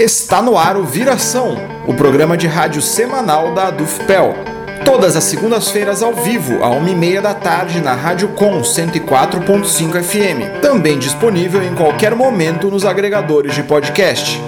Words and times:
Está 0.00 0.40
no 0.40 0.56
ar 0.56 0.78
o 0.78 0.84
Viração, 0.84 1.56
o 1.86 1.92
programa 1.92 2.34
de 2.34 2.46
rádio 2.46 2.80
semanal 2.80 3.52
da 3.52 3.66
Adufpel. 3.66 4.49
Todas 4.90 5.14
as 5.14 5.22
segundas-feiras 5.22 6.02
ao 6.02 6.12
vivo, 6.12 6.64
à 6.64 6.68
1h30 6.70 7.20
da 7.20 7.32
tarde, 7.32 7.80
na 7.80 7.94
Rádio 7.94 8.30
Com 8.30 8.60
104.5 8.60 10.02
FM. 10.02 10.60
Também 10.60 10.98
disponível 10.98 11.62
em 11.62 11.76
qualquer 11.76 12.12
momento 12.12 12.68
nos 12.68 12.84
agregadores 12.84 13.54
de 13.54 13.62
podcast. 13.62 14.42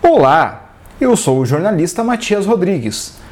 Olá, 0.00 0.70
eu 0.98 1.14
sou 1.14 1.40
o 1.40 1.44
jornalista 1.44 2.02
Matias 2.02 2.46
Rodrigues. 2.46 3.22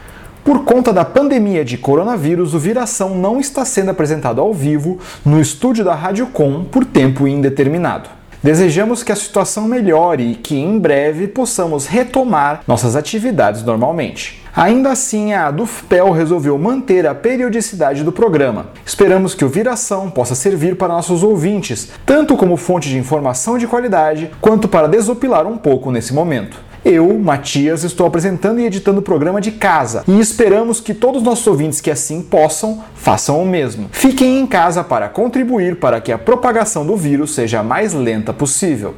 Por 0.45 0.65
conta 0.65 0.93
da 0.93 1.05
pandemia 1.05 1.65
de 1.65 1.79
coronavírus, 1.79 2.53
o 2.53 2.59
Viração 2.59 3.17
não 3.17 3.39
está 3.39 3.65
sendo 3.65 3.93
apresentado 3.93 4.41
ao 4.41 4.53
vivo 4.53 4.99
no 5.25 5.41
estúdio 5.41 5.85
da 5.85 5.95
Rádio 5.95 6.27
Com 6.27 6.65
por 6.65 6.85
tempo 6.85 7.29
indeterminado. 7.29 8.11
Desejamos 8.43 9.05
que 9.05 9.13
a 9.13 9.17
situação 9.17 9.69
melhore 9.69 10.33
e 10.33 10.35
que 10.35 10.59
em 10.59 10.81
breve 10.81 11.29
possamos 11.29 11.87
retomar 11.87 12.63
nossas 12.67 12.97
atividades 12.97 13.63
normalmente. 13.63 14.43
Ainda 14.55 14.91
assim, 14.91 15.33
a 15.33 15.47
Adufpel 15.47 16.11
resolveu 16.11 16.59
manter 16.59 17.07
a 17.07 17.15
periodicidade 17.15 18.03
do 18.03 18.11
programa. 18.11 18.67
Esperamos 18.85 19.35
que 19.35 19.45
o 19.45 19.49
Viração 19.49 20.11
possa 20.11 20.35
servir 20.35 20.77
para 20.77 20.89
nossos 20.93 21.23
ouvintes, 21.23 21.91
tanto 22.05 22.37
como 22.37 22.57
fonte 22.57 22.89
de 22.89 22.99
informação 22.99 23.57
de 23.57 23.69
qualidade, 23.69 24.33
quanto 24.41 24.67
para 24.67 24.89
desopilar 24.89 25.47
um 25.47 25.57
pouco 25.57 25.93
nesse 25.93 26.13
momento. 26.13 26.72
Eu, 26.85 27.17
Matias, 27.17 27.85
estou 27.85 28.09
apresentando 28.09 28.59
e 28.59 28.67
editando 28.67 28.99
o 28.99 29.03
programa 29.03 29.41
de 29.41 29.53
casa 29.53 30.03
e 30.09 30.19
esperamos 30.19 30.81
que 30.81 30.93
todos 30.93 31.19
os 31.19 31.23
nossos 31.23 31.47
ouvintes 31.47 31.81
que 31.81 31.93
assim 31.93 32.21
possam 32.21 32.83
façam 32.97 33.41
o 33.41 33.47
mesmo. 33.47 33.89
Fiquem 33.93 34.41
em 34.41 34.47
casa 34.49 34.83
para 34.83 35.09
contribuir 35.09 35.77
para 35.77 36.01
que 36.01 36.11
a 36.11 36.19
propagação 36.19 36.85
do 36.85 36.97
vírus 36.97 37.35
seja 37.37 37.61
a 37.61 37.63
mais 37.63 37.95
lenta 37.95 38.33
possível. 38.33 38.97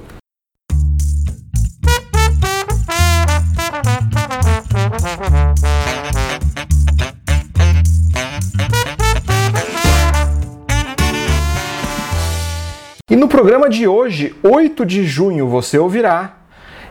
E 13.10 13.14
no 13.16 13.28
programa 13.28 13.68
de 13.68 13.86
hoje, 13.86 14.34
8 14.42 14.86
de 14.86 15.04
junho, 15.04 15.46
você 15.46 15.78
ouvirá 15.78 16.43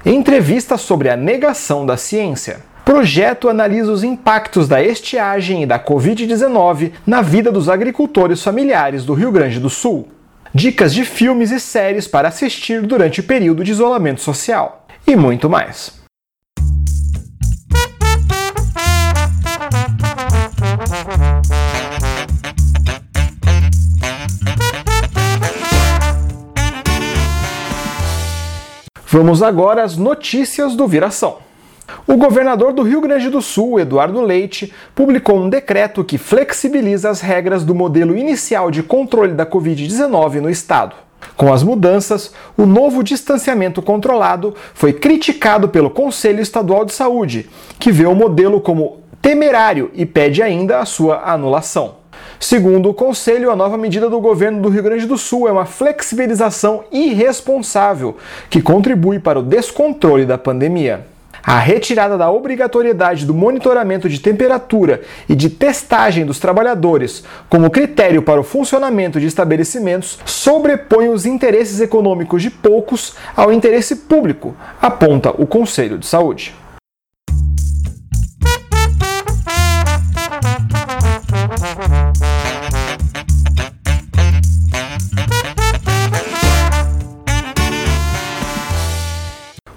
Entrevista 0.06 0.78
sobre 0.78 1.10
a 1.10 1.16
negação 1.16 1.86
da 1.86 1.96
ciência. 1.96 2.60
Projeto 2.84 3.48
analisa 3.48 3.90
os 3.90 4.04
impactos 4.04 4.68
da 4.68 4.84
estiagem 4.84 5.64
e 5.64 5.66
da 5.66 5.80
Covid-19 5.80 6.92
na 7.08 7.22
vida 7.22 7.50
dos 7.50 7.70
agricultores 7.70 8.44
familiares 8.44 9.06
do 9.06 9.14
Rio 9.14 9.32
Grande 9.32 9.62
do 9.62 9.70
Sul. 9.70 10.10
Dicas 10.54 10.94
de 10.94 11.06
filmes 11.06 11.52
e 11.52 11.60
séries 11.60 12.06
para 12.06 12.28
assistir 12.28 12.82
durante 12.82 13.22
o 13.22 13.24
período 13.24 13.64
de 13.64 13.72
isolamento 13.72 14.20
social. 14.20 14.86
E 15.08 15.16
muito 15.16 15.50
mais. 15.50 16.03
Vamos 29.14 29.44
agora 29.44 29.84
às 29.84 29.96
notícias 29.96 30.76
do 30.76 30.88
Viração. 30.88 31.38
O 32.08 32.18
governador 32.18 32.74
do 32.74 32.82
Rio 32.82 33.00
Grande 33.00 33.30
do 33.30 33.44
Sul, 33.44 33.80
Eduardo 33.80 34.20
Leite, 34.20 34.74
publicou 34.96 35.38
um 35.38 35.48
decreto 35.48 36.04
que 36.04 36.18
flexibiliza 36.18 37.12
as 37.12 37.22
regras 37.22 37.64
do 37.64 37.76
modelo 37.76 38.18
inicial 38.18 38.72
de 38.72 38.82
controle 38.82 39.34
da 39.34 39.46
Covid-19 39.46 40.40
no 40.40 40.50
estado. 40.50 40.96
Com 41.38 41.54
as 41.54 41.62
mudanças, 41.62 42.34
o 42.58 42.66
novo 42.66 43.04
distanciamento 43.04 43.84
controlado 43.84 44.56
foi 44.74 44.92
criticado 44.92 45.70
pelo 45.70 45.92
Conselho 45.92 46.42
Estadual 46.42 46.84
de 46.84 46.94
Saúde, 46.94 47.48
que 47.78 47.92
vê 47.92 48.08
o 48.08 48.16
modelo 48.16 48.60
como 48.60 49.04
temerário 49.22 49.92
e 49.94 50.08
pede 50.08 50.42
ainda 50.42 50.80
a 50.80 50.86
sua 50.86 51.22
anulação. 51.32 52.03
Segundo 52.44 52.90
o 52.90 52.94
Conselho, 52.94 53.50
a 53.50 53.56
nova 53.56 53.78
medida 53.78 54.10
do 54.10 54.20
governo 54.20 54.62
do 54.62 54.68
Rio 54.68 54.84
Grande 54.84 55.06
do 55.06 55.18
Sul 55.18 55.48
é 55.48 55.52
uma 55.54 55.66
flexibilização 55.66 56.84
irresponsável 56.92 58.18
que 58.50 58.62
contribui 58.62 59.18
para 59.18 59.40
o 59.40 59.42
descontrole 59.42 60.26
da 60.26 60.38
pandemia. 60.38 61.08
A 61.42 61.58
retirada 61.58 62.18
da 62.18 62.30
obrigatoriedade 62.30 63.26
do 63.26 63.34
monitoramento 63.34 64.10
de 64.10 64.20
temperatura 64.20 65.04
e 65.30 65.36
de 65.36 65.50
testagem 65.50 66.26
dos 66.26 66.38
trabalhadores 66.38 67.24
como 67.50 67.72
critério 67.72 68.22
para 68.22 68.42
o 68.42 68.44
funcionamento 68.44 69.22
de 69.22 69.28
estabelecimentos 69.28 70.20
sobrepõe 70.26 71.08
os 71.08 71.26
interesses 71.26 71.80
econômicos 71.80 72.42
de 72.42 72.50
poucos 72.50 73.16
ao 73.38 73.54
interesse 73.54 73.96
público, 73.96 74.54
aponta 74.82 75.32
o 75.32 75.48
Conselho 75.48 75.98
de 75.98 76.06
Saúde. 76.06 76.54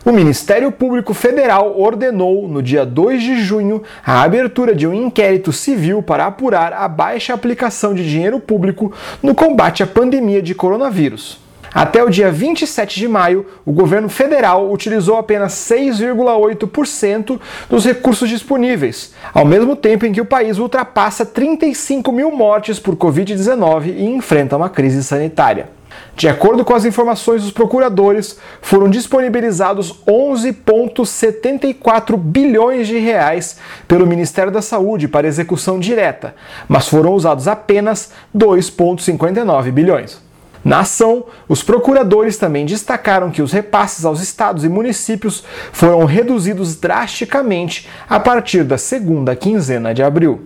O 0.06 0.12
Ministério 0.12 0.70
Público 0.70 1.12
Federal 1.12 1.74
ordenou, 1.76 2.46
no 2.46 2.62
dia 2.62 2.86
2 2.86 3.20
de 3.20 3.42
junho, 3.42 3.82
a 4.06 4.22
abertura 4.22 4.72
de 4.72 4.86
um 4.86 4.94
inquérito 4.94 5.52
civil 5.52 6.00
para 6.00 6.26
apurar 6.26 6.72
a 6.72 6.86
baixa 6.86 7.34
aplicação 7.34 7.92
de 7.92 8.08
dinheiro 8.08 8.38
público 8.38 8.92
no 9.20 9.34
combate 9.34 9.82
à 9.82 9.86
pandemia 9.86 10.40
de 10.40 10.54
coronavírus. 10.54 11.40
Até 11.74 12.04
o 12.04 12.08
dia 12.08 12.30
27 12.30 13.00
de 13.00 13.08
maio, 13.08 13.46
o 13.64 13.72
governo 13.72 14.08
federal 14.08 14.70
utilizou 14.70 15.16
apenas 15.16 15.54
6,8% 15.54 17.40
dos 17.68 17.84
recursos 17.84 18.28
disponíveis, 18.28 19.12
ao 19.34 19.44
mesmo 19.44 19.74
tempo 19.74 20.06
em 20.06 20.12
que 20.12 20.20
o 20.20 20.24
país 20.24 20.58
ultrapassa 20.58 21.26
35 21.26 22.12
mil 22.12 22.30
mortes 22.30 22.78
por 22.78 22.94
Covid-19 22.94 23.86
e 23.88 24.04
enfrenta 24.04 24.56
uma 24.56 24.70
crise 24.70 25.02
sanitária. 25.02 25.74
De 26.16 26.28
acordo 26.28 26.64
com 26.64 26.74
as 26.74 26.84
informações 26.84 27.42
dos 27.42 27.50
procuradores, 27.50 28.38
foram 28.62 28.88
disponibilizados 28.88 29.92
11,74 30.06 32.16
bilhões 32.16 32.86
de 32.88 32.96
reais 32.98 33.58
pelo 33.86 34.06
Ministério 34.06 34.50
da 34.50 34.62
Saúde 34.62 35.08
para 35.08 35.26
execução 35.26 35.78
direta, 35.78 36.34
mas 36.66 36.88
foram 36.88 37.12
usados 37.12 37.46
apenas 37.46 38.12
2,59 38.34 39.70
bilhões. 39.70 40.24
Na 40.64 40.80
ação, 40.80 41.26
os 41.48 41.62
procuradores 41.62 42.38
também 42.38 42.64
destacaram 42.66 43.30
que 43.30 43.40
os 43.40 43.52
repasses 43.52 44.04
aos 44.04 44.20
estados 44.20 44.64
e 44.64 44.68
municípios 44.68 45.44
foram 45.70 46.04
reduzidos 46.04 46.74
drasticamente 46.74 47.88
a 48.08 48.18
partir 48.18 48.64
da 48.64 48.76
segunda 48.76 49.36
quinzena 49.36 49.94
de 49.94 50.02
abril. 50.02 50.42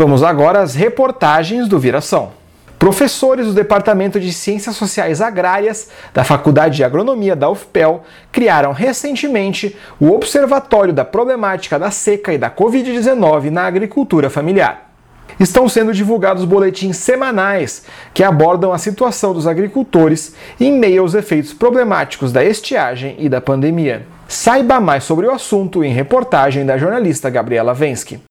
Vamos 0.00 0.22
agora 0.22 0.60
às 0.60 0.74
reportagens 0.74 1.68
do 1.68 1.78
Viração. 1.78 2.30
Professores 2.78 3.48
do 3.48 3.52
Departamento 3.52 4.18
de 4.18 4.32
Ciências 4.32 4.74
Sociais 4.74 5.20
Agrárias 5.20 5.90
da 6.14 6.24
Faculdade 6.24 6.76
de 6.76 6.82
Agronomia 6.82 7.36
da 7.36 7.50
UFPEL 7.50 8.02
criaram 8.32 8.72
recentemente 8.72 9.76
o 10.00 10.10
Observatório 10.10 10.94
da 10.94 11.04
Problemática 11.04 11.78
da 11.78 11.90
Seca 11.90 12.32
e 12.32 12.38
da 12.38 12.50
Covid-19 12.50 13.50
na 13.50 13.64
Agricultura 13.64 14.30
Familiar. 14.30 14.90
Estão 15.38 15.68
sendo 15.68 15.92
divulgados 15.92 16.46
boletins 16.46 16.96
semanais 16.96 17.84
que 18.14 18.24
abordam 18.24 18.72
a 18.72 18.78
situação 18.78 19.34
dos 19.34 19.46
agricultores 19.46 20.34
em 20.58 20.72
meio 20.72 21.02
aos 21.02 21.12
efeitos 21.12 21.52
problemáticos 21.52 22.32
da 22.32 22.42
estiagem 22.42 23.16
e 23.18 23.28
da 23.28 23.42
pandemia. 23.42 24.06
Saiba 24.26 24.80
mais 24.80 25.04
sobre 25.04 25.26
o 25.26 25.30
assunto 25.30 25.84
em 25.84 25.92
reportagem 25.92 26.64
da 26.64 26.78
jornalista 26.78 27.28
Gabriela 27.28 27.74
Vensky. 27.74 28.29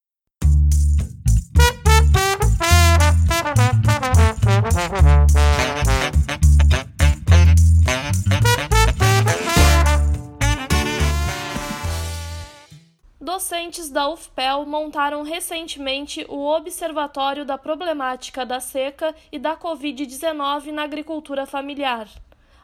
Docentes 13.40 13.90
da 13.90 14.10
UFPEL 14.10 14.66
montaram 14.66 15.24
recentemente 15.24 16.26
o 16.28 16.46
Observatório 16.46 17.46
da 17.46 17.58
Problemática 17.58 18.46
da 18.46 18.60
Seca 18.60 19.16
e 19.32 19.40
da 19.40 19.56
Covid-19 19.56 20.74
na 20.74 20.84
Agricultura 20.84 21.46
Familiar. 21.46 22.10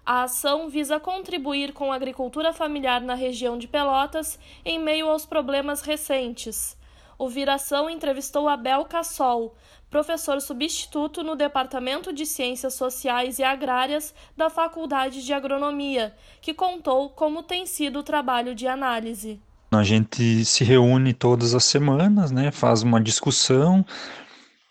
A 0.06 0.24
ação 0.24 0.68
visa 0.68 1.00
contribuir 1.00 1.72
com 1.72 1.94
a 1.94 1.96
agricultura 1.96 2.52
familiar 2.52 3.00
na 3.00 3.14
região 3.14 3.58
de 3.58 3.70
Pelotas 3.70 4.38
em 4.66 4.78
meio 4.78 5.08
aos 5.10 5.26
problemas 5.26 5.82
recentes. 5.82 6.78
O 7.18 7.30
Viração 7.30 7.90
entrevistou 7.90 8.50
Abel 8.50 8.84
Cassol, 8.84 9.56
professor 9.90 10.42
substituto 10.42 11.24
no 11.24 11.38
Departamento 11.38 12.12
de 12.12 12.26
Ciências 12.26 12.74
Sociais 12.74 13.40
e 13.40 13.46
Agrárias 13.46 14.14
da 14.36 14.50
Faculdade 14.50 15.24
de 15.24 15.34
Agronomia, 15.34 16.14
que 16.42 16.54
contou 16.54 17.12
como 17.12 17.44
tem 17.44 17.66
sido 17.66 18.00
o 18.00 18.04
trabalho 18.04 18.54
de 18.54 18.68
análise. 18.68 19.40
A 19.72 19.84
gente 19.84 20.46
se 20.46 20.64
reúne 20.64 21.14
todas 21.14 21.54
as 21.54 21.66
semanas, 21.66 22.32
né, 22.32 22.52
faz 22.52 22.82
uma 22.82 23.02
discussão, 23.02 23.86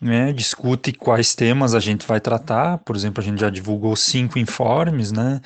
né, 0.01 0.33
discute 0.33 0.93
quais 0.93 1.35
temas 1.35 1.75
a 1.75 1.81
gente 1.81 2.07
vai 2.07 2.21
tratar. 2.21 2.79
Por 2.79 2.97
exemplo, 2.97 3.23
a 3.23 3.25
gente 3.25 3.41
já 3.41 3.51
divulgou 3.51 3.95
cinco 3.97 4.39
informes, 4.39 5.13
né? 5.13 5.41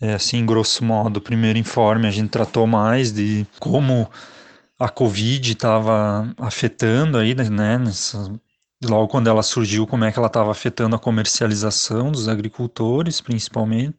É, 0.00 0.14
assim, 0.14 0.46
grosso 0.46 0.84
modo, 0.84 1.18
o 1.18 1.20
primeiro 1.20 1.58
informe 1.58 2.06
a 2.08 2.10
gente 2.10 2.30
tratou 2.30 2.66
mais 2.66 3.12
de 3.12 3.46
como 3.58 4.08
a 4.78 4.88
Covid 4.88 5.52
estava 5.52 6.32
afetando 6.38 7.18
aí, 7.18 7.34
né, 7.34 7.76
nessa, 7.78 8.32
logo 8.82 9.08
quando 9.08 9.28
ela 9.28 9.42
surgiu, 9.42 9.86
como 9.86 10.04
é 10.04 10.12
que 10.12 10.18
ela 10.18 10.28
estava 10.28 10.50
afetando 10.50 10.96
a 10.96 10.98
comercialização 10.98 12.10
dos 12.10 12.28
agricultores, 12.28 13.20
principalmente. 13.20 13.98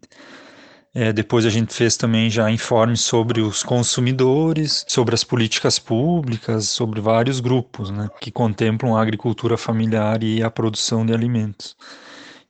É, 0.94 1.14
depois 1.14 1.46
a 1.46 1.50
gente 1.50 1.74
fez 1.74 1.96
também 1.96 2.30
já 2.30 2.52
informes 2.52 3.00
sobre 3.00 3.40
os 3.40 3.64
consumidores, 3.64 4.84
sobre 4.90 5.16
as 5.16 5.24
políticas 5.24 5.80
públicas, 5.80 6.68
sobre 6.68 7.00
vários 7.00 7.40
grupos 7.40 7.90
né, 7.90 8.10
que 8.20 8.30
contemplam 8.30 8.98
a 8.98 9.02
agricultura 9.02 9.56
familiar 9.56 10.22
e 10.22 10.44
a 10.44 10.52
produção 10.52 11.06
de 11.06 11.14
alimentos. 11.14 11.78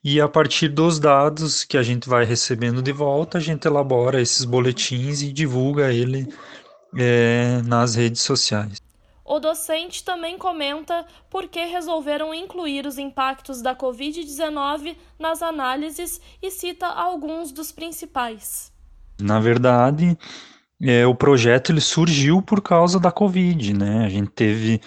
E 0.03 0.19
a 0.19 0.27
partir 0.27 0.69
dos 0.69 0.99
dados 0.99 1.63
que 1.63 1.77
a 1.77 1.83
gente 1.83 2.09
vai 2.09 2.25
recebendo 2.25 2.81
de 2.81 2.91
volta, 2.91 3.37
a 3.37 3.41
gente 3.41 3.67
elabora 3.67 4.19
esses 4.19 4.43
boletins 4.43 5.21
e 5.21 5.31
divulga 5.31 5.93
ele 5.93 6.27
é, 6.97 7.61
nas 7.63 7.93
redes 7.93 8.21
sociais. 8.21 8.81
O 9.23 9.39
docente 9.39 10.03
também 10.03 10.37
comenta 10.37 11.05
por 11.29 11.47
que 11.47 11.63
resolveram 11.65 12.33
incluir 12.33 12.85
os 12.85 12.97
impactos 12.97 13.61
da 13.61 13.75
Covid-19 13.75 14.95
nas 15.19 15.41
análises 15.41 16.19
e 16.41 16.49
cita 16.49 16.87
alguns 16.87 17.51
dos 17.51 17.71
principais. 17.71 18.71
Na 19.19 19.39
verdade, 19.39 20.17
é, 20.81 21.05
o 21.05 21.13
projeto 21.13 21.71
ele 21.71 21.81
surgiu 21.81 22.41
por 22.41 22.61
causa 22.61 22.99
da 22.99 23.11
Covid, 23.11 23.73
né? 23.73 24.05
A 24.05 24.09
gente 24.09 24.31
teve 24.31 24.81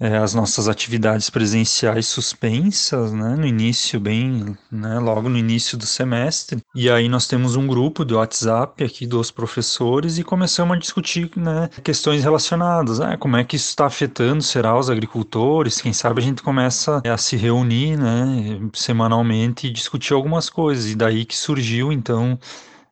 é, 0.00 0.16
as 0.16 0.32
nossas 0.32 0.68
atividades 0.68 1.28
presenciais 1.28 2.06
suspensas, 2.06 3.12
né, 3.12 3.34
no 3.36 3.46
início, 3.46 3.98
bem, 3.98 4.56
né, 4.70 4.98
logo 4.98 5.28
no 5.28 5.36
início 5.36 5.76
do 5.76 5.86
semestre. 5.86 6.62
E 6.74 6.88
aí 6.88 7.08
nós 7.08 7.26
temos 7.26 7.56
um 7.56 7.66
grupo 7.66 8.04
do 8.04 8.16
WhatsApp 8.16 8.84
aqui 8.84 9.06
dos 9.06 9.30
professores 9.30 10.16
e 10.18 10.24
começamos 10.24 10.76
a 10.76 10.78
discutir, 10.78 11.30
né, 11.36 11.68
questões 11.82 12.22
relacionadas. 12.22 13.00
Ah, 13.00 13.16
como 13.16 13.36
é 13.36 13.44
que 13.44 13.56
isso 13.56 13.68
está 13.68 13.86
afetando, 13.86 14.42
será, 14.42 14.78
os 14.78 14.88
agricultores? 14.88 15.80
Quem 15.80 15.92
sabe 15.92 16.20
a 16.20 16.24
gente 16.24 16.42
começa 16.42 17.02
a 17.04 17.16
se 17.16 17.36
reunir, 17.36 17.96
né, 17.96 18.60
semanalmente 18.74 19.66
e 19.66 19.70
discutir 19.70 20.12
algumas 20.14 20.48
coisas. 20.48 20.90
E 20.90 20.94
daí 20.94 21.24
que 21.24 21.36
surgiu, 21.36 21.92
então, 21.92 22.38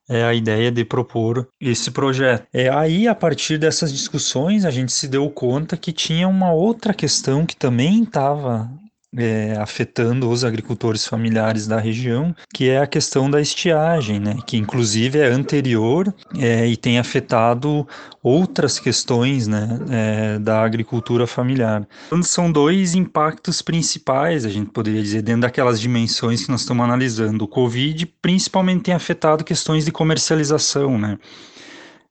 é 0.09 0.25
a 0.25 0.35
ideia 0.35 0.71
de 0.71 0.85
propor 0.85 1.49
esse 1.61 1.91
projeto. 1.91 2.47
É 2.53 2.69
aí 2.69 3.09
a 3.09 3.15
partir 3.15 3.59
dessas 3.59 3.93
discussões 3.93 4.65
a 4.65 4.71
gente 4.71 4.93
se 4.93 5.09
deu 5.09 5.29
conta 5.31 5.77
que 5.77 5.93
tinha 5.93 6.29
uma 6.29 6.53
outra 6.53 6.95
questão 6.95 7.45
que 7.45 7.57
também 7.57 8.03
estava 8.03 8.71
é, 9.17 9.57
afetando 9.59 10.29
os 10.29 10.45
agricultores 10.45 11.07
familiares 11.07 11.67
da 11.67 11.79
região, 11.79 12.35
que 12.53 12.69
é 12.69 12.79
a 12.79 12.87
questão 12.87 13.31
da 13.31 13.41
estiagem, 13.41 14.21
né, 14.21 14.37
que 14.47 14.57
inclusive 14.57 15.19
é 15.19 15.29
anterior 15.29 16.13
é, 16.39 16.67
e 16.67 16.77
tem 16.77 16.99
afetado 16.99 17.87
outras 18.23 18.79
questões 18.79 19.47
né, 19.47 19.79
é, 19.91 20.39
da 20.39 20.63
agricultura 20.63 21.27
familiar. 21.27 21.87
Então, 22.07 22.23
são 22.23 22.51
dois 22.51 22.95
impactos 22.95 23.63
principais, 23.63 24.45
a 24.45 24.51
gente 24.51 24.71
poderia 24.71 25.03
dizer, 25.03 25.23
dentro 25.23 25.43
daquelas 25.43 25.81
dimensões 25.81 26.45
que 26.45 26.51
nós 26.51 26.61
estamos 26.61 26.85
analisando. 26.85 27.45
O 27.45 27.49
Covid 27.49 28.07
principalmente 28.21 28.85
tem 28.85 28.95
afetado 28.95 29.45
questões 29.45 29.85
de 29.85 29.93
comercialização, 29.93 30.99
né? 30.99 31.19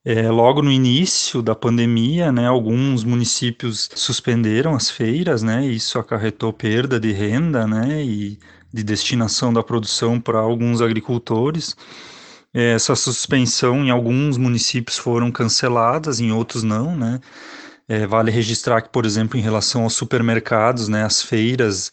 É, 0.08 0.30
logo 0.30 0.62
no 0.62 0.70
início 0.70 1.42
da 1.42 1.52
pandemia, 1.52 2.30
né, 2.30 2.46
alguns 2.46 3.02
municípios 3.02 3.90
suspenderam 3.92 4.72
as 4.72 4.88
feiras, 4.88 5.42
né, 5.42 5.66
e 5.66 5.74
isso 5.74 5.98
acarretou 5.98 6.52
perda 6.52 7.00
de 7.00 7.10
renda, 7.10 7.66
né, 7.66 8.04
e 8.04 8.38
de 8.72 8.84
destinação 8.84 9.52
da 9.52 9.64
produção 9.64 10.20
para 10.20 10.38
alguns 10.38 10.80
agricultores. 10.80 11.74
É, 12.54 12.74
essa 12.74 12.94
suspensão 12.94 13.84
em 13.84 13.90
alguns 13.90 14.36
municípios 14.38 14.96
foram 14.96 15.32
canceladas, 15.32 16.20
em 16.20 16.30
outros 16.30 16.62
não, 16.62 16.96
né. 16.96 17.20
É, 17.88 18.06
vale 18.06 18.30
registrar 18.30 18.82
que, 18.82 18.90
por 18.90 19.04
exemplo, 19.04 19.36
em 19.38 19.42
relação 19.42 19.82
aos 19.84 19.94
supermercados, 19.94 20.88
né, 20.88 21.04
as 21.04 21.20
feiras 21.20 21.90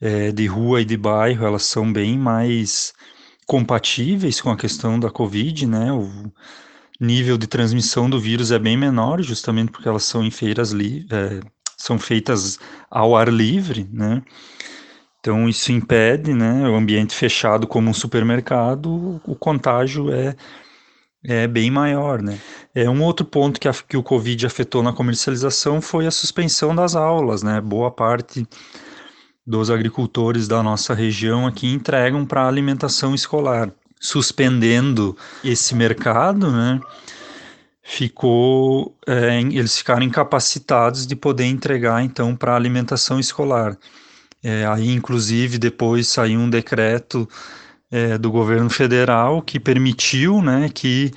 é, 0.00 0.32
de 0.32 0.46
rua 0.46 0.80
e 0.80 0.84
de 0.86 0.96
bairro, 0.96 1.46
elas 1.46 1.64
são 1.64 1.92
bem 1.92 2.18
mais 2.18 2.94
compatíveis 3.46 4.40
com 4.40 4.50
a 4.50 4.56
questão 4.56 4.98
da 4.98 5.10
Covid, 5.10 5.66
né, 5.66 5.92
o, 5.92 6.32
nível 7.00 7.36
de 7.36 7.46
transmissão 7.46 8.08
do 8.08 8.20
vírus 8.20 8.50
é 8.50 8.58
bem 8.58 8.76
menor, 8.76 9.22
justamente 9.22 9.70
porque 9.72 9.88
elas 9.88 10.04
são 10.04 10.24
em 10.24 10.30
feiras 10.30 10.72
é, 10.72 11.40
são 11.76 11.98
feitas 11.98 12.58
ao 12.90 13.16
ar 13.16 13.28
livre, 13.28 13.88
né? 13.92 14.22
Então 15.20 15.48
isso 15.48 15.72
impede, 15.72 16.34
né, 16.34 16.68
o 16.68 16.74
ambiente 16.74 17.14
fechado 17.14 17.66
como 17.66 17.88
um 17.88 17.94
supermercado, 17.94 19.20
o 19.24 19.34
contágio 19.34 20.12
é 20.12 20.36
é 21.26 21.46
bem 21.46 21.70
maior, 21.70 22.20
né? 22.20 22.38
É 22.74 22.88
um 22.88 23.02
outro 23.02 23.24
ponto 23.24 23.58
que, 23.58 23.66
a, 23.66 23.72
que 23.72 23.96
o 23.96 24.02
Covid 24.02 24.46
afetou 24.46 24.82
na 24.82 24.92
comercialização 24.92 25.80
foi 25.80 26.06
a 26.06 26.10
suspensão 26.10 26.74
das 26.74 26.94
aulas, 26.94 27.42
né? 27.42 27.62
Boa 27.62 27.90
parte 27.90 28.46
dos 29.46 29.70
agricultores 29.70 30.46
da 30.46 30.62
nossa 30.62 30.92
região 30.92 31.46
aqui 31.46 31.66
entregam 31.72 32.26
para 32.26 32.46
alimentação 32.46 33.14
escolar 33.14 33.72
suspendendo 34.04 35.16
esse 35.42 35.74
mercado, 35.74 36.52
né, 36.52 36.78
ficou, 37.82 38.94
é, 39.06 39.40
eles 39.40 39.78
ficaram 39.78 40.02
incapacitados 40.02 41.06
de 41.06 41.16
poder 41.16 41.46
entregar 41.46 42.04
então 42.04 42.36
para 42.36 42.54
alimentação 42.54 43.18
escolar. 43.18 43.78
É, 44.42 44.66
aí, 44.66 44.92
inclusive, 44.92 45.56
depois 45.56 46.06
saiu 46.06 46.38
um 46.38 46.50
decreto 46.50 47.26
é, 47.90 48.18
do 48.18 48.30
governo 48.30 48.68
federal 48.68 49.40
que 49.40 49.58
permitiu, 49.58 50.42
né, 50.42 50.68
que 50.72 51.10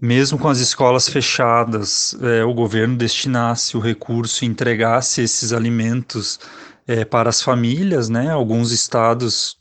mesmo 0.00 0.38
com 0.38 0.48
as 0.48 0.58
escolas 0.58 1.06
fechadas, 1.06 2.16
é, 2.22 2.42
o 2.42 2.54
governo 2.54 2.96
destinasse 2.96 3.76
o 3.76 3.80
recurso 3.80 4.42
e 4.42 4.48
entregasse 4.48 5.20
esses 5.20 5.52
alimentos 5.52 6.40
é, 6.86 7.04
para 7.04 7.28
as 7.28 7.42
famílias, 7.42 8.08
né? 8.08 8.30
Alguns 8.30 8.72
estados 8.72 9.56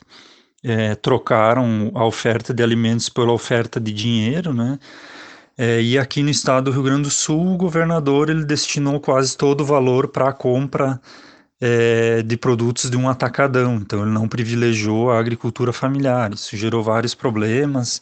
é, 0.63 0.95
trocaram 0.95 1.91
a 1.95 2.05
oferta 2.05 2.53
de 2.53 2.61
alimentos 2.63 3.09
pela 3.09 3.31
oferta 3.31 3.79
de 3.79 3.91
dinheiro, 3.91 4.53
né? 4.53 4.79
É, 5.57 5.81
e 5.81 5.97
aqui 5.97 6.23
no 6.23 6.29
estado 6.29 6.65
do 6.65 6.71
Rio 6.71 6.83
Grande 6.83 7.03
do 7.03 7.09
Sul, 7.11 7.53
o 7.53 7.57
governador 7.57 8.29
ele 8.29 8.45
destinou 8.45 8.99
quase 8.99 9.37
todo 9.37 9.61
o 9.61 9.65
valor 9.65 10.07
para 10.07 10.29
a 10.29 10.33
compra 10.33 10.99
é, 11.59 12.23
de 12.23 12.37
produtos 12.37 12.89
de 12.89 12.97
um 12.97 13.07
atacadão. 13.09 13.75
Então, 13.75 14.01
ele 14.01 14.11
não 14.11 14.27
privilegiou 14.27 15.11
a 15.11 15.19
agricultura 15.19 15.73
familiar. 15.73 16.33
Isso 16.33 16.55
gerou 16.57 16.83
vários 16.83 17.13
problemas, 17.13 18.01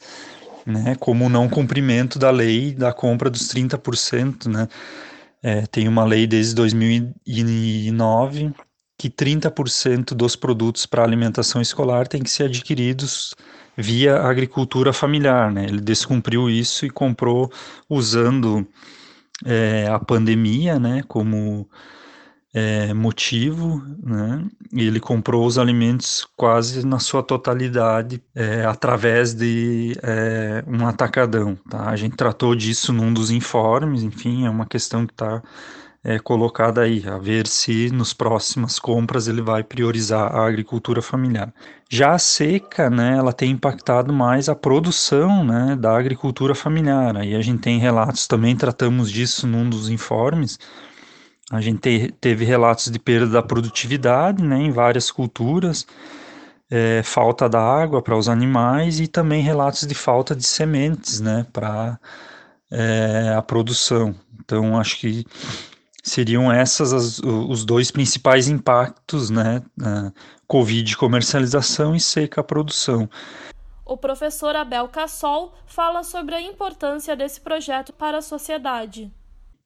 né? 0.66 0.96
Como 0.98 1.26
o 1.26 1.28
não 1.28 1.48
cumprimento 1.48 2.18
da 2.18 2.30
lei 2.30 2.72
da 2.74 2.92
compra 2.92 3.28
dos 3.28 3.48
30%, 3.48 4.46
né? 4.46 4.68
É, 5.42 5.66
tem 5.66 5.88
uma 5.88 6.04
lei 6.04 6.26
desde 6.26 6.54
2009 6.54 8.52
que 9.00 9.08
30% 9.08 10.12
dos 10.12 10.36
produtos 10.36 10.84
para 10.84 11.02
alimentação 11.02 11.62
escolar 11.62 12.06
têm 12.06 12.22
que 12.22 12.28
ser 12.28 12.44
adquiridos 12.44 13.34
via 13.74 14.20
agricultura 14.20 14.92
familiar. 14.92 15.50
Né? 15.50 15.64
Ele 15.64 15.80
descumpriu 15.80 16.50
isso 16.50 16.84
e 16.84 16.90
comprou 16.90 17.50
usando 17.88 18.68
é, 19.42 19.88
a 19.90 19.98
pandemia 19.98 20.78
né, 20.78 21.02
como 21.08 21.66
é, 22.52 22.92
motivo, 22.92 23.82
né? 24.02 24.44
ele 24.70 25.00
comprou 25.00 25.46
os 25.46 25.56
alimentos 25.56 26.28
quase 26.36 26.84
na 26.84 26.98
sua 26.98 27.22
totalidade 27.22 28.22
é, 28.34 28.66
através 28.66 29.32
de 29.32 29.96
é, 30.02 30.62
um 30.66 30.86
atacadão. 30.86 31.56
Tá? 31.70 31.88
A 31.88 31.96
gente 31.96 32.16
tratou 32.16 32.54
disso 32.54 32.92
num 32.92 33.14
dos 33.14 33.30
informes, 33.30 34.02
enfim, 34.02 34.44
é 34.44 34.50
uma 34.50 34.66
questão 34.66 35.06
que 35.06 35.14
está 35.14 35.42
é 36.02 36.18
colocada 36.18 36.80
aí, 36.80 37.06
a 37.06 37.18
ver 37.18 37.46
se 37.46 37.90
nos 37.90 38.14
próximas 38.14 38.78
compras 38.78 39.28
ele 39.28 39.42
vai 39.42 39.62
priorizar 39.62 40.34
a 40.34 40.46
agricultura 40.46 41.02
familiar. 41.02 41.52
Já 41.90 42.12
a 42.12 42.18
seca, 42.18 42.88
né, 42.88 43.18
ela 43.18 43.32
tem 43.32 43.50
impactado 43.50 44.12
mais 44.12 44.48
a 44.48 44.54
produção, 44.54 45.44
né, 45.44 45.76
da 45.76 45.96
agricultura 45.96 46.54
familiar. 46.54 47.16
Aí 47.16 47.34
a 47.34 47.42
gente 47.42 47.60
tem 47.60 47.78
relatos 47.78 48.26
também, 48.26 48.56
tratamos 48.56 49.10
disso 49.10 49.46
num 49.46 49.68
dos 49.68 49.90
informes. 49.90 50.58
A 51.50 51.60
gente 51.60 51.80
te, 51.80 52.14
teve 52.20 52.44
relatos 52.44 52.90
de 52.90 52.98
perda 52.98 53.26
da 53.26 53.42
produtividade, 53.42 54.42
né, 54.42 54.56
em 54.58 54.70
várias 54.70 55.10
culturas, 55.10 55.86
é, 56.70 57.02
falta 57.02 57.48
da 57.48 57.60
água 57.60 58.00
para 58.00 58.16
os 58.16 58.28
animais 58.28 59.00
e 59.00 59.06
também 59.06 59.42
relatos 59.42 59.86
de 59.86 59.94
falta 59.94 60.34
de 60.34 60.46
sementes, 60.46 61.20
né, 61.20 61.46
para 61.52 61.98
é, 62.70 63.34
a 63.36 63.42
produção. 63.42 64.14
Então 64.40 64.78
acho 64.78 64.98
que 64.98 65.24
seriam 66.02 66.52
essas 66.52 66.92
as, 66.92 67.18
os 67.20 67.64
dois 67.64 67.90
principais 67.90 68.48
impactos, 68.48 69.30
né? 69.30 69.62
Covid 70.46 70.96
comercialização 70.96 71.94
e 71.94 72.00
seca 72.00 72.42
produção. 72.42 73.08
O 73.84 73.96
professor 73.96 74.54
Abel 74.54 74.86
Cassol 74.88 75.52
fala 75.66 76.04
sobre 76.04 76.34
a 76.34 76.40
importância 76.40 77.16
desse 77.16 77.40
projeto 77.40 77.92
para 77.92 78.18
a 78.18 78.22
sociedade. 78.22 79.12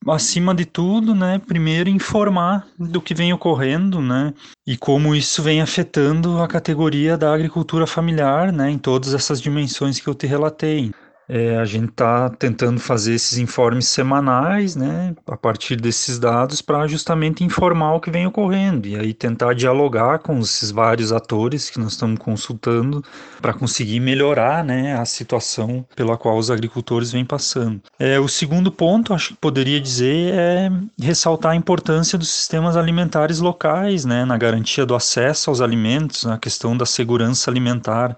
Acima 0.07 0.55
de 0.55 0.67
tudo, 0.67 1.15
né, 1.15 1.39
primeiro 1.39 1.89
informar 1.89 2.67
do 2.79 3.01
que 3.01 3.15
vem 3.15 3.33
ocorrendo, 3.33 4.03
né, 4.03 4.35
e 4.67 4.77
como 4.77 5.15
isso 5.15 5.43
vem 5.43 5.63
afetando 5.63 6.43
a 6.43 6.49
categoria 6.49 7.17
da 7.17 7.35
agricultura 7.35 7.87
familiar, 7.87 8.53
né, 8.53 8.71
em 8.71 8.79
todas 8.79 9.15
essas 9.15 9.41
dimensões 9.41 9.99
que 9.99 10.09
eu 10.09 10.15
te 10.15 10.27
relatei. 10.27 10.93
É, 11.29 11.57
a 11.57 11.65
gente 11.65 11.91
está 11.91 12.29
tentando 12.29 12.79
fazer 12.79 13.15
esses 13.15 13.39
informes 13.39 13.89
semanais, 13.89 14.77
né, 14.77 15.15
a 15.27 15.37
partir 15.37 15.77
desses 15.77 16.19
dados, 16.19 16.61
para 16.61 16.87
justamente 16.87 17.43
informar 17.43 17.95
o 17.95 18.01
que 18.01 18.11
vem 18.11 18.27
ocorrendo 18.27 18.87
e 18.87 18.97
aí 18.97 19.15
tentar 19.15 19.55
dialogar 19.55 20.19
com 20.19 20.39
esses 20.39 20.71
vários 20.71 21.13
atores 21.13 21.71
que 21.71 21.81
nós 21.81 21.93
estamos 21.93 22.19
consultando 22.19 23.03
para 23.41 23.55
conseguir 23.55 24.01
melhorar, 24.01 24.63
né, 24.63 24.95
a 24.99 25.05
situação 25.05 25.85
pela 25.97 26.17
qual 26.17 26.37
os 26.37 26.51
agricultores 26.51 27.11
vêm 27.11 27.25
passando. 27.25 27.81
É, 27.99 28.21
o 28.21 28.29
segundo 28.29 28.71
ponto, 28.71 29.15
acho 29.15 29.31
que 29.31 29.37
poderia 29.37 29.81
dizer, 29.81 30.35
é 30.35 30.71
ressaltar 31.01 31.53
a 31.53 31.57
importância 31.57 32.19
dos 32.19 32.29
sistemas 32.29 32.77
alimentares 32.77 33.41
locais, 33.41 34.05
né, 34.05 34.25
na 34.25 34.37
garantia 34.37 34.85
do 34.85 34.95
acesso 34.95 35.51
aos 35.51 35.61
alimentos, 35.61 36.25
na 36.25 36.39
questão 36.39 36.77
da 36.77 36.85
segurança 36.85 37.51
alimentar. 37.51 38.17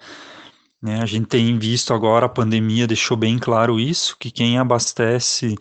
Né? 0.86 1.02
A 1.02 1.06
gente 1.06 1.26
tem 1.26 1.58
visto 1.58 1.92
agora, 1.92 2.26
a 2.26 2.28
pandemia 2.28 2.86
deixou 2.86 3.16
bem 3.16 3.40
claro 3.40 3.80
isso, 3.80 4.16
que 4.20 4.30
quem 4.30 4.56
abastece 4.56 5.56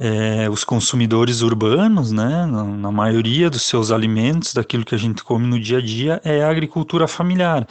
é, 0.00 0.50
os 0.50 0.64
consumidores 0.64 1.40
urbanos, 1.40 2.10
né, 2.10 2.46
na, 2.46 2.64
na, 2.64 2.90
maioria 2.90 3.48
dos 3.48 3.62
seus 3.62 3.92
alimentos, 3.92 4.52
daquilo 4.52 4.84
que 4.84 4.94
a 4.96 4.98
gente 4.98 5.22
come 5.22 5.46
no 5.46 5.60
dia 5.60 5.78
a 5.78 5.80
dia, 5.80 6.20
é 6.24 6.42
a 6.42 6.50
agricultura 6.50 7.06
familiar. 7.06 7.64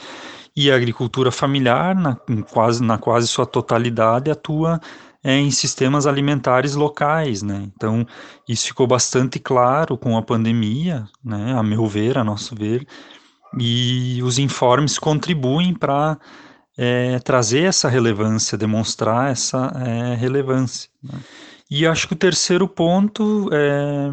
E 0.56 0.72
a 0.72 0.76
agricultura 0.76 1.34
familiar, 1.34 1.94
na, 1.94 2.16
quase, 2.50 2.82
na 2.82 2.98
quase 2.98 3.28
sua 3.28 3.46
totalidade, 3.46 4.32
atua 4.32 4.80
é, 5.22 5.36
em 5.36 5.52
sistemas 5.52 6.08
alimentares 6.08 6.76
locais, 6.76 7.44
né? 7.44 7.70
Então, 7.76 8.08
isso 8.48 8.68
ficou 8.68 8.88
bastante 8.88 9.38
claro 9.38 9.98
com 9.98 10.18
a 10.18 10.22
pandemia, 10.22 11.04
né, 11.22 11.54
a 11.58 11.62
meu 11.62 11.86
ver, 11.88 12.18
a 12.18 12.24
nosso 12.24 12.56
ver, 12.56 12.88
e 13.58 14.22
os 14.24 14.40
informes 14.40 14.98
contribuem 14.98 15.74
para 15.74 16.18
é, 16.82 17.20
trazer 17.20 17.64
essa 17.64 17.90
relevância, 17.90 18.58
demonstrar 18.58 19.30
essa 19.30 19.70
é, 19.86 20.16
relevância. 20.16 20.90
Né? 21.04 21.20
E 21.70 21.86
acho 21.86 22.08
que 22.08 22.14
o 22.14 22.18
terceiro 22.18 22.70
ponto 22.70 23.50
é 23.52 24.10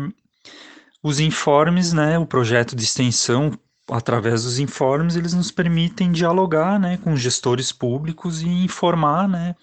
os 1.01 1.21
informes, 1.21 1.93
né, 1.93 2.19
o 2.19 2.27
projeto 2.27 2.75
de 2.75 2.83
extensão, 2.83 3.53
através 3.89 4.43
dos 4.43 4.59
informes, 4.59 5.15
eles 5.15 5.33
nos 5.33 5.53
permitem 5.53 6.11
dialogar 6.11 6.81
né, 6.81 6.97
com 6.97 7.15
gestores 7.15 7.71
públicos 7.71 8.43
e 8.43 8.49
informar 8.49 9.29
né, 9.29 9.55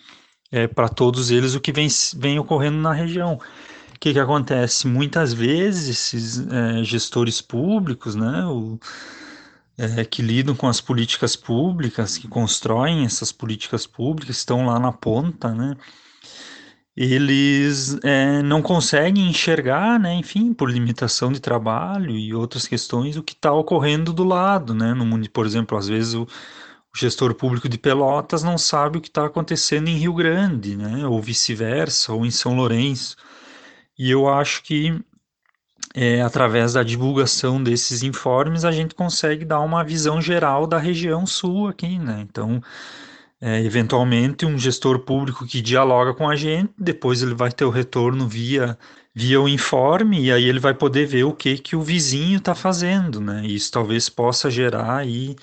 é, 0.50 0.66
para 0.68 0.88
todos 0.88 1.30
eles 1.30 1.54
o 1.54 1.60
que 1.60 1.74
vem, 1.74 1.90
vem 2.16 2.40
ocorrendo 2.40 2.78
na 2.78 2.94
região. 2.94 3.34
O 3.34 4.00
que, 4.00 4.14
que 4.14 4.20
acontece? 4.20 4.88
Muitas 4.88 5.34
vezes 5.34 5.90
esses 5.90 6.48
é, 6.48 6.82
gestores 6.86 7.42
públicos, 7.42 8.16
né, 8.16 8.46
o, 8.46 8.80
é, 9.78 10.06
que 10.06 10.22
lidam 10.22 10.56
com 10.56 10.68
as 10.68 10.80
políticas 10.80 11.36
públicas, 11.36 12.18
que 12.18 12.28
constroem 12.28 13.06
essas 13.06 13.32
políticas 13.32 13.88
públicas, 13.88 14.38
estão 14.38 14.66
lá 14.66 14.80
na 14.80 14.92
ponta, 14.92 15.54
né? 15.54 15.76
Eles 16.96 17.98
é, 18.04 18.44
não 18.44 18.62
conseguem 18.62 19.28
enxergar, 19.28 20.00
né, 20.00 20.14
enfim, 20.14 20.54
por 20.54 20.70
limitação 20.70 21.32
de 21.32 21.40
trabalho 21.40 22.12
e 22.12 22.36
outras 22.36 22.68
questões, 22.68 23.18
o 23.18 23.24
que 23.24 23.34
está 23.34 23.52
ocorrendo 23.52 24.14
do 24.14 24.24
lado, 24.24 24.76
né? 24.76 24.94
No 24.94 25.06
mundo, 25.06 25.28
por 25.32 25.46
exemplo, 25.46 25.76
às 25.76 25.88
vezes 25.88 26.14
o, 26.14 26.24
o 26.24 26.98
gestor 26.98 27.34
público 27.34 27.68
de 27.68 27.80
Pelotas 27.80 28.44
não 28.44 28.58
sabe 28.60 29.00
o 29.00 29.02
que 29.02 29.08
está 29.08 29.26
acontecendo 29.26 29.88
em 29.88 29.98
Rio 29.98 30.14
Grande, 30.14 30.76
né? 30.78 31.08
Ou 31.08 31.20
vice-versa, 31.22 32.14
ou 32.14 32.26
em 32.26 32.32
São 32.32 32.56
Lourenço. 32.56 33.18
E 33.98 34.12
eu 34.12 34.28
acho 34.30 34.64
que 34.64 35.00
é, 35.94 36.22
através 36.22 36.74
da 36.74 36.84
divulgação 36.84 37.62
desses 37.64 38.02
informes, 38.04 38.66
a 38.66 38.72
gente 38.72 38.96
consegue 38.96 39.46
dar 39.46 39.60
uma 39.62 39.84
visão 39.84 40.22
geral 40.22 40.66
da 40.66 40.78
região 40.80 41.26
sul 41.26 41.68
aqui, 41.68 42.00
né? 42.00 42.26
Então, 42.28 42.62
é, 43.40 43.62
eventualmente, 43.64 44.46
um 44.46 44.58
gestor 44.58 45.00
público 45.00 45.46
que 45.46 45.62
dialoga 45.62 46.14
com 46.14 46.30
a 46.30 46.36
gente, 46.36 46.74
depois 46.78 47.22
ele 47.22 47.36
vai 47.36 47.52
ter 47.52 47.66
o 47.66 47.70
retorno 47.70 48.28
via, 48.28 48.78
via 49.14 49.40
o 49.42 49.50
informe, 49.50 50.26
e 50.26 50.32
aí 50.32 50.46
ele 50.46 50.60
vai 50.60 50.74
poder 50.74 51.06
ver 51.06 51.26
o 51.26 51.34
que, 51.34 51.58
que 51.58 51.76
o 51.76 51.82
vizinho 51.82 52.38
está 52.38 52.56
fazendo, 52.56 53.22
né? 53.22 53.46
Isso 53.46 53.72
talvez 53.72 54.10
possa 54.10 54.50
gerar 54.50 54.98
aí 54.98 55.36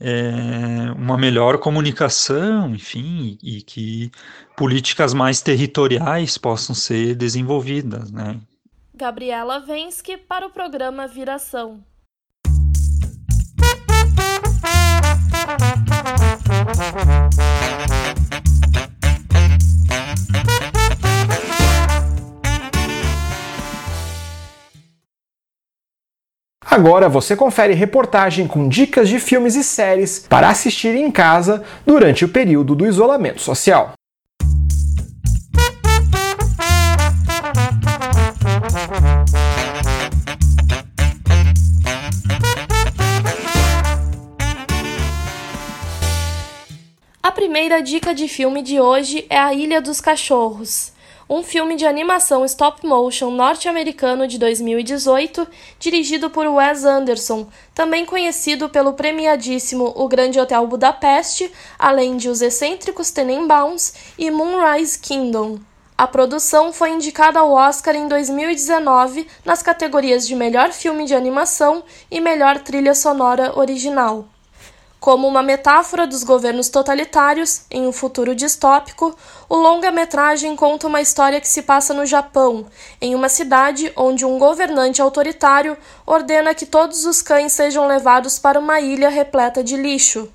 é, 0.00 0.92
uma 0.96 1.16
melhor 1.18 1.58
comunicação, 1.58 2.74
enfim, 2.74 3.38
e, 3.42 3.58
e 3.58 3.62
que 3.62 4.10
políticas 4.56 5.14
mais 5.14 5.40
territoriais 5.42 6.38
possam 6.38 6.74
ser 6.74 7.14
desenvolvidas, 7.14 8.10
né? 8.10 8.40
Gabriela 8.98 9.60
Vensky 9.60 10.16
para 10.16 10.44
o 10.44 10.50
programa 10.50 11.06
Viração. 11.06 11.84
Agora 26.68 27.08
você 27.08 27.36
confere 27.36 27.74
reportagem 27.74 28.48
com 28.48 28.68
dicas 28.68 29.08
de 29.08 29.20
filmes 29.20 29.54
e 29.54 29.62
séries 29.62 30.26
para 30.28 30.48
assistir 30.48 30.96
em 30.96 31.08
casa 31.08 31.64
durante 31.86 32.24
o 32.24 32.28
período 32.28 32.74
do 32.74 32.84
isolamento 32.84 33.40
social. 33.40 33.97
Primeira 47.48 47.82
dica 47.82 48.14
de 48.14 48.28
filme 48.28 48.60
de 48.60 48.78
hoje 48.78 49.24
é 49.30 49.38
A 49.38 49.54
Ilha 49.54 49.80
dos 49.80 50.02
Cachorros, 50.02 50.92
um 51.30 51.42
filme 51.42 51.76
de 51.76 51.86
animação 51.86 52.44
stop 52.44 52.86
motion 52.86 53.30
norte-americano 53.30 54.28
de 54.28 54.36
2018, 54.36 55.48
dirigido 55.80 56.28
por 56.28 56.46
Wes 56.46 56.84
Anderson, 56.84 57.48
também 57.74 58.04
conhecido 58.04 58.68
pelo 58.68 58.92
premiadíssimo 58.92 59.94
O 59.96 60.06
Grande 60.06 60.38
Hotel 60.38 60.66
Budapeste, 60.66 61.50
além 61.78 62.18
de 62.18 62.28
Os 62.28 62.42
Excêntricos 62.42 63.10
Tenenbaums 63.10 63.94
e 64.18 64.30
Moonrise 64.30 64.98
Kingdom. 64.98 65.58
A 65.96 66.06
produção 66.06 66.70
foi 66.70 66.90
indicada 66.90 67.40
ao 67.40 67.52
Oscar 67.52 67.96
em 67.96 68.06
2019 68.08 69.26
nas 69.42 69.62
categorias 69.62 70.28
de 70.28 70.34
Melhor 70.34 70.70
Filme 70.70 71.06
de 71.06 71.14
Animação 71.14 71.82
e 72.10 72.20
Melhor 72.20 72.58
Trilha 72.58 72.94
Sonora 72.94 73.58
Original. 73.58 74.28
Como 75.00 75.28
uma 75.28 75.44
metáfora 75.44 76.08
dos 76.08 76.24
governos 76.24 76.68
totalitários 76.68 77.62
em 77.70 77.86
um 77.86 77.92
futuro 77.92 78.34
distópico, 78.34 79.16
o 79.48 79.56
longa-metragem 79.56 80.56
conta 80.56 80.88
uma 80.88 81.00
história 81.00 81.40
que 81.40 81.46
se 81.46 81.62
passa 81.62 81.94
no 81.94 82.04
Japão, 82.04 82.66
em 83.00 83.14
uma 83.14 83.28
cidade 83.28 83.92
onde 83.96 84.24
um 84.24 84.38
governante 84.40 85.00
autoritário 85.00 85.78
ordena 86.04 86.52
que 86.52 86.66
todos 86.66 87.04
os 87.06 87.22
cães 87.22 87.52
sejam 87.52 87.86
levados 87.86 88.40
para 88.40 88.58
uma 88.58 88.80
ilha 88.80 89.08
repleta 89.08 89.62
de 89.62 89.76
lixo. 89.76 90.28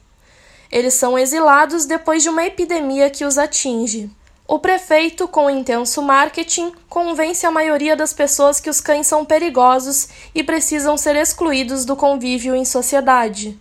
Eles 0.72 0.94
são 0.94 1.20
exilados 1.20 1.86
depois 1.86 2.24
de 2.24 2.30
uma 2.30 2.46
epidemia 2.46 3.10
que 3.10 3.26
os 3.26 3.38
atinge. 3.38 4.10
O 4.48 4.60
prefeito, 4.60 5.28
com 5.28 5.50
intenso 5.50 6.02
marketing, 6.02 6.72
convence 6.88 7.46
a 7.46 7.52
maioria 7.52 7.96
das 7.96 8.14
pessoas 8.14 8.60
que 8.62 8.70
os 8.70 8.80
cães 8.80 9.08
são 9.08 9.26
perigosos 9.26 10.08
e 10.34 10.42
precisam 10.42 10.98
ser 10.98 11.16
excluídos 11.18 11.86
do 11.86 11.96
convívio 11.96 12.56
em 12.56 12.66
sociedade. 12.66 13.60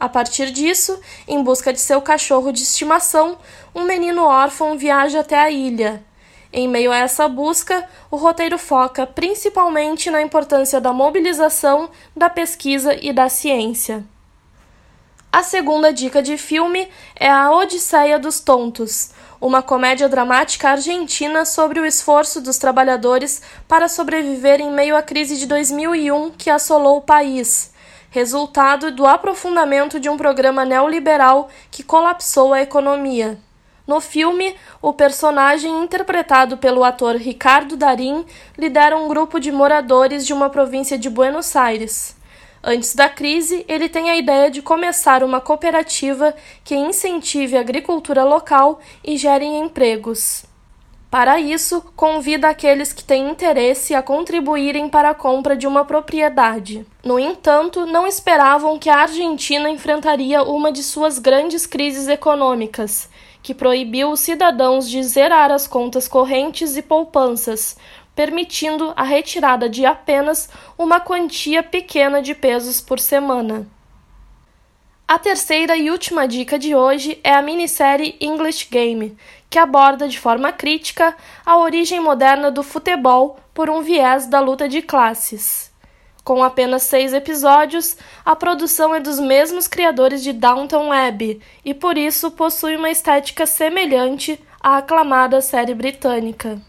A 0.00 0.08
partir 0.08 0.50
disso, 0.50 0.98
em 1.28 1.42
busca 1.42 1.74
de 1.74 1.78
seu 1.78 2.00
cachorro 2.00 2.50
de 2.52 2.62
estimação, 2.62 3.36
um 3.74 3.84
menino 3.84 4.24
órfão 4.24 4.78
viaja 4.78 5.20
até 5.20 5.38
a 5.38 5.50
ilha. 5.50 6.02
Em 6.50 6.66
meio 6.66 6.90
a 6.90 6.96
essa 6.96 7.28
busca, 7.28 7.86
o 8.10 8.16
roteiro 8.16 8.56
foca 8.56 9.06
principalmente 9.06 10.10
na 10.10 10.22
importância 10.22 10.80
da 10.80 10.90
mobilização, 10.90 11.90
da 12.16 12.30
pesquisa 12.30 12.96
e 12.98 13.12
da 13.12 13.28
ciência. 13.28 14.02
A 15.30 15.42
segunda 15.42 15.92
dica 15.92 16.22
de 16.22 16.38
filme 16.38 16.88
é 17.14 17.30
A 17.30 17.52
Odisseia 17.52 18.18
dos 18.18 18.40
Tontos, 18.40 19.10
uma 19.38 19.62
comédia 19.62 20.08
dramática 20.08 20.70
argentina 20.70 21.44
sobre 21.44 21.78
o 21.78 21.84
esforço 21.84 22.40
dos 22.40 22.56
trabalhadores 22.56 23.42
para 23.68 23.86
sobreviver 23.86 24.60
em 24.60 24.72
meio 24.72 24.96
à 24.96 25.02
crise 25.02 25.36
de 25.36 25.46
2001 25.46 26.30
que 26.30 26.48
assolou 26.48 26.96
o 26.96 27.02
país, 27.02 27.70
resultado 28.10 28.90
do 28.90 29.06
aprofundamento 29.06 30.00
de 30.00 30.10
um 30.10 30.16
programa 30.16 30.64
neoliberal 30.64 31.48
que 31.70 31.82
colapsou 31.82 32.52
a 32.52 32.60
economia. 32.60 33.38
No 33.86 34.00
filme, 34.00 34.54
o 34.82 34.92
personagem 34.92 35.82
interpretado 35.82 36.58
pelo 36.58 36.84
ator 36.84 37.16
Ricardo 37.16 37.76
Darim 37.76 38.24
lidera 38.58 38.96
um 38.96 39.08
grupo 39.08 39.40
de 39.40 39.50
moradores 39.50 40.26
de 40.26 40.32
uma 40.32 40.50
província 40.50 40.98
de 40.98 41.08
Buenos 41.08 41.56
Aires. 41.56 42.16
Antes 42.62 42.94
da 42.94 43.08
crise, 43.08 43.64
ele 43.66 43.88
tem 43.88 44.10
a 44.10 44.16
ideia 44.16 44.50
de 44.50 44.60
começar 44.60 45.24
uma 45.24 45.40
cooperativa 45.40 46.34
que 46.62 46.76
incentive 46.76 47.56
a 47.56 47.60
agricultura 47.60 48.22
local 48.22 48.80
e 49.02 49.16
gere 49.16 49.46
empregos. 49.46 50.49
Para 51.10 51.40
isso, 51.40 51.82
convida 51.96 52.48
aqueles 52.48 52.92
que 52.92 53.02
têm 53.02 53.28
interesse 53.28 53.94
a 53.94 54.02
contribuírem 54.02 54.88
para 54.88 55.10
a 55.10 55.14
compra 55.14 55.56
de 55.56 55.66
uma 55.66 55.84
propriedade. 55.84 56.86
No 57.04 57.18
entanto, 57.18 57.84
não 57.84 58.06
esperavam 58.06 58.78
que 58.78 58.88
a 58.88 58.98
Argentina 58.98 59.68
enfrentaria 59.68 60.44
uma 60.44 60.70
de 60.70 60.84
suas 60.84 61.18
grandes 61.18 61.66
crises 61.66 62.06
econômicas 62.06 63.08
que 63.42 63.54
proibiu 63.54 64.10
os 64.10 64.20
cidadãos 64.20 64.88
de 64.88 65.02
zerar 65.02 65.50
as 65.50 65.66
contas 65.66 66.06
correntes 66.06 66.76
e 66.76 66.82
poupanças, 66.82 67.76
permitindo 68.14 68.92
a 68.94 69.02
retirada 69.02 69.68
de 69.68 69.84
apenas 69.86 70.48
uma 70.78 71.00
quantia 71.00 71.62
pequena 71.62 72.20
de 72.20 72.34
pesos 72.34 72.80
por 72.80 73.00
semana. 73.00 73.66
A 75.08 75.18
terceira 75.18 75.76
e 75.76 75.90
última 75.90 76.28
dica 76.28 76.56
de 76.56 76.72
hoje 76.72 77.18
é 77.24 77.32
a 77.32 77.42
minissérie 77.42 78.16
English 78.20 78.68
Game, 78.70 79.16
que 79.50 79.58
aborda 79.58 80.08
de 80.08 80.18
forma 80.18 80.52
crítica 80.52 81.14
a 81.44 81.58
origem 81.58 82.00
moderna 82.00 82.50
do 82.50 82.62
futebol 82.62 83.36
por 83.52 83.68
um 83.68 83.82
viés 83.82 84.28
da 84.28 84.38
luta 84.38 84.68
de 84.68 84.80
classes. 84.80 85.70
Com 86.22 86.44
apenas 86.44 86.84
seis 86.84 87.12
episódios, 87.12 87.96
a 88.24 88.36
produção 88.36 88.94
é 88.94 89.00
dos 89.00 89.18
mesmos 89.18 89.66
criadores 89.66 90.22
de 90.22 90.32
Downton 90.32 90.92
Abbey 90.92 91.40
e 91.64 91.74
por 91.74 91.98
isso 91.98 92.30
possui 92.30 92.76
uma 92.76 92.90
estética 92.90 93.44
semelhante 93.46 94.40
à 94.60 94.76
aclamada 94.76 95.40
série 95.40 95.74
britânica. 95.74 96.62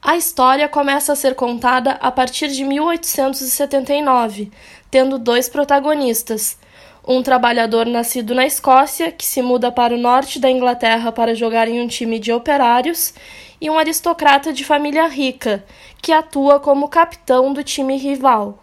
A 0.00 0.16
história 0.16 0.68
começa 0.68 1.12
a 1.12 1.16
ser 1.16 1.34
contada 1.34 1.92
a 1.92 2.10
partir 2.10 2.48
de 2.48 2.64
1879, 2.64 4.50
tendo 4.90 5.18
dois 5.18 5.48
protagonistas: 5.48 6.56
um 7.06 7.22
trabalhador 7.22 7.86
nascido 7.86 8.34
na 8.34 8.46
Escócia, 8.46 9.12
que 9.12 9.26
se 9.26 9.42
muda 9.42 9.70
para 9.70 9.94
o 9.94 9.98
norte 9.98 10.38
da 10.38 10.50
Inglaterra 10.50 11.12
para 11.12 11.34
jogar 11.34 11.68
em 11.68 11.80
um 11.80 11.86
time 11.86 12.18
de 12.18 12.32
operários, 12.32 13.14
e 13.60 13.70
um 13.70 13.78
aristocrata 13.78 14.52
de 14.52 14.64
família 14.64 15.06
rica, 15.06 15.64
que 16.02 16.12
atua 16.12 16.58
como 16.58 16.88
capitão 16.88 17.52
do 17.52 17.62
time 17.62 17.96
rival. 17.96 18.58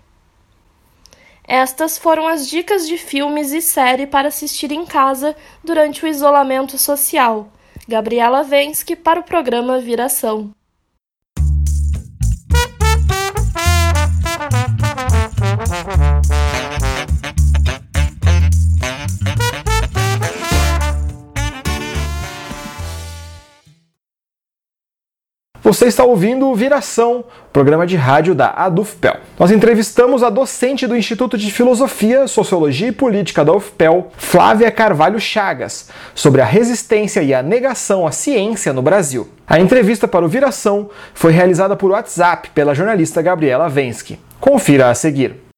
Estas 1.48 1.98
foram 1.98 2.28
as 2.28 2.48
dicas 2.48 2.88
de 2.88 2.98
filmes 2.98 3.52
e 3.52 3.62
série 3.62 4.08
para 4.08 4.28
assistir 4.28 4.72
em 4.72 4.86
casa 4.86 5.36
durante 5.64 6.04
o 6.04 6.08
isolamento 6.08 6.78
social. 6.78 7.50
Gabriela 7.88 8.44
Vensky 8.44 8.96
para 8.96 9.20
o 9.20 9.24
programa 9.24 9.80
Viração. 9.80 10.52
Você 25.64 25.86
está 25.86 26.04
ouvindo 26.04 26.48
o 26.48 26.56
Viração, 26.56 27.24
programa 27.54 27.86
de 27.86 27.96
rádio 27.96 28.34
da 28.34 28.50
ADUFPEL. 28.50 29.18
Nós 29.38 29.52
entrevistamos 29.52 30.24
a 30.24 30.30
docente 30.32 30.88
do 30.88 30.98
Instituto 30.98 31.38
de 31.38 31.52
Filosofia, 31.52 32.28
Sociologia 32.28 32.88
e 32.88 32.92
Política 32.92 33.46
da 33.46 33.54
UFPEL, 33.54 34.12
Flávia 34.18 34.72
Carvalho 34.72 35.20
Chagas, 35.20 35.90
sobre 36.16 36.42
a 36.42 36.46
resistência 36.46 37.22
e 37.22 37.32
a 37.32 37.44
negação 37.44 38.08
à 38.08 38.12
ciência 38.12 38.74
no 38.74 38.82
Brasil. 38.82 39.30
A 39.46 39.60
entrevista 39.60 40.08
para 40.08 40.26
o 40.26 40.28
Viração 40.28 40.90
foi 41.14 41.32
realizada 41.32 41.76
por 41.76 41.92
WhatsApp 41.92 42.50
pela 42.56 42.74
jornalista 42.74 43.22
Gabriela 43.22 43.70
Vensky. 43.70 44.20
Confira 44.40 44.90
a 44.90 44.96
seguir. 44.96 45.51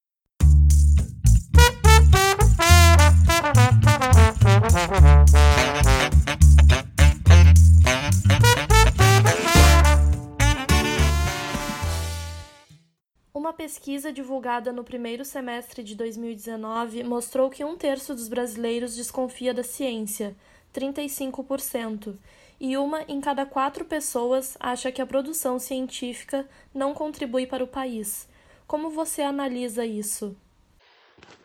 Pesquisa 13.64 14.12
divulgada 14.12 14.70
no 14.74 14.84
primeiro 14.84 15.24
semestre 15.24 15.82
de 15.82 15.94
2019 15.94 17.02
mostrou 17.02 17.48
que 17.48 17.64
um 17.64 17.78
terço 17.78 18.14
dos 18.14 18.28
brasileiros 18.28 18.94
desconfia 18.94 19.54
da 19.54 19.62
ciência, 19.62 20.36
35%, 20.74 22.14
e 22.60 22.76
uma 22.76 23.00
em 23.08 23.22
cada 23.22 23.46
quatro 23.46 23.86
pessoas 23.86 24.54
acha 24.60 24.92
que 24.92 25.00
a 25.00 25.06
produção 25.06 25.58
científica 25.58 26.46
não 26.74 26.92
contribui 26.92 27.46
para 27.46 27.64
o 27.64 27.66
país. 27.66 28.28
Como 28.66 28.90
você 28.90 29.22
analisa 29.22 29.86
isso? 29.86 30.36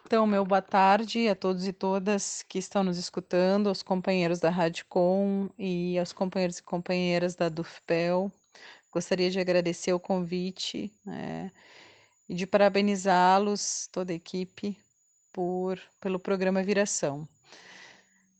Então, 0.06 0.28
meu 0.28 0.44
boa 0.44 0.62
tarde 0.62 1.30
a 1.30 1.36
todos 1.36 1.66
e 1.66 1.72
todas 1.72 2.44
que 2.50 2.60
estão 2.60 2.84
nos 2.84 2.98
escutando, 2.98 3.70
aos 3.70 3.82
companheiros 3.82 4.40
da 4.40 4.50
Radicom 4.50 5.48
e 5.58 5.98
aos 5.98 6.12
companheiros 6.12 6.58
e 6.58 6.64
companheiras 6.64 7.34
da 7.34 7.48
DUFPEL. 7.48 8.30
Gostaria 8.92 9.32
de 9.32 9.40
agradecer 9.40 9.94
o 9.94 10.00
convite. 10.02 10.92
É, 11.08 11.50
e 12.30 12.36
de 12.36 12.46
parabenizá-los, 12.46 13.90
toda 13.92 14.14
a 14.14 14.16
equipe, 14.16 14.78
por, 15.34 15.80
pelo 16.00 16.20
programa 16.20 16.62
Viração. 16.62 17.28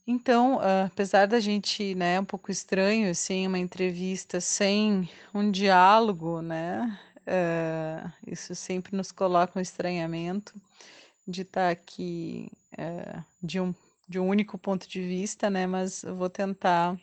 Então, 0.06 0.58
uh, 0.58 0.86
apesar 0.88 1.28
da 1.28 1.40
gente, 1.40 1.94
né, 1.96 2.20
um 2.20 2.26
pouco 2.26 2.52
estranho, 2.52 3.12
assim, 3.12 3.46
uma 3.46 3.60
entrevista 3.60 4.40
sem 4.40 5.10
um 5.34 5.52
diálogo, 5.52 6.42
né, 6.42 7.00
uh, 7.28 8.12
isso 8.26 8.56
sempre 8.56 8.96
nos 8.96 9.12
coloca 9.12 9.58
um 9.58 9.62
estranhamento 9.62 10.54
de 11.28 11.44
estar 11.44 11.70
aqui 11.70 12.52
uh, 12.74 13.24
de, 13.42 13.60
um, 13.60 13.74
de 14.08 14.20
um 14.20 14.28
único 14.28 14.58
ponto 14.58 14.88
de 14.90 15.00
vista, 15.00 15.48
né, 15.50 15.68
mas 15.68 16.04
eu 16.04 16.16
vou 16.16 16.30
tentar 16.30 17.00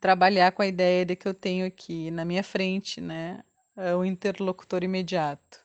trabalhar 0.00 0.50
com 0.50 0.62
a 0.62 0.66
ideia 0.66 1.04
de 1.04 1.14
que 1.14 1.28
eu 1.28 1.34
tenho 1.34 1.66
aqui 1.66 2.10
na 2.10 2.24
minha 2.24 2.42
frente, 2.42 3.00
né, 3.00 3.44
é 3.80 3.94
o 3.94 4.04
interlocutor 4.04 4.82
imediato. 4.82 5.60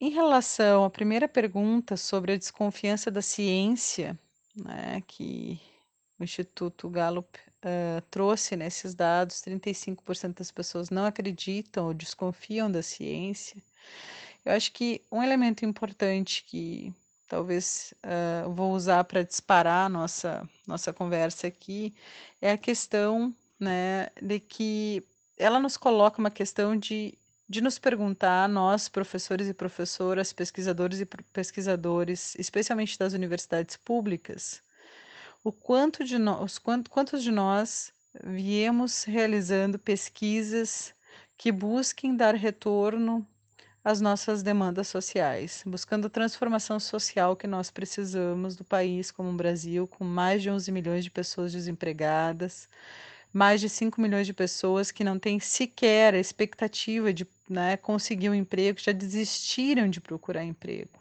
Em 0.00 0.10
relação 0.10 0.84
à 0.84 0.90
primeira 0.90 1.28
pergunta 1.28 1.96
sobre 1.96 2.32
a 2.32 2.36
desconfiança 2.36 3.10
da 3.10 3.20
ciência, 3.20 4.18
né, 4.56 5.02
que 5.06 5.60
o 6.18 6.24
Instituto 6.24 6.88
Gallup 6.88 7.38
uh, 7.38 8.00
trouxe 8.10 8.56
nesses 8.56 8.94
dados, 8.94 9.42
35% 9.42 10.38
das 10.38 10.50
pessoas 10.50 10.90
não 10.90 11.04
acreditam 11.04 11.86
ou 11.86 11.94
desconfiam 11.94 12.70
da 12.70 12.82
ciência. 12.82 13.62
Eu 14.44 14.52
acho 14.52 14.72
que 14.72 15.02
um 15.12 15.22
elemento 15.22 15.64
importante 15.66 16.44
que 16.44 16.92
talvez 17.28 17.92
uh, 18.04 18.50
vou 18.52 18.72
usar 18.72 19.04
para 19.04 19.22
disparar 19.22 19.88
nossa 19.88 20.48
nossa 20.66 20.92
conversa 20.92 21.46
aqui 21.46 21.94
é 22.40 22.52
a 22.52 22.58
questão 22.58 23.34
né, 23.58 24.08
de 24.20 24.40
que 24.40 25.02
ela 25.40 25.58
nos 25.58 25.76
coloca 25.76 26.20
uma 26.20 26.30
questão 26.30 26.76
de, 26.76 27.16
de 27.48 27.62
nos 27.62 27.78
perguntar, 27.78 28.46
nós, 28.48 28.88
professores 28.88 29.48
e 29.48 29.54
professoras, 29.54 30.32
pesquisadores 30.34 31.00
e 31.00 31.06
pesquisadores, 31.06 32.34
especialmente 32.38 32.98
das 32.98 33.14
universidades 33.14 33.76
públicas, 33.76 34.62
o 35.42 35.50
quanto 35.50 36.04
de 36.04 36.18
nós, 36.18 36.58
quantos 36.58 37.22
de 37.22 37.30
nós 37.30 37.90
viemos 38.22 39.04
realizando 39.04 39.78
pesquisas 39.78 40.92
que 41.38 41.50
busquem 41.50 42.14
dar 42.14 42.34
retorno 42.34 43.26
às 43.82 43.98
nossas 43.98 44.42
demandas 44.42 44.88
sociais, 44.88 45.62
buscando 45.64 46.06
a 46.06 46.10
transformação 46.10 46.78
social 46.78 47.34
que 47.34 47.46
nós 47.46 47.70
precisamos 47.70 48.56
do 48.56 48.64
país 48.64 49.10
como 49.10 49.30
o 49.30 49.36
Brasil, 49.36 49.88
com 49.88 50.04
mais 50.04 50.42
de 50.42 50.50
11 50.50 50.70
milhões 50.70 51.02
de 51.02 51.10
pessoas 51.10 51.52
desempregadas, 51.52 52.68
mais 53.32 53.60
de 53.60 53.68
5 53.68 54.00
milhões 54.00 54.26
de 54.26 54.32
pessoas 54.32 54.90
que 54.90 55.04
não 55.04 55.18
têm 55.18 55.38
sequer 55.38 56.14
a 56.14 56.18
expectativa 56.18 57.12
de 57.12 57.26
né, 57.48 57.76
conseguir 57.76 58.30
um 58.30 58.34
emprego, 58.34 58.78
já 58.80 58.92
desistiram 58.92 59.88
de 59.88 60.00
procurar 60.00 60.44
emprego. 60.44 61.00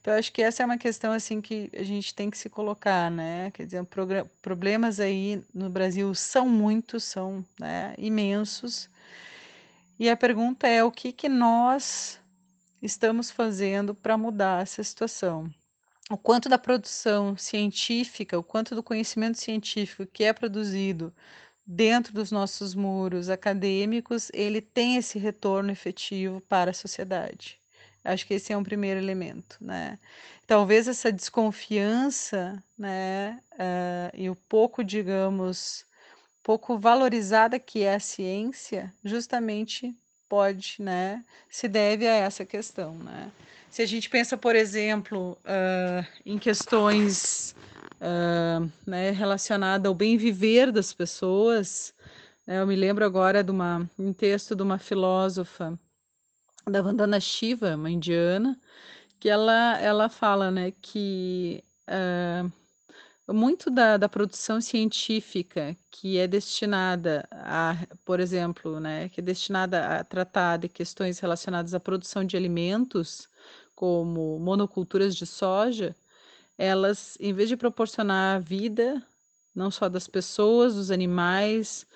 Então, 0.00 0.14
acho 0.14 0.32
que 0.32 0.40
essa 0.42 0.62
é 0.62 0.66
uma 0.66 0.78
questão 0.78 1.12
assim 1.12 1.42
que 1.42 1.70
a 1.74 1.82
gente 1.82 2.14
tem 2.14 2.30
que 2.30 2.38
se 2.38 2.48
colocar, 2.48 3.10
né? 3.10 3.50
Quer 3.50 3.66
dizer, 3.66 3.86
problemas 4.40 4.98
aí 4.98 5.42
no 5.52 5.68
Brasil 5.68 6.14
são 6.14 6.48
muitos, 6.48 7.04
são 7.04 7.44
né, 7.58 7.94
imensos. 7.98 8.88
E 9.98 10.08
a 10.08 10.16
pergunta 10.16 10.66
é 10.66 10.82
o 10.82 10.90
que, 10.90 11.12
que 11.12 11.28
nós 11.28 12.18
estamos 12.80 13.30
fazendo 13.30 13.94
para 13.94 14.16
mudar 14.16 14.62
essa 14.62 14.82
situação? 14.82 15.52
O 16.10 16.18
quanto 16.18 16.48
da 16.48 16.58
produção 16.58 17.36
científica, 17.36 18.36
o 18.36 18.42
quanto 18.42 18.74
do 18.74 18.82
conhecimento 18.82 19.38
científico 19.38 20.04
que 20.04 20.24
é 20.24 20.32
produzido 20.32 21.14
dentro 21.64 22.12
dos 22.12 22.32
nossos 22.32 22.74
muros 22.74 23.28
acadêmicos, 23.30 24.28
ele 24.34 24.60
tem 24.60 24.96
esse 24.96 25.20
retorno 25.20 25.70
efetivo 25.70 26.40
para 26.48 26.72
a 26.72 26.74
sociedade. 26.74 27.58
Acho 28.02 28.26
que 28.26 28.34
esse 28.34 28.52
é 28.52 28.56
um 28.56 28.64
primeiro 28.64 28.98
elemento, 28.98 29.56
né? 29.60 30.00
Talvez 30.48 30.88
essa 30.88 31.12
desconfiança, 31.12 32.60
né, 32.76 33.40
uh, 33.52 34.10
e 34.12 34.28
o 34.28 34.34
pouco, 34.34 34.82
digamos, 34.82 35.84
pouco 36.42 36.76
valorizada 36.76 37.60
que 37.60 37.84
é 37.84 37.94
a 37.94 38.00
ciência, 38.00 38.92
justamente 39.04 39.94
pode, 40.28 40.76
né, 40.80 41.24
se 41.48 41.68
deve 41.68 42.06
a 42.08 42.14
essa 42.14 42.44
questão, 42.44 42.94
né? 42.94 43.30
Se 43.70 43.82
a 43.82 43.86
gente 43.86 44.10
pensa, 44.10 44.36
por 44.36 44.56
exemplo, 44.56 45.38
uh, 45.44 46.04
em 46.26 46.36
questões 46.38 47.54
uh, 48.00 48.68
né, 48.84 49.12
relacionadas 49.12 49.86
ao 49.88 49.94
bem 49.94 50.16
viver 50.16 50.72
das 50.72 50.92
pessoas, 50.92 51.94
né, 52.44 52.60
eu 52.60 52.66
me 52.66 52.74
lembro 52.74 53.04
agora 53.04 53.44
de 53.44 53.50
uma, 53.52 53.88
um 53.96 54.12
texto 54.12 54.56
de 54.56 54.62
uma 54.64 54.76
filósofa 54.76 55.78
da 56.68 56.82
Vandana 56.82 57.20
Shiva, 57.20 57.76
uma 57.76 57.88
indiana, 57.88 58.58
que 59.20 59.28
ela, 59.28 59.78
ela 59.80 60.08
fala 60.08 60.50
né, 60.50 60.72
que 60.82 61.62
uh, 61.88 63.32
muito 63.32 63.70
da, 63.70 63.96
da 63.96 64.08
produção 64.08 64.60
científica 64.60 65.76
que 65.92 66.18
é 66.18 66.26
destinada 66.26 67.28
a, 67.30 67.76
por 68.04 68.18
exemplo, 68.18 68.80
né, 68.80 69.08
que 69.10 69.20
é 69.20 69.22
destinada 69.22 70.00
a 70.00 70.04
tratar 70.04 70.56
de 70.56 70.68
questões 70.68 71.20
relacionadas 71.20 71.72
à 71.72 71.78
produção 71.78 72.24
de 72.24 72.36
alimentos, 72.36 73.28
como 73.80 74.38
monoculturas 74.38 75.16
de 75.16 75.24
soja, 75.24 75.96
elas, 76.58 77.16
em 77.18 77.32
vez 77.32 77.48
de 77.48 77.56
proporcionar 77.56 78.36
a 78.36 78.38
vida, 78.38 79.02
não 79.54 79.70
só 79.70 79.88
das 79.88 80.06
pessoas, 80.06 80.74
dos 80.74 80.90
animais, 80.90 81.86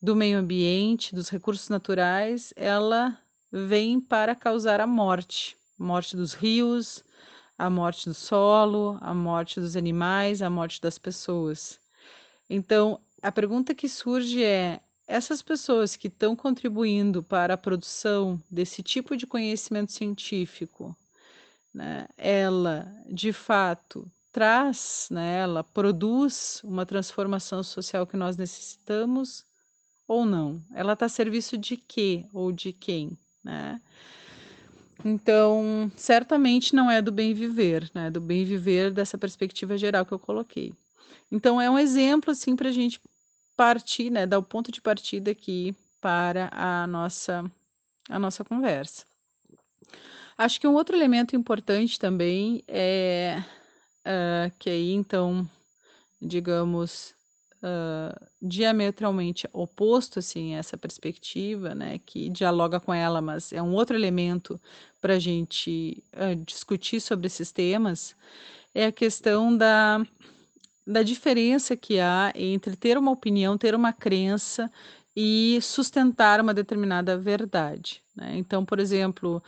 do 0.00 0.16
meio 0.16 0.38
ambiente, 0.38 1.14
dos 1.14 1.28
recursos 1.28 1.68
naturais, 1.68 2.54
ela 2.56 3.20
vem 3.52 4.00
para 4.00 4.34
causar 4.34 4.80
a 4.80 4.86
morte, 4.86 5.54
morte 5.78 6.16
dos 6.16 6.32
rios, 6.32 7.04
a 7.58 7.68
morte 7.68 8.08
do 8.08 8.14
solo, 8.14 8.96
a 9.02 9.12
morte 9.12 9.60
dos 9.60 9.76
animais, 9.76 10.40
a 10.40 10.48
morte 10.48 10.80
das 10.80 10.98
pessoas. 10.98 11.78
Então, 12.48 13.02
a 13.20 13.30
pergunta 13.30 13.74
que 13.74 13.86
surge 13.86 14.42
é: 14.42 14.80
essas 15.06 15.42
pessoas 15.42 15.94
que 15.94 16.08
estão 16.08 16.34
contribuindo 16.34 17.22
para 17.22 17.52
a 17.52 17.58
produção 17.58 18.42
desse 18.50 18.82
tipo 18.82 19.14
de 19.14 19.26
conhecimento 19.26 19.92
científico, 19.92 20.96
né, 21.72 22.06
ela 22.16 22.86
de 23.08 23.32
fato 23.32 24.10
traz, 24.32 25.08
né, 25.10 25.40
ela 25.40 25.64
produz 25.64 26.60
uma 26.64 26.86
transformação 26.86 27.62
social 27.62 28.06
que 28.06 28.16
nós 28.16 28.36
necessitamos 28.36 29.44
ou 30.06 30.24
não? 30.24 30.62
Ela 30.74 30.94
está 30.94 31.06
a 31.06 31.08
serviço 31.08 31.56
de 31.56 31.76
quê 31.76 32.24
ou 32.32 32.52
de 32.52 32.72
quem? 32.72 33.18
né? 33.48 33.80
Então, 35.04 35.90
certamente 35.96 36.74
não 36.74 36.90
é 36.90 37.00
do 37.00 37.12
bem 37.12 37.32
viver, 37.32 37.90
né? 37.94 38.10
Do 38.10 38.20
bem 38.20 38.44
viver 38.44 38.90
dessa 38.92 39.16
perspectiva 39.16 39.78
geral 39.78 40.04
que 40.04 40.12
eu 40.12 40.18
coloquei. 40.18 40.74
Então, 41.30 41.60
é 41.60 41.70
um 41.70 41.78
exemplo, 41.78 42.30
assim, 42.30 42.56
para 42.56 42.68
a 42.68 42.72
gente 42.72 43.00
partir, 43.56 44.10
né? 44.10 44.26
Dar 44.26 44.38
o 44.38 44.42
ponto 44.42 44.72
de 44.72 44.80
partida 44.80 45.30
aqui 45.30 45.74
para 46.00 46.50
a 46.52 46.86
nossa, 46.86 47.44
a 48.08 48.18
nossa 48.18 48.44
conversa. 48.44 49.06
Acho 50.38 50.60
que 50.60 50.68
um 50.68 50.74
outro 50.74 50.94
elemento 50.94 51.34
importante 51.34 51.98
também 51.98 52.62
é 52.68 53.42
uh, 54.06 54.54
que 54.56 54.70
aí, 54.70 54.92
então, 54.92 55.48
digamos, 56.22 57.12
uh, 57.56 58.26
diametralmente 58.40 59.48
oposto 59.52 60.20
assim 60.20 60.54
essa 60.54 60.78
perspectiva, 60.78 61.74
né, 61.74 61.98
que 62.06 62.28
dialoga 62.28 62.78
com 62.78 62.94
ela, 62.94 63.20
mas 63.20 63.52
é 63.52 63.60
um 63.60 63.74
outro 63.74 63.96
elemento 63.96 64.60
para 65.00 65.14
a 65.14 65.18
gente 65.18 66.04
uh, 66.14 66.36
discutir 66.44 67.00
sobre 67.00 67.26
esses 67.26 67.50
temas, 67.50 68.14
é 68.72 68.86
a 68.86 68.92
questão 68.92 69.56
da 69.56 70.06
da 70.86 71.02
diferença 71.02 71.76
que 71.76 72.00
há 72.00 72.32
entre 72.34 72.74
ter 72.74 72.96
uma 72.96 73.10
opinião, 73.10 73.58
ter 73.58 73.74
uma 73.74 73.92
crença 73.92 74.70
e 75.14 75.58
sustentar 75.60 76.40
uma 76.40 76.54
determinada 76.54 77.18
verdade. 77.18 78.02
Né? 78.16 78.38
Então, 78.38 78.64
por 78.64 78.80
exemplo, 78.80 79.42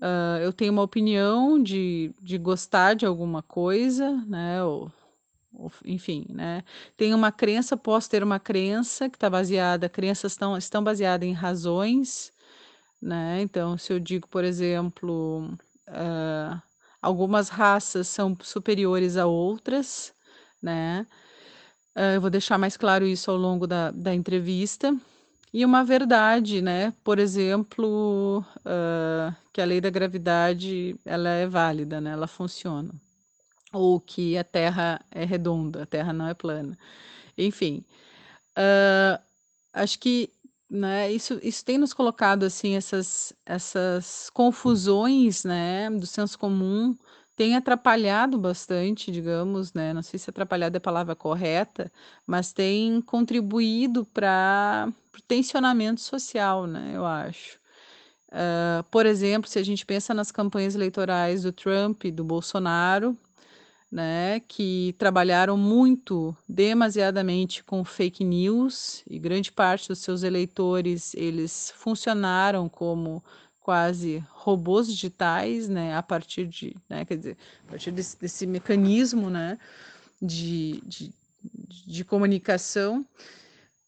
uh, 0.00 0.38
eu 0.42 0.52
tenho 0.52 0.72
uma 0.72 0.82
opinião 0.82 1.62
de, 1.62 2.12
de 2.20 2.38
gostar 2.38 2.94
de 2.94 3.06
alguma 3.06 3.42
coisa, 3.42 4.10
né? 4.26 4.62
Ou, 4.64 4.90
enfim, 5.84 6.26
né? 6.28 6.64
Tem 6.96 7.14
uma 7.14 7.30
crença, 7.30 7.76
posso 7.76 8.10
ter 8.10 8.22
uma 8.22 8.38
crença 8.40 9.08
que 9.08 9.16
está 9.16 9.30
baseada, 9.30 9.88
crenças 9.88 10.32
estão, 10.32 10.56
estão 10.56 10.82
baseadas 10.82 11.28
em 11.28 11.32
razões, 11.32 12.32
né? 13.00 13.40
Então, 13.42 13.78
se 13.78 13.92
eu 13.92 14.00
digo, 14.00 14.26
por 14.28 14.44
exemplo, 14.44 15.56
uh, 15.88 16.60
algumas 17.00 17.48
raças 17.48 18.08
são 18.08 18.36
superiores 18.42 19.16
a 19.16 19.26
outras, 19.26 20.12
né? 20.62 21.06
Uh, 21.96 22.16
eu 22.16 22.20
vou 22.20 22.30
deixar 22.30 22.58
mais 22.58 22.76
claro 22.76 23.06
isso 23.06 23.30
ao 23.30 23.36
longo 23.36 23.66
da, 23.66 23.90
da 23.90 24.14
entrevista. 24.14 24.96
E 25.54 25.64
uma 25.64 25.84
verdade, 25.84 26.60
né? 26.60 26.92
Por 27.02 27.18
exemplo, 27.18 28.44
uh, 28.58 29.34
que 29.52 29.60
a 29.60 29.64
lei 29.64 29.80
da 29.80 29.88
gravidade 29.88 30.96
ela 31.04 31.30
é 31.30 31.46
válida, 31.46 32.00
né? 32.00 32.10
Ela 32.10 32.26
funciona 32.26 32.92
ou 33.74 34.00
que 34.00 34.38
a 34.38 34.44
Terra 34.44 35.00
é 35.10 35.24
redonda, 35.24 35.82
a 35.82 35.86
Terra 35.86 36.12
não 36.12 36.28
é 36.28 36.34
plana. 36.34 36.78
Enfim, 37.36 37.84
uh, 38.56 39.20
acho 39.72 39.98
que 39.98 40.30
né, 40.70 41.12
isso, 41.12 41.38
isso 41.42 41.64
tem 41.64 41.76
nos 41.78 41.92
colocado 41.92 42.44
assim 42.44 42.76
essas, 42.76 43.32
essas 43.44 44.30
confusões 44.30 45.44
né, 45.44 45.90
do 45.90 46.06
senso 46.06 46.38
comum, 46.38 46.96
tem 47.36 47.56
atrapalhado 47.56 48.38
bastante, 48.38 49.10
digamos, 49.10 49.72
né? 49.72 49.92
Não 49.92 50.02
sei 50.02 50.18
se 50.18 50.30
atrapalhado 50.30 50.76
é 50.76 50.78
a 50.78 50.80
palavra 50.80 51.16
correta, 51.16 51.90
mas 52.26 52.52
tem 52.52 53.00
contribuído 53.00 54.04
para 54.06 54.88
o 55.16 55.22
tensionamento 55.22 56.00
social, 56.00 56.66
né? 56.66 56.92
Eu 56.94 57.04
acho. 57.04 57.58
Uh, 58.28 58.82
por 58.90 59.06
exemplo, 59.06 59.48
se 59.48 59.58
a 59.58 59.62
gente 59.62 59.86
pensa 59.86 60.12
nas 60.12 60.32
campanhas 60.32 60.74
eleitorais 60.74 61.42
do 61.42 61.52
Trump 61.52 62.04
e 62.04 62.10
do 62.10 62.24
Bolsonaro, 62.24 63.16
né, 63.94 64.40
que 64.48 64.92
trabalharam 64.98 65.56
muito, 65.56 66.36
demasiadamente 66.48 67.62
com 67.62 67.84
fake 67.84 68.24
news 68.24 69.04
e 69.08 69.20
grande 69.20 69.52
parte 69.52 69.86
dos 69.86 70.00
seus 70.00 70.24
eleitores 70.24 71.14
eles 71.14 71.72
funcionaram 71.76 72.68
como 72.68 73.22
quase 73.64 74.22
robôs 74.30 74.86
digitais, 74.86 75.70
né, 75.70 75.96
a 75.96 76.02
partir 76.02 76.46
de, 76.46 76.76
né, 76.86 77.02
quer 77.02 77.16
dizer, 77.16 77.38
a 77.66 77.70
partir 77.70 77.90
desse, 77.90 78.20
desse 78.20 78.46
mecanismo, 78.46 79.30
né, 79.30 79.58
de, 80.20 80.82
de, 80.86 81.10
de 81.86 82.04
comunicação, 82.04 83.06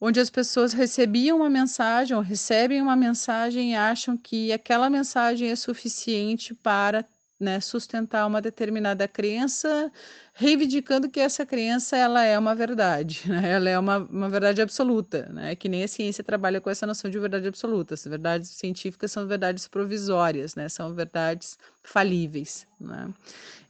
onde 0.01 0.19
as 0.19 0.31
pessoas 0.31 0.73
recebiam 0.73 1.37
uma 1.37 1.51
mensagem 1.51 2.17
ou 2.17 2.23
recebem 2.23 2.81
uma 2.81 2.97
mensagem 2.97 3.73
e 3.73 3.75
acham 3.75 4.17
que 4.17 4.51
aquela 4.51 4.89
mensagem 4.89 5.51
é 5.51 5.57
suficiente 5.57 6.55
para 6.55 7.05
né, 7.39 7.61
sustentar 7.61 8.27
uma 8.27 8.41
determinada 8.41 9.07
crença, 9.07 9.93
reivindicando 10.33 11.09
que 11.09 11.21
essa 11.21 11.45
crença 11.45 11.97
ela 11.97 12.25
é 12.25 12.39
uma 12.39 12.55
verdade, 12.55 13.23
né? 13.29 13.53
ela 13.53 13.69
é 13.69 13.79
uma, 13.79 13.99
uma 13.99 14.29
verdade 14.31 14.63
absoluta, 14.63 15.29
né? 15.31 15.55
que 15.55 15.69
nem 15.69 15.85
a 15.85 15.89
ciência 15.89 16.25
trabalha 16.25 16.61
com 16.61 16.71
essa 16.71 16.87
noção 16.87 17.11
de 17.11 17.19
verdade 17.19 17.47
absoluta. 17.47 17.95
As 17.95 18.05
verdades 18.05 18.51
científicas 18.51 19.13
são 19.13 19.27
verdades 19.27 19.69
provisórias, 19.69 20.55
né? 20.55 20.69
são 20.69 20.95
verdades 20.95 21.59
falíveis. 21.83 22.67
Né? 22.81 23.13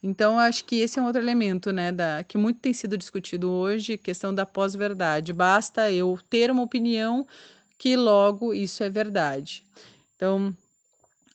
Então, 0.02 0.38
acho 0.38 0.64
que 0.64 0.76
esse 0.76 0.98
é 0.98 1.02
um 1.02 1.07
outro 1.07 1.20
elemento 1.20 1.72
né, 1.72 1.90
da, 1.90 2.22
que 2.22 2.38
muito 2.38 2.61
tem 2.61 2.72
sido 2.72 2.96
discutido 2.96 3.50
hoje, 3.50 3.98
questão 3.98 4.33
da 4.33 4.46
pós-verdade. 4.46 5.33
Basta 5.33 5.90
eu 5.90 6.18
ter 6.31 6.50
uma 6.50 6.62
opinião 6.62 7.26
que 7.79 7.96
logo 7.96 8.55
isso 8.55 8.85
é 8.85 8.88
verdade. 8.88 9.64
Então, 10.14 10.57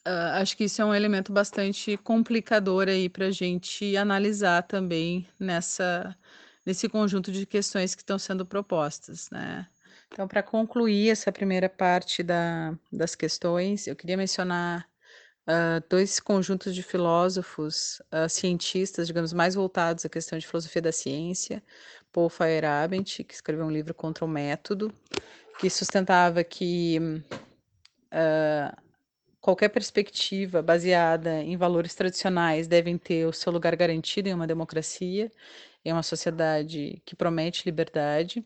Uh, 0.08 0.34
acho 0.42 0.58
que 0.58 0.64
isso 0.64 0.82
é 0.82 0.86
um 0.86 0.96
elemento 0.96 1.32
bastante 1.32 1.96
complicador 1.98 2.88
aí 2.88 3.08
para 3.08 3.28
a 3.28 3.32
gente 3.32 3.96
analisar 3.96 4.64
também 4.64 5.28
nessa, 5.40 6.18
nesse 6.66 6.90
conjunto 6.90 7.32
de 7.32 7.46
questões 7.46 7.94
que 7.94 8.02
estão 8.02 8.18
sendo 8.18 8.44
propostas, 8.44 9.30
né? 9.30 9.68
Então, 10.12 10.28
para 10.28 10.42
concluir 10.42 11.10
essa 11.10 11.32
primeira 11.32 11.70
parte 11.70 12.24
da, 12.24 12.76
das 12.92 13.16
questões, 13.16 13.88
eu 13.88 13.96
queria 13.96 14.18
mencionar 14.18 14.86
uh, 15.48 15.84
dois 15.88 16.20
conjuntos 16.20 16.74
de 16.76 16.84
filósofos, 16.84 18.02
uh, 18.12 18.28
cientistas, 18.28 19.08
digamos, 19.08 19.32
mais 19.34 19.56
voltados 19.56 20.04
à 20.04 20.10
questão 20.10 20.38
de 20.38 20.48
filosofia 20.48 20.82
da 20.82 20.92
ciência, 20.92 21.64
Paul 22.12 22.28
Feyerabend, 22.28 23.24
que 23.24 23.34
escreveu 23.34 23.66
um 23.66 23.72
livro 23.72 23.94
contra 23.94 24.26
o 24.26 24.28
método, 24.28 24.94
que 25.60 25.70
sustentava 25.70 26.44
que 26.44 27.24
qualquer 29.42 29.70
perspectiva 29.70 30.62
baseada 30.62 31.42
em 31.42 31.58
valores 31.58 31.96
tradicionais 31.96 32.68
devem 32.68 32.98
ter 32.98 33.26
o 33.26 33.34
seu 33.34 33.52
lugar 33.52 33.76
garantido 33.76 34.30
em 34.30 34.34
uma 34.34 34.48
democracia, 34.48 35.32
em 35.84 35.92
uma 35.92 36.04
sociedade 36.04 37.02
que 37.04 37.16
promete 37.16 37.66
liberdade. 37.66 38.46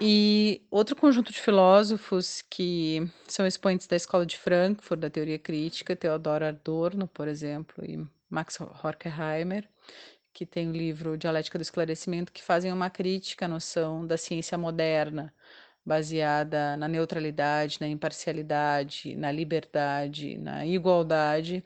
E 0.00 0.62
outro 0.70 0.96
conjunto 0.96 1.32
de 1.32 1.40
filósofos 1.40 2.42
que 2.42 3.08
são 3.28 3.46
expoentes 3.46 3.86
da 3.86 3.96
Escola 3.96 4.24
de 4.24 4.38
Frankfurt, 4.38 5.00
da 5.00 5.10
teoria 5.10 5.38
crítica, 5.38 5.94
Theodor 5.94 6.42
Adorno, 6.42 7.06
por 7.08 7.28
exemplo, 7.28 7.84
e 7.84 8.04
Max 8.30 8.58
Horkheimer, 8.60 9.68
que 10.32 10.46
tem 10.46 10.68
o 10.68 10.72
livro 10.72 11.16
Dialética 11.16 11.58
do 11.58 11.62
Esclarecimento, 11.62 12.32
que 12.32 12.42
fazem 12.42 12.72
uma 12.72 12.90
crítica 12.90 13.44
à 13.44 13.48
noção 13.48 14.06
da 14.06 14.16
ciência 14.16 14.58
moderna, 14.58 15.32
baseada 15.84 16.76
na 16.76 16.88
neutralidade, 16.88 17.78
na 17.80 17.88
imparcialidade, 17.88 19.14
na 19.16 19.30
liberdade, 19.30 20.38
na 20.38 20.64
igualdade, 20.66 21.64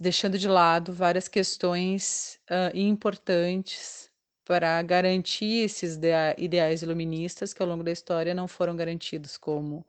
deixando 0.00 0.38
de 0.38 0.48
lado 0.48 0.92
várias 0.92 1.28
questões 1.28 2.40
uh, 2.50 2.76
importantes 2.76 4.10
para 4.44 4.80
garantir 4.82 5.64
esses 5.64 5.98
ideais 6.38 6.82
iluministas 6.82 7.52
que 7.52 7.62
ao 7.62 7.68
longo 7.68 7.84
da 7.84 7.92
história 7.92 8.34
não 8.34 8.48
foram 8.48 8.74
garantidos, 8.74 9.36
como 9.36 9.86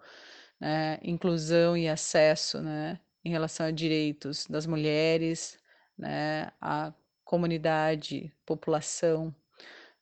né, 0.60 1.00
inclusão 1.02 1.78
e 1.78 1.88
acesso 1.88 2.60
né, 2.62 3.00
em 3.24 3.30
relação 3.30 3.68
a 3.68 3.72
direitos 3.72 4.46
das 4.48 4.66
mulheres, 4.66 5.58
né, 5.98 6.52
a 6.60 6.94
comunidade, 7.24 8.34
população 8.46 9.34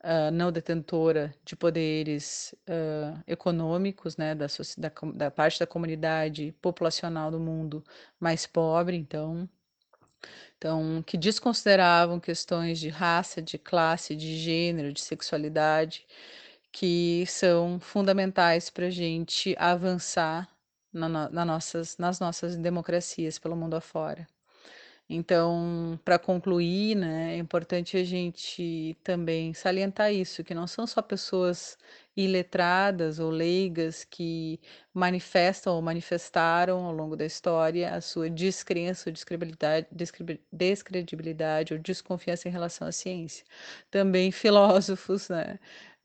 uh, 0.03 0.31
não 0.31 0.51
detentora 0.51 1.33
de 1.43 1.55
poderes 1.55 2.53
uh, 2.67 3.21
econômicos, 3.27 4.17
né, 4.17 4.36
da, 4.36 4.47
da, 4.77 4.91
da 5.13 5.31
parte 5.31 5.60
da 5.60 5.67
comunidade 5.67 6.53
populacional 6.62 7.31
do 7.31 7.39
mundo 7.39 7.83
mais 8.19 8.45
pobre, 8.45 8.97
então, 8.97 9.49
então, 10.57 11.03
que 11.03 11.17
desconsideravam 11.17 12.19
questões 12.19 12.79
de 12.79 12.89
raça, 12.89 13.41
de 13.41 13.57
classe, 13.57 14.15
de 14.15 14.38
gênero, 14.38 14.91
de 14.93 15.01
sexualidade, 15.01 16.05
que 16.71 17.25
são 17.27 17.79
fundamentais 17.79 18.69
para 18.69 18.88
a 18.88 18.89
gente 18.89 19.55
avançar 19.60 20.47
na, 20.91 21.29
na 21.29 21.45
nossas, 21.45 21.97
nas 21.97 22.19
nossas 22.19 22.55
democracias 22.57 23.39
pelo 23.39 23.55
mundo 23.55 23.75
afora. 23.75 24.27
Então, 25.10 25.98
para 26.04 26.20
concluir, 26.20 26.93
né, 26.96 27.36
é 27.36 27.38
importante 27.38 27.96
a 27.96 28.04
gente 28.04 28.98
também 29.04 29.54
salientar 29.54 30.12
isso, 30.13 30.43
que 30.43 30.54
não 30.54 30.67
são 30.67 30.86
só 30.86 31.02
pessoas 31.02 31.78
iletradas 32.15 33.17
ou 33.17 33.30
leigas 33.30 34.04
que 34.04 34.60
manifestam 34.93 35.76
ou 35.76 35.82
manifestaram 35.82 36.86
ao 36.86 36.91
longo 36.93 37.15
da 37.15 37.26
história 37.26 37.93
a 37.96 38.02
sua 38.02 38.30
descrença 38.30 39.10
ou 39.10 39.13
descredibilidade, 39.13 39.88
descredibilidade 40.52 41.74
ou 41.74 41.80
desconfiança 41.80 42.50
em 42.50 42.52
relação 42.52 42.86
à 42.88 42.91
ciência. 42.91 43.46
Também 43.89 44.30
filósofos, 44.32 45.30
né, 45.30 45.58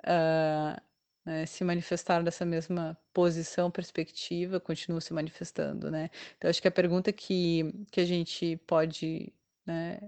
uh, 0.07 0.81
né, 1.25 1.47
se 1.47 1.65
manifestaram 1.65 2.25
dessa 2.25 2.45
mesma 2.45 2.99
posição, 3.13 3.71
perspectiva, 3.71 4.61
continuam 4.61 5.01
se 5.01 5.13
manifestando, 5.13 5.91
né? 5.91 6.11
Então, 6.37 6.51
acho 6.51 6.61
que 6.61 6.69
a 6.69 6.71
pergunta 6.73 7.13
que, 7.13 7.73
que 7.91 8.01
a 8.01 8.05
gente 8.05 8.57
pode 8.67 9.33
né, 9.67 10.01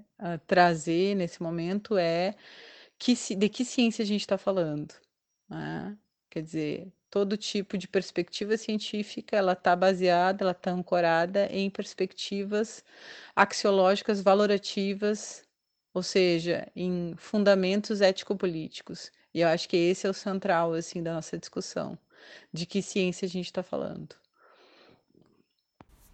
trazer 0.46 1.14
nesse 1.14 1.42
momento 1.42 1.96
é 1.96 2.34
que, 2.98 3.14
de 3.36 3.48
que 3.48 3.64
ciência 3.64 4.02
a 4.02 4.06
gente 4.06 4.22
está 4.22 4.38
falando? 4.38 4.94
Né? 5.48 5.96
Quer 6.30 6.42
dizer, 6.42 6.92
todo 7.10 7.36
tipo 7.36 7.78
de 7.78 7.86
perspectiva 7.86 8.56
científica 8.56 9.36
ela 9.36 9.52
está 9.52 9.76
baseada, 9.76 10.42
ela 10.44 10.52
está 10.52 10.70
ancorada 10.72 11.46
em 11.46 11.70
perspectivas 11.70 12.84
axiológicas 13.36 14.20
valorativas, 14.20 15.44
ou 15.92 16.02
seja, 16.02 16.66
em 16.74 17.14
fundamentos 17.16 18.00
ético-políticos. 18.00 19.12
E 19.34 19.40
eu 19.40 19.48
acho 19.48 19.68
que 19.68 19.76
esse 19.76 20.06
é 20.06 20.10
o 20.10 20.14
central 20.14 20.72
assim 20.72 21.02
da 21.02 21.12
nossa 21.12 21.36
discussão, 21.36 21.98
de 22.52 22.64
que 22.64 22.80
ciência 22.80 23.26
a 23.26 23.28
gente 23.28 23.46
está 23.46 23.62
falando. 23.62 24.14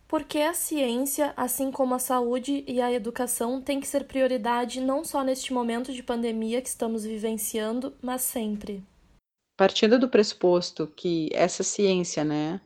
Porque 0.09 0.38
a 0.38 0.54
ciência, 0.54 1.33
assim 1.37 1.70
como 1.70 1.94
a 1.94 2.00
saúde 2.00 2.64
e 2.66 2.80
a 2.80 2.90
educação, 2.90 3.62
tem 3.62 3.78
que 3.78 3.87
ser 3.87 4.06
prioridade 4.06 4.80
não 4.80 5.04
só 5.04 5.22
neste 5.22 5.52
momento 5.52 5.92
de 5.92 6.02
pandemia 6.02 6.61
que 6.61 6.68
estamos 6.68 7.04
vivenciando, 7.04 7.94
mas 8.02 8.22
sempre. 8.22 8.83
Partindo 9.56 10.00
do 10.00 10.09
pressuposto 10.09 10.88
que 10.88 11.28
essa 11.33 11.62
ciência, 11.62 12.24
né, 12.24 12.61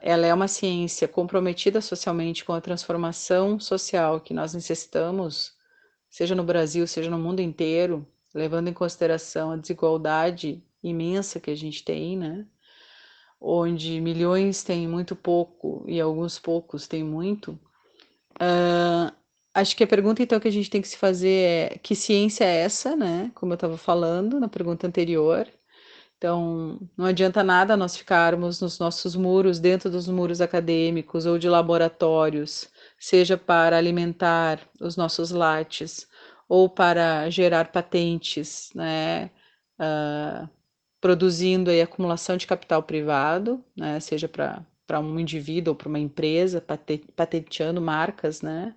ela 0.00 0.26
é 0.26 0.34
uma 0.34 0.48
ciência 0.48 1.06
comprometida 1.06 1.80
socialmente 1.80 2.44
com 2.44 2.54
a 2.54 2.60
transformação 2.60 3.60
social 3.60 4.20
que 4.20 4.34
nós 4.34 4.54
necessitamos, 4.54 5.52
seja 6.10 6.34
no 6.34 6.42
Brasil, 6.42 6.86
seja 6.88 7.10
no 7.10 7.18
mundo 7.18 7.40
inteiro, 7.40 8.04
levando 8.34 8.68
em 8.68 8.72
consideração 8.72 9.50
a 9.50 9.56
desigualdade 9.56 10.62
imensa 10.82 11.40
que 11.40 11.50
a 11.50 11.56
gente 11.56 11.84
tem, 11.84 12.16
né? 12.16 12.46
Onde 13.40 14.00
milhões 14.00 14.62
têm 14.62 14.88
muito 14.88 15.14
pouco 15.14 15.84
e 15.86 16.00
alguns 16.00 16.38
poucos 16.38 16.86
têm 16.86 17.04
muito. 17.04 17.52
Uh, 18.40 19.12
acho 19.54 19.76
que 19.76 19.84
a 19.84 19.86
pergunta 19.86 20.22
então 20.22 20.40
que 20.40 20.48
a 20.48 20.52
gente 20.52 20.70
tem 20.70 20.82
que 20.82 20.88
se 20.88 20.96
fazer 20.96 21.72
é 21.74 21.78
que 21.78 21.94
ciência 21.94 22.44
é 22.44 22.62
essa, 22.62 22.96
né? 22.96 23.30
Como 23.34 23.52
eu 23.52 23.56
estava 23.56 23.76
falando 23.76 24.40
na 24.40 24.48
pergunta 24.48 24.86
anterior. 24.86 25.46
Então, 26.16 26.80
não 26.96 27.06
adianta 27.06 27.44
nada 27.44 27.76
nós 27.76 27.96
ficarmos 27.96 28.60
nos 28.60 28.78
nossos 28.80 29.14
muros, 29.14 29.60
dentro 29.60 29.88
dos 29.88 30.08
muros 30.08 30.40
acadêmicos 30.40 31.26
ou 31.26 31.38
de 31.38 31.48
laboratórios, 31.48 32.68
seja 32.98 33.36
para 33.36 33.78
alimentar 33.78 34.60
os 34.80 34.96
nossos 34.96 35.30
lates 35.30 36.08
ou 36.48 36.68
para 36.68 37.28
gerar 37.30 37.70
patentes, 37.70 38.70
né, 38.74 39.30
uh, 39.78 40.48
produzindo 41.00 41.70
aí 41.70 41.80
acumulação 41.82 42.36
de 42.36 42.46
capital 42.46 42.82
privado, 42.82 43.62
né, 43.76 44.00
seja 44.00 44.28
para 44.28 45.00
um 45.00 45.20
indivíduo 45.20 45.72
ou 45.72 45.76
para 45.76 45.88
uma 45.88 45.98
empresa, 45.98 46.64
patenteando 47.14 47.80
marcas, 47.80 48.40
né? 48.42 48.74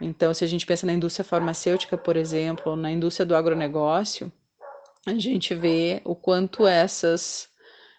Então, 0.00 0.34
se 0.34 0.44
a 0.44 0.46
gente 0.46 0.66
pensa 0.66 0.86
na 0.86 0.92
indústria 0.92 1.24
farmacêutica, 1.24 1.96
por 1.96 2.16
exemplo, 2.16 2.72
ou 2.72 2.76
na 2.76 2.90
indústria 2.90 3.24
do 3.24 3.34
agronegócio, 3.34 4.32
a 5.06 5.14
gente 5.14 5.54
vê 5.54 6.00
o 6.04 6.14
quanto 6.14 6.66
essas 6.66 7.48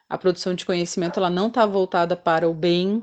a 0.08 0.18
produção 0.18 0.54
de 0.54 0.66
conhecimento 0.66 1.20
ela 1.20 1.30
não 1.30 1.48
está 1.48 1.66
voltada 1.66 2.16
para 2.16 2.48
o 2.48 2.54
bem, 2.54 3.02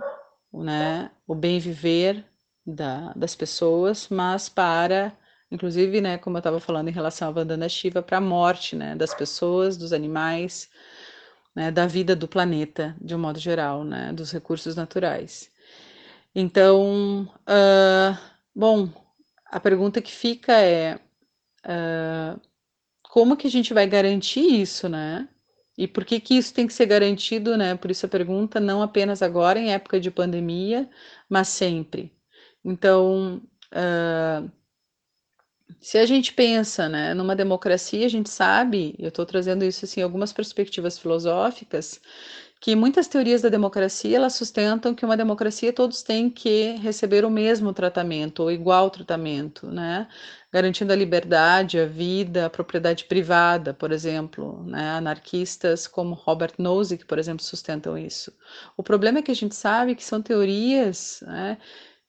né, 0.52 1.10
o 1.26 1.34
bem 1.34 1.58
viver 1.58 2.24
da, 2.64 3.12
das 3.14 3.34
pessoas, 3.34 4.08
mas 4.08 4.48
para 4.48 5.12
Inclusive, 5.52 6.00
né, 6.00 6.16
como 6.16 6.38
eu 6.38 6.40
estava 6.40 6.58
falando 6.58 6.88
em 6.88 6.92
relação 6.92 7.28
à 7.28 7.30
Vandana 7.30 7.68
Shiva, 7.68 8.02
para 8.02 8.16
a 8.16 8.20
morte 8.22 8.74
né, 8.74 8.96
das 8.96 9.12
pessoas, 9.12 9.76
dos 9.76 9.92
animais, 9.92 10.70
né, 11.54 11.70
da 11.70 11.86
vida 11.86 12.16
do 12.16 12.26
planeta, 12.26 12.96
de 12.98 13.14
um 13.14 13.18
modo 13.18 13.38
geral, 13.38 13.84
né, 13.84 14.14
dos 14.14 14.32
recursos 14.32 14.74
naturais. 14.74 15.50
Então, 16.34 17.28
uh, 17.42 18.18
bom, 18.56 18.88
a 19.44 19.60
pergunta 19.60 20.00
que 20.00 20.10
fica 20.10 20.54
é 20.54 20.98
uh, 21.66 22.40
como 23.02 23.36
que 23.36 23.46
a 23.46 23.50
gente 23.50 23.74
vai 23.74 23.86
garantir 23.86 24.62
isso, 24.62 24.88
né? 24.88 25.28
E 25.76 25.86
por 25.86 26.06
que 26.06 26.18
que 26.18 26.34
isso 26.34 26.54
tem 26.54 26.66
que 26.66 26.72
ser 26.72 26.86
garantido, 26.86 27.58
né? 27.58 27.74
Por 27.76 27.90
isso 27.90 28.06
a 28.06 28.08
pergunta, 28.08 28.58
não 28.58 28.80
apenas 28.82 29.20
agora 29.20 29.58
em 29.58 29.72
época 29.74 30.00
de 30.00 30.10
pandemia, 30.10 30.88
mas 31.28 31.48
sempre. 31.48 32.10
Então, 32.64 33.42
uh, 33.74 34.50
se 35.80 35.98
a 35.98 36.06
gente 36.06 36.32
pensa 36.32 36.88
né, 36.88 37.14
numa 37.14 37.36
democracia, 37.36 38.06
a 38.06 38.08
gente 38.08 38.30
sabe, 38.30 38.94
eu 38.98 39.08
estou 39.08 39.26
trazendo 39.26 39.64
isso 39.64 39.84
assim, 39.84 40.02
algumas 40.02 40.32
perspectivas 40.32 40.98
filosóficas, 40.98 42.00
que 42.62 42.76
muitas 42.76 43.08
teorias 43.08 43.42
da 43.42 43.48
democracia 43.48 44.16
elas 44.16 44.34
sustentam 44.34 44.94
que 44.94 45.04
uma 45.04 45.16
democracia 45.16 45.72
todos 45.72 46.00
têm 46.04 46.30
que 46.30 46.76
receber 46.76 47.24
o 47.24 47.30
mesmo 47.30 47.72
tratamento 47.72 48.40
ou 48.44 48.52
igual 48.52 48.88
tratamento, 48.88 49.66
né? 49.66 50.06
garantindo 50.52 50.92
a 50.92 50.96
liberdade, 50.96 51.80
a 51.80 51.86
vida, 51.86 52.46
a 52.46 52.50
propriedade 52.50 53.06
privada, 53.06 53.74
por 53.74 53.90
exemplo, 53.90 54.62
né? 54.64 54.90
anarquistas 54.90 55.88
como 55.88 56.14
Robert 56.14 56.54
Nozick, 56.56 57.04
por 57.04 57.18
exemplo, 57.18 57.44
sustentam 57.44 57.98
isso. 57.98 58.32
O 58.76 58.82
problema 58.82 59.18
é 59.18 59.22
que 59.22 59.32
a 59.32 59.34
gente 59.34 59.56
sabe 59.56 59.96
que 59.96 60.04
são 60.04 60.22
teorias 60.22 61.20
né, 61.26 61.58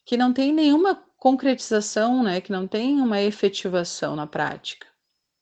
que 0.06 0.16
não 0.16 0.32
têm 0.32 0.54
nenhuma 0.54 1.02
concretização, 1.24 2.22
né, 2.22 2.42
que 2.42 2.52
não 2.52 2.68
tem 2.68 3.00
uma 3.00 3.22
efetivação 3.22 4.14
na 4.14 4.28
prática. 4.28 4.86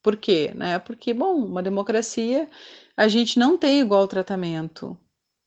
Por 0.04 0.16
quê? 0.16 0.52
Né? 0.54 0.78
Porque, 0.78 1.12
bom, 1.12 1.34
uma 1.44 1.64
democracia, 1.64 2.48
a 2.96 3.08
gente 3.08 3.40
não 3.40 3.58
tem 3.58 3.80
igual 3.82 4.08
tratamento 4.08 4.96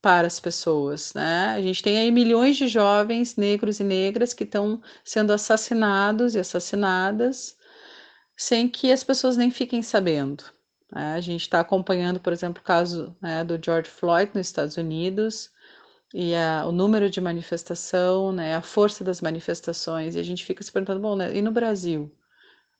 para 0.02 0.26
as 0.26 0.40
pessoas, 0.40 1.14
né? 1.14 1.50
A 1.50 1.62
gente 1.62 1.80
tem 1.80 1.98
aí 1.98 2.10
milhões 2.10 2.56
de 2.56 2.66
jovens 2.66 3.36
negros 3.36 3.78
e 3.78 3.84
negras 3.84 4.34
que 4.34 4.42
estão 4.42 4.82
sendo 5.04 5.32
assassinados 5.32 6.34
e 6.34 6.40
assassinadas 6.40 7.56
sem 8.36 8.68
que 8.68 8.90
as 8.90 9.04
pessoas 9.04 9.36
nem 9.36 9.52
fiquem 9.52 9.82
sabendo. 9.82 10.42
Né? 10.92 11.14
A 11.14 11.20
gente 11.20 11.42
está 11.42 11.60
acompanhando, 11.60 12.18
por 12.18 12.32
exemplo, 12.32 12.60
o 12.60 12.66
caso 12.66 13.16
né, 13.22 13.44
do 13.44 13.56
George 13.64 13.88
Floyd 13.88 14.32
nos 14.34 14.48
Estados 14.48 14.76
Unidos 14.76 15.50
e 16.14 16.32
a, 16.32 16.64
o 16.64 16.70
número 16.70 17.10
de 17.10 17.20
manifestação, 17.20 18.30
né, 18.30 18.54
a 18.54 18.62
força 18.62 19.02
das 19.02 19.20
manifestações, 19.20 20.14
e 20.14 20.20
a 20.20 20.22
gente 20.22 20.44
fica 20.44 20.62
se 20.62 20.70
perguntando, 20.70 21.00
bom, 21.00 21.16
né, 21.16 21.36
e 21.36 21.42
no 21.42 21.50
Brasil, 21.50 22.08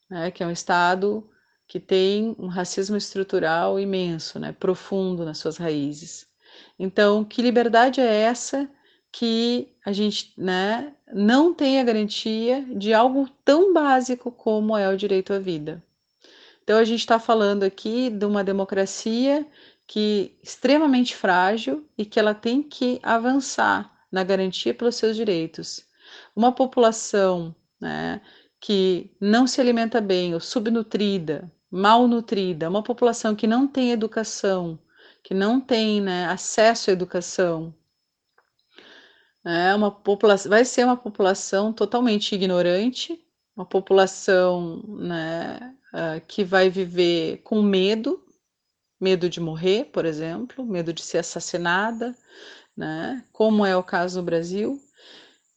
né, 0.09 0.31
que 0.31 0.45
é 0.45 0.47
um 0.47 0.53
estado 0.53 1.29
que 1.67 1.81
tem 1.81 2.37
um 2.39 2.47
racismo 2.47 2.97
estrutural 2.97 3.81
imenso, 3.81 4.39
né, 4.39 4.53
profundo 4.53 5.25
nas 5.25 5.39
suas 5.39 5.57
raízes. 5.57 6.29
Então, 6.79 7.25
que 7.25 7.43
liberdade 7.43 8.01
é 8.01 8.07
essa 8.07 8.71
que 9.11 9.69
a 9.85 9.91
gente 9.91 10.33
né, 10.39 10.95
não 11.13 11.53
tem 11.53 11.81
a 11.81 11.85
garantia 11.85 12.65
de 12.77 12.95
algo 12.95 13.29
tão 13.45 13.73
básico 13.73 14.31
como 14.31 14.77
é 14.77 14.89
o 14.89 14.97
direito 14.97 15.33
à 15.33 15.41
vida? 15.41 15.83
Então, 16.63 16.79
a 16.79 16.85
gente 16.85 17.01
está 17.01 17.19
falando 17.19 17.65
aqui 17.65 18.11
de 18.11 18.25
uma 18.25 18.45
democracia 18.45 19.45
que 19.87 20.39
extremamente 20.43 21.15
frágil 21.15 21.87
e 21.97 22.05
que 22.05 22.19
ela 22.19 22.35
tem 22.35 22.63
que 22.63 22.99
avançar 23.03 23.93
na 24.11 24.25
garantia 24.25 24.75
pelos 24.75 24.97
seus 24.97 25.17
direitos. 25.17 25.85
Uma 26.35 26.53
população 26.53 27.55
né, 27.81 28.21
que 28.61 29.11
não 29.21 29.47
se 29.47 29.61
alimenta 29.61 30.01
bem, 30.01 30.35
ou 30.35 30.41
subnutrida, 30.41 31.51
malnutrida, 31.71 32.69
uma 32.69 32.83
população 32.83 33.35
que 33.35 33.47
não 33.47 33.67
tem 33.67 33.91
educação, 33.91 34.79
que 35.23 35.35
não 35.35 35.61
tem 35.61 36.01
né, 36.01 36.27
acesso 36.27 36.91
à 36.91 36.93
educação, 36.93 37.75
é 39.45 39.75
uma 39.75 39.91
população, 39.91 40.49
vai 40.49 40.65
ser 40.65 40.85
uma 40.85 40.97
população 40.97 41.73
totalmente 41.73 42.35
ignorante, 42.35 43.23
uma 43.55 43.67
população 43.67 44.83
né, 44.89 45.77
uh, 45.93 46.21
que 46.27 46.43
vai 46.43 46.71
viver 46.71 47.43
com 47.43 47.63
medo, 47.63 48.24
medo 49.05 49.29
de 49.29 49.39
morrer, 49.39 49.85
por 49.93 50.07
exemplo, 50.07 50.65
medo 50.65 50.93
de 50.93 51.03
ser 51.03 51.19
assassinada, 51.19 52.17
né, 52.75 53.23
como 53.31 53.65
é 53.67 53.77
o 53.77 53.83
caso 53.83 54.19
no 54.19 54.25
Brasil. 54.25 54.81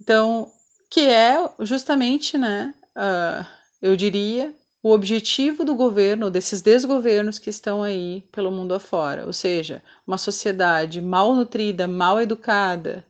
Então, 0.02 0.52
que 0.90 1.08
é 1.08 1.38
justamente, 1.62 2.38
né, 2.38 2.74
uh, 2.98 3.46
eu 3.82 3.96
diria, 3.96 4.54
o 4.84 4.92
objetivo 4.92 5.64
do 5.64 5.76
governo, 5.76 6.30
desses 6.30 6.62
desgovernos 6.62 7.40
que 7.40 7.50
estão 7.50 7.82
aí 7.82 8.22
pelo 8.34 8.52
mundo 8.52 8.74
afora, 8.74 9.26
ou 9.26 9.34
seja, 9.34 9.82
uma 10.06 10.18
sociedade 10.18 11.02
mal 11.02 11.34
nutrida, 11.34 11.88
mal 11.88 12.22
educada, 12.22 13.06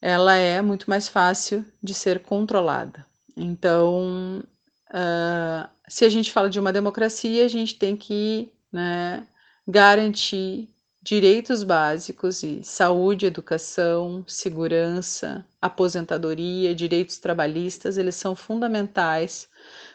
ela 0.00 0.36
é 0.36 0.62
muito 0.62 0.88
mais 0.88 1.08
fácil 1.08 1.64
de 1.82 1.92
ser 1.92 2.20
controlada. 2.20 3.04
Então, 3.36 4.44
uh, 4.90 5.68
se 5.88 6.04
a 6.04 6.08
gente 6.08 6.32
fala 6.32 6.48
de 6.48 6.60
uma 6.60 6.72
democracia, 6.72 7.44
a 7.44 7.48
gente 7.48 7.76
tem 7.76 7.96
que 7.96 8.52
né, 8.72 9.26
garantir 9.66 10.68
direitos 11.02 11.62
básicos 11.62 12.42
e 12.42 12.62
saúde, 12.62 13.26
educação, 13.26 14.24
segurança, 14.26 15.44
aposentadoria, 15.60 16.74
direitos 16.74 17.18
trabalhistas, 17.18 17.96
eles 17.96 18.14
são 18.14 18.36
fundamentais 18.36 19.48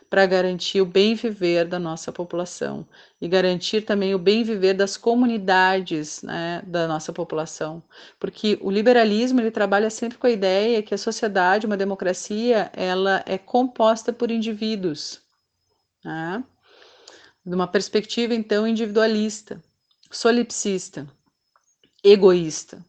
para 0.10 0.26
garantir 0.26 0.82
o 0.82 0.86
bem 0.86 1.16
viver 1.16 1.66
da 1.68 1.80
nossa 1.80 2.12
população 2.12 2.88
e 3.20 3.28
garantir 3.28 3.82
também 3.82 4.14
o 4.14 4.20
bem 4.20 4.44
viver 4.44 4.74
das 4.74 4.96
comunidades 4.96 6.22
né, 6.22 6.62
da 6.68 6.88
nossa 6.88 7.12
população, 7.12 7.82
porque 8.20 8.58
o 8.62 8.70
liberalismo 8.72 9.42
ele 9.42 9.52
trabalha 9.52 9.90
sempre 9.90 10.18
com 10.18 10.28
a 10.28 10.32
ideia 10.32 10.84
que 10.84 10.94
a 10.94 10.98
sociedade, 10.98 11.66
uma 11.66 11.78
democracia, 11.78 12.72
ela 12.76 13.24
é 13.26 13.38
composta 13.38 14.14
por 14.14 14.30
indivíduos, 14.32 15.20
né? 16.06 16.44
De 17.46 17.54
uma 17.54 17.68
perspectiva 17.68 18.34
então 18.34 18.68
individualista, 18.68 19.62
solipsista, 20.12 21.08
egoísta 22.04 22.84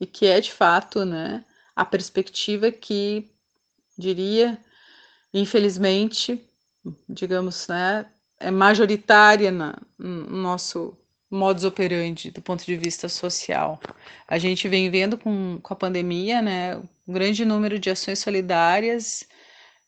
e 0.00 0.06
que 0.06 0.26
é 0.26 0.40
de 0.40 0.52
fato, 0.52 1.04
né, 1.04 1.44
a 1.76 1.84
perspectiva 1.84 2.70
que 2.70 3.30
diria, 3.98 4.58
infelizmente, 5.32 6.42
digamos, 7.08 7.68
né, 7.68 8.10
é 8.38 8.50
majoritária 8.50 9.50
na, 9.50 9.76
no 9.98 10.36
nosso 10.36 10.96
modus 11.30 11.64
operandi 11.64 12.30
do 12.30 12.42
ponto 12.42 12.64
de 12.64 12.76
vista 12.76 13.08
social. 13.08 13.78
A 14.26 14.38
gente 14.38 14.68
vem 14.68 14.90
vendo 14.90 15.16
com, 15.16 15.60
com 15.62 15.72
a 15.74 15.76
pandemia, 15.76 16.42
né, 16.42 16.76
um 17.06 17.12
grande 17.12 17.44
número 17.44 17.78
de 17.78 17.90
ações 17.90 18.18
solidárias, 18.18 19.24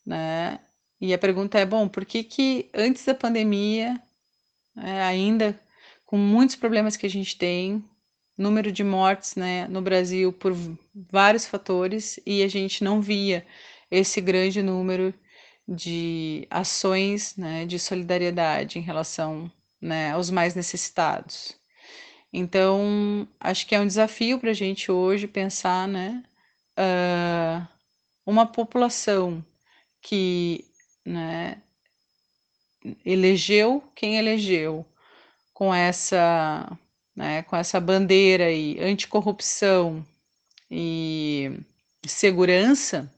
né, 0.05 0.59
e 1.03 1.13
a 1.13 1.17
pergunta 1.17 1.59
é, 1.59 1.65
bom, 1.65 1.89
por 1.89 2.05
que 2.05 2.23
que 2.23 2.69
antes 2.73 3.03
da 3.03 3.13
pandemia, 3.13 4.01
né, 4.73 5.03
ainda 5.03 5.59
com 6.05 6.17
muitos 6.17 6.55
problemas 6.55 6.95
que 6.95 7.05
a 7.05 7.09
gente 7.09 7.37
tem, 7.37 7.83
número 8.37 8.71
de 8.71 8.85
mortes, 8.85 9.35
né, 9.35 9.67
no 9.67 9.81
Brasil 9.81 10.31
por 10.31 10.53
vários 11.11 11.45
fatores, 11.45 12.21
e 12.25 12.41
a 12.41 12.47
gente 12.47 12.85
não 12.85 13.01
via 13.01 13.45
esse 13.91 14.21
grande 14.21 14.63
número 14.63 15.13
de 15.67 16.47
ações 16.49 17.35
né, 17.35 17.65
de 17.65 17.77
solidariedade 17.77 18.79
em 18.79 18.81
relação 18.81 19.51
né, 19.81 20.13
aos 20.13 20.29
mais 20.29 20.55
necessitados. 20.55 21.53
Então, 22.31 23.27
acho 23.41 23.67
que 23.67 23.75
é 23.75 23.81
um 23.81 23.87
desafio 23.87 24.39
para 24.39 24.51
a 24.51 24.53
gente 24.53 24.89
hoje 24.89 25.27
pensar 25.27 25.85
né, 25.85 26.23
uh, 26.79 27.67
uma 28.25 28.45
população 28.45 29.45
que 30.01 30.71
né, 31.05 31.61
elegeu 33.05 33.83
quem 33.95 34.17
elegeu 34.17 34.85
com 35.53 35.73
essa, 35.73 36.77
né, 37.15 37.43
com 37.43 37.55
essa 37.55 37.79
bandeira 37.79 38.45
aí, 38.45 38.77
anticorrupção 38.79 40.05
e 40.69 41.59
segurança, 42.05 43.09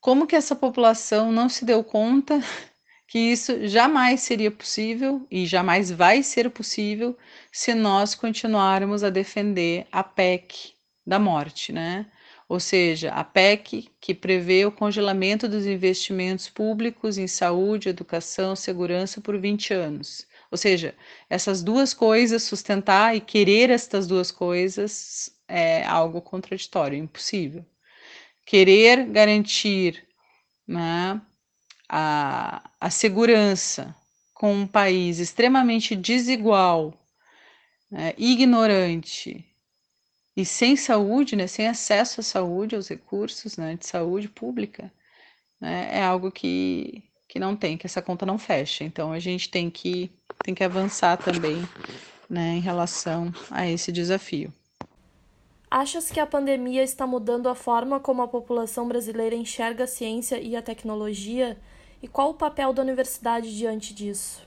como 0.00 0.26
que 0.26 0.36
essa 0.36 0.54
população 0.54 1.32
não 1.32 1.48
se 1.48 1.64
deu 1.64 1.82
conta 1.82 2.40
que 3.08 3.18
isso 3.18 3.66
jamais 3.66 4.20
seria 4.20 4.50
possível 4.50 5.26
e 5.30 5.46
jamais 5.46 5.90
vai 5.90 6.22
ser 6.22 6.50
possível 6.50 7.16
se 7.52 7.74
nós 7.74 8.14
continuarmos 8.14 9.04
a 9.04 9.10
defender 9.10 9.86
a 9.90 10.02
PEC 10.02 10.74
da 11.06 11.18
morte, 11.18 11.72
né? 11.72 12.06
Ou 12.48 12.60
seja, 12.60 13.10
a 13.12 13.24
PEC 13.24 13.88
que 14.00 14.14
prevê 14.14 14.66
o 14.66 14.72
congelamento 14.72 15.48
dos 15.48 15.66
investimentos 15.66 16.48
públicos 16.48 17.18
em 17.18 17.26
saúde, 17.26 17.88
educação, 17.88 18.54
segurança 18.54 19.20
por 19.20 19.38
20 19.38 19.72
anos. 19.72 20.26
Ou 20.50 20.58
seja, 20.58 20.94
essas 21.28 21.62
duas 21.62 21.94
coisas, 21.94 22.42
sustentar 22.42 23.16
e 23.16 23.20
querer 23.20 23.70
estas 23.70 24.06
duas 24.06 24.30
coisas 24.30 25.30
é 25.48 25.84
algo 25.84 26.20
contraditório, 26.20 26.98
impossível 26.98 27.64
querer 28.44 29.06
garantir 29.06 30.06
né, 30.66 31.20
a, 31.88 32.70
a 32.80 32.90
segurança 32.90 33.94
com 34.32 34.52
um 34.54 34.66
país 34.66 35.18
extremamente 35.18 35.96
desigual, 35.96 36.94
né, 37.90 38.14
ignorante 38.18 39.44
e 40.36 40.44
sem 40.44 40.76
saúde, 40.76 41.36
né, 41.36 41.46
sem 41.46 41.68
acesso 41.68 42.20
à 42.20 42.22
saúde, 42.22 42.74
aos 42.74 42.88
recursos 42.88 43.56
né, 43.56 43.76
de 43.76 43.86
saúde 43.86 44.28
pública, 44.28 44.92
né, 45.60 45.88
é 45.92 46.02
algo 46.02 46.30
que, 46.30 47.04
que 47.28 47.38
não 47.38 47.54
tem, 47.54 47.76
que 47.76 47.86
essa 47.86 48.02
conta 48.02 48.26
não 48.26 48.38
fecha. 48.38 48.82
Então 48.82 49.12
a 49.12 49.18
gente 49.18 49.48
tem 49.48 49.70
que, 49.70 50.10
tem 50.44 50.54
que 50.54 50.64
avançar 50.64 51.16
também 51.16 51.62
né, 52.28 52.56
em 52.56 52.60
relação 52.60 53.32
a 53.50 53.68
esse 53.68 53.92
desafio. 53.92 54.52
Achas 55.70 56.10
que 56.10 56.20
a 56.20 56.26
pandemia 56.26 56.82
está 56.82 57.06
mudando 57.06 57.48
a 57.48 57.54
forma 57.54 57.98
como 57.98 58.22
a 58.22 58.28
população 58.28 58.86
brasileira 58.86 59.34
enxerga 59.34 59.84
a 59.84 59.88
ciência 59.88 60.40
e 60.40 60.54
a 60.54 60.62
tecnologia? 60.62 61.58
E 62.02 62.06
qual 62.06 62.30
o 62.30 62.34
papel 62.34 62.72
da 62.72 62.82
universidade 62.82 63.56
diante 63.56 63.94
disso? 63.94 64.46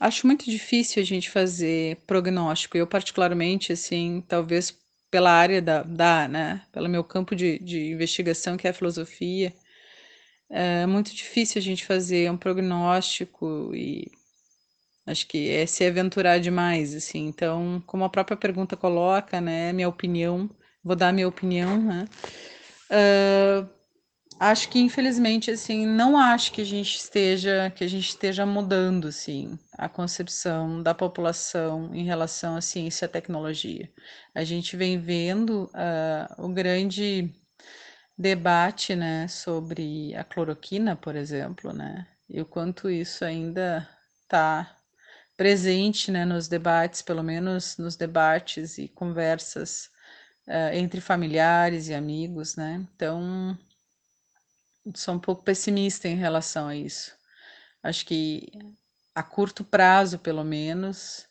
Acho 0.00 0.26
muito 0.26 0.44
difícil 0.50 1.02
a 1.02 1.06
gente 1.06 1.30
fazer 1.30 1.96
prognóstico. 2.06 2.76
Eu, 2.76 2.86
particularmente, 2.86 3.72
assim, 3.72 4.22
talvez 4.28 4.76
pela 5.10 5.30
área 5.30 5.62
da, 5.62 5.82
da 5.82 6.28
né, 6.28 6.62
pelo 6.72 6.88
meu 6.88 7.04
campo 7.04 7.36
de, 7.36 7.58
de 7.60 7.92
investigação, 7.92 8.56
que 8.56 8.66
é 8.66 8.70
a 8.70 8.74
filosofia, 8.74 9.54
é 10.50 10.86
muito 10.86 11.14
difícil 11.14 11.60
a 11.60 11.62
gente 11.62 11.84
fazer 11.84 12.30
um 12.30 12.36
prognóstico 12.36 13.72
e 13.74 14.10
Acho 15.06 15.26
que 15.26 15.50
é 15.50 15.66
se 15.66 15.84
aventurar 15.84 16.38
demais, 16.38 16.94
assim. 16.94 17.26
Então, 17.26 17.82
como 17.86 18.04
a 18.04 18.08
própria 18.08 18.36
pergunta 18.36 18.76
coloca, 18.76 19.40
né, 19.40 19.72
minha 19.72 19.88
opinião, 19.88 20.48
vou 20.82 20.96
dar 20.96 21.12
minha 21.12 21.28
opinião, 21.28 21.78
né? 21.80 22.06
Uh, 22.90 23.68
acho 24.38 24.68
que 24.68 24.78
infelizmente 24.80 25.50
assim 25.50 25.86
não 25.86 26.16
acho 26.16 26.52
que 26.52 26.60
a 26.60 26.64
gente 26.64 26.96
esteja 26.96 27.70
que 27.70 27.84
a 27.84 27.88
gente 27.88 28.08
esteja 28.08 28.44
mudando 28.44 29.08
assim 29.08 29.58
a 29.78 29.88
concepção 29.88 30.82
da 30.82 30.94
população 30.94 31.94
em 31.94 32.04
relação 32.04 32.56
à 32.56 32.60
ciência 32.60 33.04
e 33.04 33.06
à 33.06 33.08
tecnologia. 33.08 33.90
A 34.34 34.44
gente 34.44 34.76
vem 34.76 34.98
vendo 34.98 35.64
uh, 35.64 36.44
o 36.44 36.48
grande 36.48 37.32
debate 38.18 38.94
né 38.94 39.28
sobre 39.28 40.14
a 40.14 40.24
cloroquina 40.24 40.96
por 40.96 41.16
exemplo 41.16 41.72
né 41.72 42.06
e 42.28 42.40
o 42.40 42.46
quanto 42.46 42.90
isso 42.90 43.24
ainda 43.24 43.88
está 44.22 44.76
presente 45.36 46.10
né 46.10 46.24
nos 46.24 46.48
debates 46.48 47.02
pelo 47.02 47.22
menos 47.22 47.76
nos 47.78 47.96
debates 47.96 48.78
e 48.78 48.88
conversas 48.88 49.90
uh, 50.48 50.74
entre 50.74 51.00
familiares 51.00 51.88
e 51.88 51.94
amigos 51.94 52.56
né. 52.56 52.86
Então 52.94 53.56
sou 54.94 55.14
um 55.14 55.18
pouco 55.18 55.42
pessimista 55.44 56.08
em 56.08 56.16
relação 56.16 56.68
a 56.68 56.76
isso. 56.76 57.12
Acho 57.82 58.06
que 58.06 58.48
a 59.14 59.22
curto 59.22 59.64
prazo, 59.64 60.18
pelo 60.18 60.44
menos, 60.44 61.26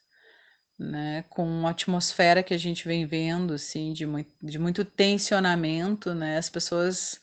né, 0.80 1.24
com 1.30 1.68
a 1.68 1.72
atmosfera 1.72 2.44
que 2.44 2.54
a 2.54 2.58
gente 2.58 2.88
vem 2.88 3.06
vendo, 3.06 3.54
assim, 3.54 3.94
de 3.94 4.06
muito, 4.06 4.34
de 4.42 4.60
muito 4.60 4.86
tensionamento, 4.86 6.14
né, 6.14 6.38
as 6.38 6.50
pessoas 6.50 7.20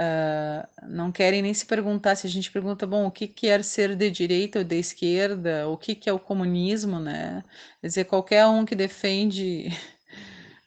uh, 0.00 0.86
não 0.88 1.12
querem 1.12 1.42
nem 1.42 1.54
se 1.54 1.66
perguntar, 1.66 2.16
se 2.16 2.26
a 2.26 2.30
gente 2.30 2.50
pergunta, 2.50 2.86
bom, 2.86 3.06
o 3.06 3.10
que 3.10 3.28
quer 3.28 3.64
ser 3.64 3.96
de 3.96 4.10
direita 4.10 4.60
ou 4.60 4.64
de 4.64 4.76
esquerda, 4.78 5.68
o 5.68 5.76
que, 5.76 5.94
que 5.94 6.08
é 6.10 6.12
o 6.12 6.18
comunismo, 6.20 6.98
né, 7.00 7.44
quer 7.80 7.86
dizer, 7.88 8.04
qualquer 8.06 8.46
um 8.46 8.64
que 8.64 8.74
defende 8.74 9.68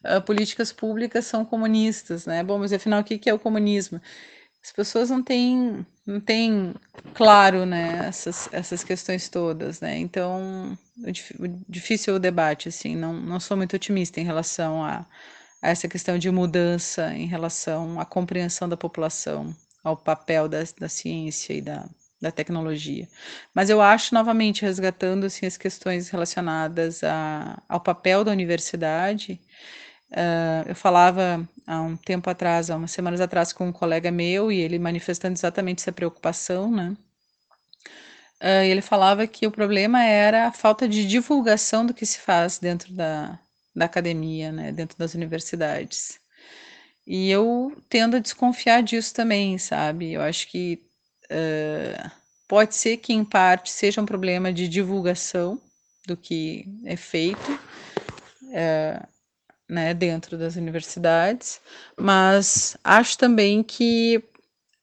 uh, 0.05 0.21
políticas 0.25 0.71
públicas 0.71 1.25
são 1.25 1.45
comunistas, 1.45 2.25
né, 2.25 2.43
bom, 2.43 2.59
mas 2.59 2.73
afinal, 2.73 3.01
o 3.01 3.03
que, 3.03 3.17
que 3.17 3.29
é 3.29 3.33
o 3.33 3.39
comunismo? 3.39 4.01
As 4.63 4.71
pessoas 4.71 5.09
não 5.09 5.21
têm, 5.21 5.85
não 6.05 6.21
têm 6.21 6.73
claro, 7.13 7.65
né, 7.65 8.05
essas, 8.07 8.47
essas 8.51 8.83
questões 8.83 9.27
todas, 9.27 9.81
né, 9.81 9.97
então, 9.97 10.77
o, 10.97 11.47
difícil 11.67 12.13
é 12.13 12.17
o 12.17 12.19
debate, 12.19 12.69
assim, 12.69 12.95
não, 12.95 13.13
não 13.13 13.39
sou 13.39 13.57
muito 13.57 13.75
otimista 13.75 14.21
em 14.21 14.23
relação 14.23 14.83
a, 14.83 15.05
a 15.61 15.69
essa 15.69 15.87
questão 15.87 16.17
de 16.17 16.31
mudança, 16.31 17.13
em 17.13 17.27
relação 17.27 17.99
à 17.99 18.05
compreensão 18.05 18.69
da 18.69 18.77
população, 18.77 19.53
ao 19.83 19.97
papel 19.97 20.47
da, 20.47 20.59
da 20.79 20.87
ciência 20.87 21.53
e 21.53 21.61
da, 21.61 21.85
da 22.21 22.31
tecnologia. 22.31 23.07
Mas 23.53 23.69
eu 23.69 23.81
acho, 23.81 24.15
novamente, 24.15 24.61
resgatando 24.61 25.25
assim, 25.25 25.45
as 25.45 25.57
questões 25.57 26.09
relacionadas 26.09 27.03
a, 27.03 27.61
ao 27.67 27.81
papel 27.81 28.23
da 28.23 28.31
universidade, 28.31 29.41
uh, 30.13 30.69
eu 30.69 30.75
falava 30.75 31.47
há 31.65 31.81
um 31.81 31.95
tempo 31.95 32.29
atrás, 32.29 32.69
há 32.69 32.75
umas 32.75 32.91
semanas 32.91 33.21
atrás, 33.21 33.51
com 33.51 33.67
um 33.67 33.71
colega 33.71 34.11
meu, 34.11 34.51
e 34.51 34.59
ele 34.59 34.79
manifestando 34.79 35.33
exatamente 35.33 35.81
essa 35.81 35.91
preocupação, 35.91 36.71
né? 36.71 36.95
Uh, 38.41 38.63
ele 38.65 38.81
falava 38.81 39.25
que 39.25 39.47
o 39.47 39.51
problema 39.51 40.03
era 40.03 40.47
a 40.47 40.51
falta 40.51 40.87
de 40.87 41.07
divulgação 41.07 41.85
do 41.85 41.93
que 41.93 42.05
se 42.05 42.19
faz 42.19 42.59
dentro 42.59 42.93
da, 42.93 43.39
da 43.73 43.85
academia, 43.85 44.51
né, 44.51 44.71
dentro 44.71 44.97
das 44.97 45.13
universidades. 45.13 46.19
E 47.07 47.29
eu 47.29 47.75
tendo 47.89 48.17
a 48.17 48.19
desconfiar 48.19 48.81
disso 48.81 49.13
também, 49.13 49.57
sabe? 49.57 50.13
Eu 50.13 50.21
acho 50.21 50.47
que 50.49 50.81
uh, 51.25 52.11
pode 52.47 52.75
ser 52.75 52.97
que, 52.97 53.13
em 53.13 53.25
parte, 53.25 53.71
seja 53.71 54.01
um 54.01 54.05
problema 54.05 54.51
de 54.53 54.67
divulgação 54.67 55.59
do 56.05 56.15
que 56.15 56.65
é 56.85 56.95
feito. 56.95 57.51
Uh, 58.43 59.12
né, 59.73 59.93
dentro 59.93 60.37
das 60.37 60.55
universidades, 60.55 61.59
mas 61.97 62.77
acho 62.83 63.17
também 63.17 63.63
que 63.63 64.23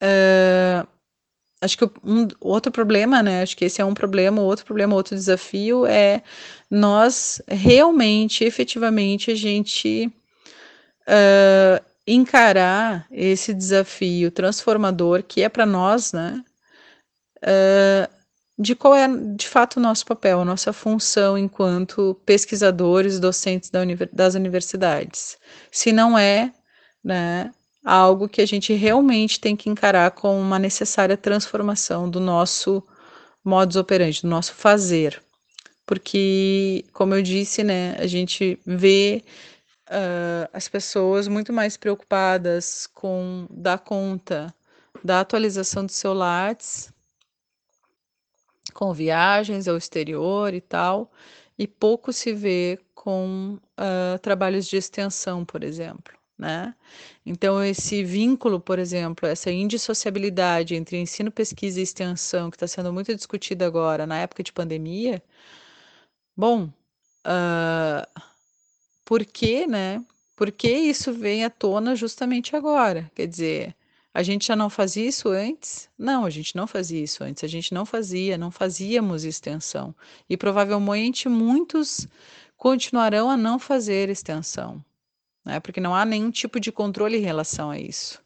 uh, 0.03 0.87
acho 1.61 1.77
que 1.77 1.85
um 2.03 2.27
outro 2.41 2.71
problema, 2.71 3.23
né, 3.23 3.41
acho 3.41 3.55
que 3.55 3.65
esse 3.65 3.81
é 3.81 3.85
um 3.85 3.93
problema, 3.93 4.41
outro 4.41 4.65
problema, 4.65 4.95
outro 4.95 5.15
desafio 5.15 5.85
é 5.85 6.21
nós 6.69 7.41
realmente, 7.47 8.43
efetivamente, 8.43 9.31
a 9.31 9.35
gente 9.35 10.11
uh, 11.07 11.83
encarar 12.05 13.07
esse 13.11 13.53
desafio 13.53 14.29
transformador 14.29 15.23
que 15.23 15.41
é 15.41 15.47
para 15.47 15.65
nós, 15.65 16.11
né, 16.11 16.43
uh, 17.43 18.20
de 18.61 18.75
qual 18.75 18.93
é 18.95 19.07
de 19.07 19.47
fato 19.47 19.77
o 19.77 19.79
nosso 19.79 20.05
papel, 20.05 20.41
a 20.41 20.45
nossa 20.45 20.71
função 20.71 21.35
enquanto 21.35 22.15
pesquisadores, 22.25 23.19
docentes 23.19 23.71
da 23.71 23.79
das 24.13 24.35
universidades. 24.35 25.37
Se 25.71 25.91
não 25.91 26.17
é 26.17 26.53
né, 27.03 27.51
algo 27.83 28.29
que 28.29 28.41
a 28.41 28.45
gente 28.45 28.73
realmente 28.73 29.39
tem 29.39 29.55
que 29.55 29.69
encarar 29.69 30.11
como 30.11 30.39
uma 30.39 30.59
necessária 30.59 31.17
transformação 31.17 32.07
do 32.07 32.19
nosso 32.19 32.83
modus 33.43 33.77
operandi, 33.77 34.21
do 34.21 34.27
nosso 34.27 34.53
fazer. 34.53 35.21
Porque, 35.85 36.85
como 36.93 37.15
eu 37.15 37.23
disse, 37.23 37.63
né, 37.63 37.95
a 37.97 38.05
gente 38.05 38.59
vê 38.65 39.23
uh, 39.89 40.47
as 40.53 40.67
pessoas 40.67 41.27
muito 41.27 41.51
mais 41.51 41.75
preocupadas 41.77 42.87
com 42.93 43.47
dar 43.49 43.79
conta 43.79 44.53
da 45.03 45.19
atualização 45.21 45.83
do 45.85 45.91
seu 45.91 46.13
Lattes 46.13 46.90
com 48.71 48.93
viagens 48.93 49.67
ao 49.67 49.77
exterior 49.77 50.53
e 50.53 50.61
tal, 50.61 51.11
e 51.57 51.67
pouco 51.67 52.11
se 52.13 52.33
vê 52.33 52.79
com 52.95 53.59
uh, 53.79 54.19
trabalhos 54.21 54.67
de 54.67 54.77
extensão, 54.77 55.45
por 55.45 55.63
exemplo. 55.63 56.13
Né? 56.37 56.73
Então, 57.25 57.63
esse 57.63 58.03
vínculo, 58.03 58.59
por 58.59 58.79
exemplo, 58.79 59.27
essa 59.27 59.51
indissociabilidade 59.51 60.75
entre 60.75 60.97
ensino, 60.97 61.31
pesquisa 61.31 61.79
e 61.79 61.83
extensão, 61.83 62.49
que 62.49 62.55
está 62.55 62.67
sendo 62.67 62.91
muito 62.91 63.13
discutida 63.15 63.67
agora 63.67 64.07
na 64.07 64.17
época 64.17 64.41
de 64.41 64.51
pandemia, 64.51 65.21
bom, 66.35 66.65
uh, 67.27 68.21
por 69.05 69.23
que, 69.25 69.67
né? 69.67 70.03
Por 70.35 70.51
que 70.51 70.71
isso 70.71 71.13
vem 71.13 71.43
à 71.45 71.49
tona 71.49 71.95
justamente 71.95 72.55
agora? 72.55 73.11
Quer 73.13 73.27
dizer, 73.27 73.75
a 74.13 74.23
gente 74.23 74.47
já 74.47 74.55
não 74.55 74.69
fazia 74.69 75.07
isso 75.07 75.29
antes? 75.29 75.89
Não, 75.97 76.25
a 76.25 76.29
gente 76.29 76.55
não 76.55 76.67
fazia 76.67 77.01
isso 77.01 77.23
antes. 77.23 77.43
A 77.43 77.47
gente 77.47 77.73
não 77.73 77.85
fazia, 77.85 78.37
não 78.37 78.51
fazíamos 78.51 79.23
extensão. 79.23 79.95
E 80.29 80.35
provavelmente 80.35 81.29
muitos 81.29 82.07
continuarão 82.57 83.29
a 83.29 83.37
não 83.37 83.57
fazer 83.57 84.09
extensão, 84.09 84.83
né? 85.45 85.59
porque 85.59 85.79
não 85.79 85.95
há 85.95 86.05
nenhum 86.05 86.29
tipo 86.29 86.59
de 86.59 86.71
controle 86.71 87.17
em 87.17 87.21
relação 87.21 87.71
a 87.71 87.79
isso. 87.79 88.21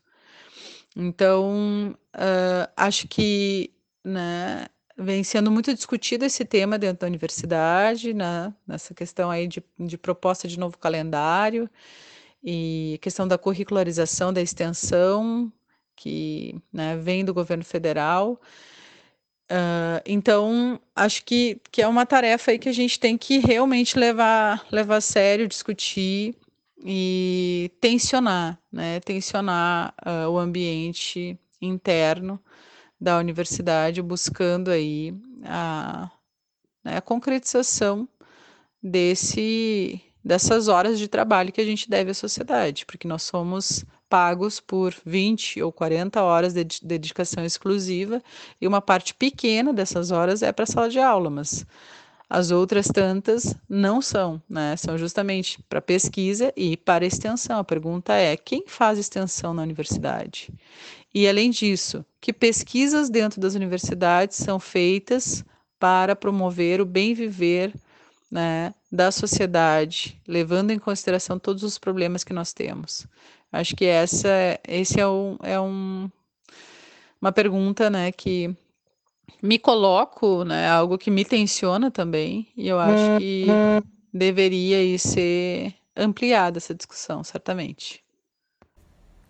Então, 0.96 1.96
uh, 2.16 2.72
acho 2.76 3.08
que 3.08 3.72
né, 4.04 4.66
vem 4.98 5.24
sendo 5.24 5.52
muito 5.52 5.74
discutido 5.74 6.26
esse 6.26 6.44
tema 6.46 6.80
dentro 6.80 7.02
da 7.02 7.08
universidade, 7.08 8.14
né, 8.14 8.54
nessa 8.66 8.94
questão 8.94 9.30
aí 9.30 9.48
de, 9.48 9.64
de 9.78 9.98
proposta 9.98 10.48
de 10.48 10.58
novo 10.58 10.78
calendário 10.78 11.70
e 12.44 12.98
questão 13.02 13.28
da 13.28 13.38
curricularização 13.38 14.32
da 14.32 14.42
extensão, 14.42 15.52
que 15.96 16.56
né, 16.72 16.96
vem 16.98 17.24
do 17.24 17.34
governo 17.34 17.64
federal. 17.64 18.40
Uh, 19.52 20.02
então, 20.06 20.80
acho 20.96 21.24
que, 21.24 21.62
que 21.72 21.82
é 21.82 21.88
uma 21.88 22.06
tarefa 22.06 22.52
aí 22.52 22.60
que 22.60 22.70
a 22.70 22.74
gente 22.74 23.00
tem 23.00 23.18
que 23.18 23.38
realmente 23.38 23.98
levar, 23.98 24.66
levar 24.72 24.98
a 24.98 25.02
sério, 25.02 25.48
discutir 25.48 26.36
e 26.84 27.72
tensionar, 27.80 28.60
né? 28.72 29.00
Tensionar 29.00 29.94
uh, 30.06 30.30
o 30.30 30.38
ambiente 30.38 31.38
interno 31.62 32.40
da 33.00 33.18
universidade, 33.18 34.02
buscando 34.02 34.72
aí 34.72 35.14
a, 35.44 36.10
né, 36.84 36.98
a 36.98 37.02
concretização 37.02 38.08
desse, 38.82 40.02
dessas 40.24 40.68
horas 40.68 40.98
de 40.98 41.08
trabalho 41.08 41.52
que 41.52 41.62
a 41.62 41.66
gente 41.66 41.90
deve 41.90 42.12
à 42.12 42.14
sociedade, 42.14 42.86
porque 42.86 43.08
nós 43.08 43.24
somos 43.24 43.86
pagos 44.16 44.62
por 44.62 44.96
20 45.06 45.62
ou 45.62 45.74
40 45.74 46.24
horas 46.24 46.54
de 46.54 46.80
dedicação 46.82 47.44
exclusiva, 47.44 48.24
e 48.62 48.66
uma 48.66 48.80
parte 48.80 49.14
pequena 49.14 49.74
dessas 49.74 50.10
horas 50.10 50.42
é 50.42 50.54
para 50.54 50.64
a 50.64 50.66
sala 50.66 50.90
de 50.90 51.00
aula, 51.00 51.30
mas 51.30 51.66
as 52.30 52.50
outras 52.50 52.88
tantas 52.88 53.54
não 53.68 54.02
são, 54.02 54.42
né? 54.50 54.78
São 54.78 54.98
justamente 54.98 55.62
para 55.68 55.82
pesquisa 55.82 56.54
e 56.56 56.78
para 56.78 57.06
extensão. 57.06 57.60
A 57.60 57.64
pergunta 57.66 58.14
é: 58.14 58.38
quem 58.38 58.64
faz 58.66 58.98
extensão 58.98 59.54
na 59.54 59.64
universidade? 59.64 60.50
E 61.14 61.28
além 61.28 61.50
disso, 61.50 62.06
que 62.22 62.32
pesquisas 62.32 63.10
dentro 63.10 63.42
das 63.42 63.54
universidades 63.54 64.38
são 64.38 64.62
feitas 64.62 65.44
para 65.78 66.16
promover 66.16 66.80
o 66.80 66.86
bem 66.86 67.14
viver 67.14 67.74
né, 68.32 68.74
da 68.90 69.12
sociedade, 69.12 70.18
levando 70.26 70.72
em 70.72 70.80
consideração 70.80 71.38
todos 71.38 71.64
os 71.64 71.78
problemas 71.78 72.24
que 72.24 72.32
nós 72.32 72.54
temos. 72.54 73.06
Acho 73.56 73.76
que 73.76 73.86
essa, 73.86 74.60
esse 74.68 75.00
é, 75.00 75.08
um, 75.08 75.38
é 75.42 75.60
um, 75.60 76.10
uma 77.22 77.32
pergunta, 77.32 77.90
né, 77.90 78.12
que 78.12 78.54
me 79.42 79.58
coloco, 79.58 80.44
né, 80.44 80.70
algo 80.70 80.98
que 80.98 81.10
me 81.10 81.24
tensiona 81.24 81.90
também, 81.90 82.48
e 82.58 82.68
eu 82.68 82.78
acho 82.78 83.18
que 83.18 83.46
deveria 84.14 84.98
ser 85.00 85.74
ampliada 85.96 86.58
essa 86.58 86.76
discussão, 86.76 87.24
certamente. 87.24 88.04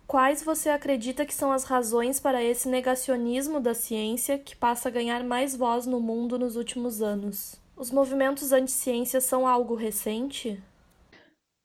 Quais 0.08 0.42
você 0.42 0.70
acredita 0.70 1.24
que 1.24 1.34
são 1.34 1.52
as 1.52 1.62
razões 1.62 2.18
para 2.18 2.42
esse 2.42 2.68
negacionismo 2.68 3.60
da 3.60 3.74
ciência 3.74 4.38
que 4.38 4.56
passa 4.56 4.88
a 4.88 4.92
ganhar 4.92 5.22
mais 5.22 5.54
voz 5.54 5.86
no 5.86 6.00
mundo 6.00 6.36
nos 6.38 6.56
últimos 6.56 7.00
anos? 7.00 7.60
Os 7.76 7.92
movimentos 7.92 8.52
anti-ciência 8.52 9.20
são 9.20 9.46
algo 9.46 9.74
recente? 9.76 10.60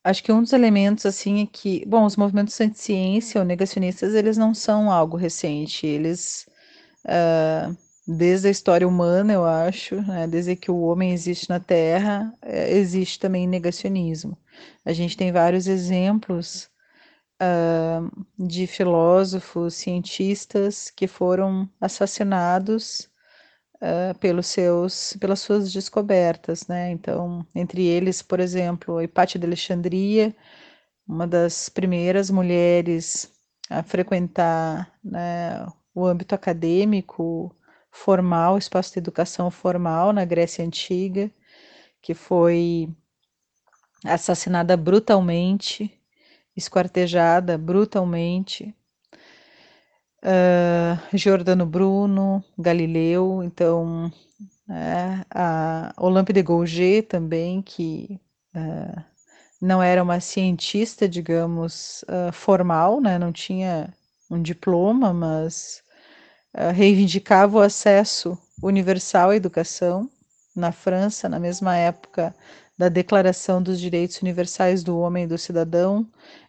Acho 0.03 0.23
que 0.23 0.31
um 0.31 0.41
dos 0.41 0.53
elementos, 0.53 1.05
assim, 1.05 1.43
é 1.43 1.45
que, 1.45 1.85
bom, 1.85 2.05
os 2.05 2.15
movimentos 2.17 2.59
anti-ciência 2.59 3.39
ou 3.39 3.45
negacionistas, 3.45 4.15
eles 4.15 4.35
não 4.37 4.53
são 4.53 4.91
algo 4.91 5.15
recente, 5.15 5.85
eles, 5.85 6.47
uh, 7.05 7.77
desde 8.07 8.47
a 8.47 8.51
história 8.51 8.87
humana, 8.87 9.33
eu 9.33 9.45
acho, 9.45 10.01
né, 10.01 10.27
desde 10.27 10.55
que 10.55 10.71
o 10.71 10.81
homem 10.81 11.11
existe 11.13 11.49
na 11.49 11.59
Terra, 11.59 12.33
é, 12.41 12.71
existe 12.77 13.19
também 13.19 13.47
negacionismo. 13.47 14.37
A 14.83 14.91
gente 14.93 15.15
tem 15.15 15.31
vários 15.31 15.67
exemplos 15.67 16.67
uh, 17.41 18.25
de 18.39 18.67
filósofos, 18.67 19.75
cientistas 19.75 20.89
que 20.91 21.07
foram 21.07 21.69
assassinados 21.79 23.10
uh, 23.81 24.17
pelos 24.19 24.47
seus, 24.47 25.17
pelas 25.19 25.39
suas 25.39 25.71
descobertas, 25.73 26.67
né? 26.67 26.91
Então, 26.91 27.45
entre 27.55 27.85
eles, 27.85 28.21
por 28.21 28.39
exemplo, 28.39 29.01
Hipátia 29.01 29.39
de 29.39 29.45
Alexandria, 29.45 30.35
uma 31.07 31.27
das 31.27 31.69
primeiras 31.69 32.29
mulheres 32.29 33.31
a 33.69 33.83
frequentar 33.83 34.93
né, 35.03 35.65
o 35.93 36.05
âmbito 36.05 36.35
acadêmico 36.35 37.55
formal, 37.91 38.57
espaço 38.57 38.93
de 38.93 38.99
educação 38.99 39.51
formal 39.51 40.13
na 40.13 40.25
Grécia 40.25 40.63
Antiga, 40.63 41.31
que 42.01 42.13
foi 42.13 42.89
assassinada 44.03 44.75
brutalmente, 44.77 45.91
esquartejada 46.55 47.57
brutalmente 47.57 48.75
uh, 50.23 51.17
Giordano 51.17 51.65
Bruno, 51.65 52.43
Galileu, 52.57 53.41
então 53.43 54.11
é, 54.69 55.25
a 55.29 55.93
Olympe 55.97 56.33
de 56.33 56.41
Gouget 56.41 57.03
também, 57.03 57.61
que 57.61 58.19
uh, 58.55 59.03
não 59.61 59.81
era 59.81 60.01
uma 60.01 60.19
cientista, 60.19 61.07
digamos, 61.07 62.03
uh, 62.03 62.31
formal, 62.31 63.01
né, 63.01 63.19
não 63.19 63.31
tinha 63.31 63.93
um 64.29 64.41
diploma, 64.41 65.13
mas 65.13 65.83
reivindicava 66.73 67.57
o 67.57 67.61
acesso 67.61 68.37
universal 68.61 69.29
à 69.29 69.35
educação. 69.35 70.09
Na 70.53 70.73
França, 70.73 71.29
na 71.29 71.39
mesma 71.39 71.77
época 71.77 72.35
da 72.77 72.89
Declaração 72.89 73.61
dos 73.61 73.79
Direitos 73.79 74.21
Universais 74.21 74.83
do 74.83 74.97
Homem 74.97 75.25
e 75.25 75.27
do 75.27 75.37
Cidadão, 75.37 76.05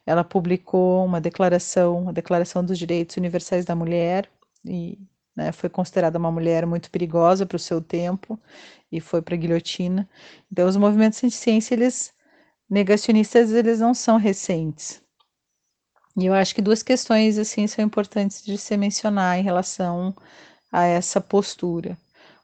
ela 0.07 0.25
publicou 0.25 1.05
uma 1.05 1.21
declaração, 1.21 2.09
a 2.09 2.13
Declaração 2.13 2.65
dos 2.65 2.79
Direitos 2.79 3.17
Universais 3.17 3.65
da 3.65 3.75
Mulher, 3.75 4.29
e 4.65 4.99
né, 5.37 5.53
foi 5.53 5.69
considerada 5.69 6.19
uma 6.19 6.31
mulher 6.31 6.67
muito 6.67 6.91
perigosa 6.91 7.47
para 7.47 7.57
o 7.57 7.59
seu 7.59 7.81
tempo 7.81 8.39
e 8.91 9.01
foi 9.01 9.23
para 9.23 9.35
a 9.35 9.39
guilhotina. 9.39 10.09
Então, 10.51 10.69
os 10.69 10.77
movimentos 10.77 11.21
de 11.21 11.31
ciência, 11.31 11.75
eles 11.75 12.13
negacionistas, 12.69 13.53
eles 13.53 13.81
não 13.81 13.95
são 13.95 14.17
recentes. 14.19 15.03
E 16.17 16.27
eu 16.27 16.35
acho 16.35 16.55
que 16.55 16.61
duas 16.61 16.83
questões 16.83 17.39
assim 17.39 17.67
são 17.67 17.85
importantes 17.85 18.45
de 18.45 18.59
se 18.59 18.77
mencionar 18.77 19.39
em 19.39 19.43
relação 19.43 20.15
a 20.71 20.85
essa 20.85 21.21
postura. 21.21 21.97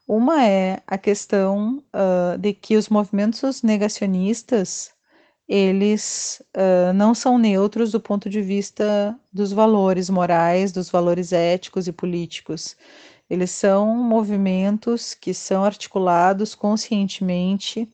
Uma 0.06 0.42
é 0.42 0.82
a 0.86 0.96
questão 0.96 1.84
uh, 1.94 2.38
de 2.38 2.54
que 2.54 2.76
os 2.78 2.88
movimentos 2.88 3.62
negacionistas 3.62 4.90
eles 5.48 6.42
uh, 6.54 6.92
não 6.92 7.14
são 7.14 7.38
neutros 7.38 7.90
do 7.90 8.00
ponto 8.00 8.28
de 8.28 8.42
vista 8.42 9.18
dos 9.32 9.50
valores 9.50 10.10
morais, 10.10 10.72
dos 10.72 10.90
valores 10.90 11.32
éticos 11.32 11.88
e 11.88 11.92
políticos. 11.92 12.76
Eles 13.30 13.50
são 13.50 13.96
movimentos 13.96 15.14
que 15.14 15.32
são 15.32 15.64
articulados 15.64 16.54
conscientemente 16.54 17.88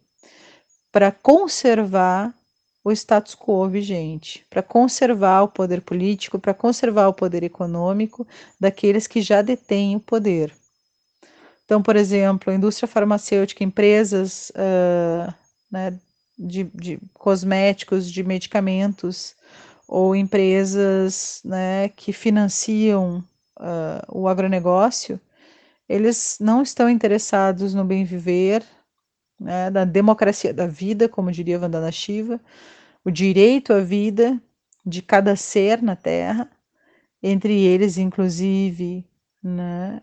para 0.90 1.12
conservar 1.12 2.34
o 2.82 2.92
status 2.92 3.34
quo 3.34 3.68
vigente, 3.68 4.44
para 4.50 4.62
conservar 4.62 5.42
o 5.42 5.48
poder 5.48 5.80
político, 5.80 6.38
para 6.38 6.52
conservar 6.52 7.08
o 7.08 7.14
poder 7.14 7.42
econômico 7.42 8.26
daqueles 8.60 9.06
que 9.06 9.22
já 9.22 9.42
detêm 9.42 9.96
o 9.96 10.00
poder. 10.00 10.52
Então, 11.64 11.82
por 11.82 11.96
exemplo, 11.96 12.52
a 12.52 12.56
indústria 12.56 12.86
farmacêutica, 12.86 13.64
empresas 13.64 14.50
uh, 14.50 15.32
né, 15.70 15.98
de, 16.38 16.64
de 16.74 16.98
cosméticos, 17.12 18.10
de 18.10 18.22
medicamentos, 18.22 19.36
ou 19.86 20.16
empresas 20.16 21.40
né, 21.44 21.88
que 21.90 22.12
financiam 22.12 23.22
uh, 23.58 24.02
o 24.08 24.26
agronegócio, 24.28 25.20
eles 25.88 26.38
não 26.40 26.62
estão 26.62 26.88
interessados 26.88 27.74
no 27.74 27.84
bem 27.84 28.04
viver, 28.04 28.64
né, 29.38 29.70
da 29.70 29.84
democracia 29.84 30.54
da 30.54 30.66
vida, 30.66 31.08
como 31.08 31.30
diria 31.30 31.58
Vandana 31.58 31.92
Shiva, 31.92 32.40
o 33.04 33.10
direito 33.10 33.72
à 33.72 33.80
vida 33.80 34.40
de 34.84 35.02
cada 35.02 35.36
ser 35.36 35.82
na 35.82 35.94
Terra, 35.94 36.50
entre 37.22 37.62
eles, 37.62 37.98
inclusive, 37.98 39.06
né, 39.42 40.00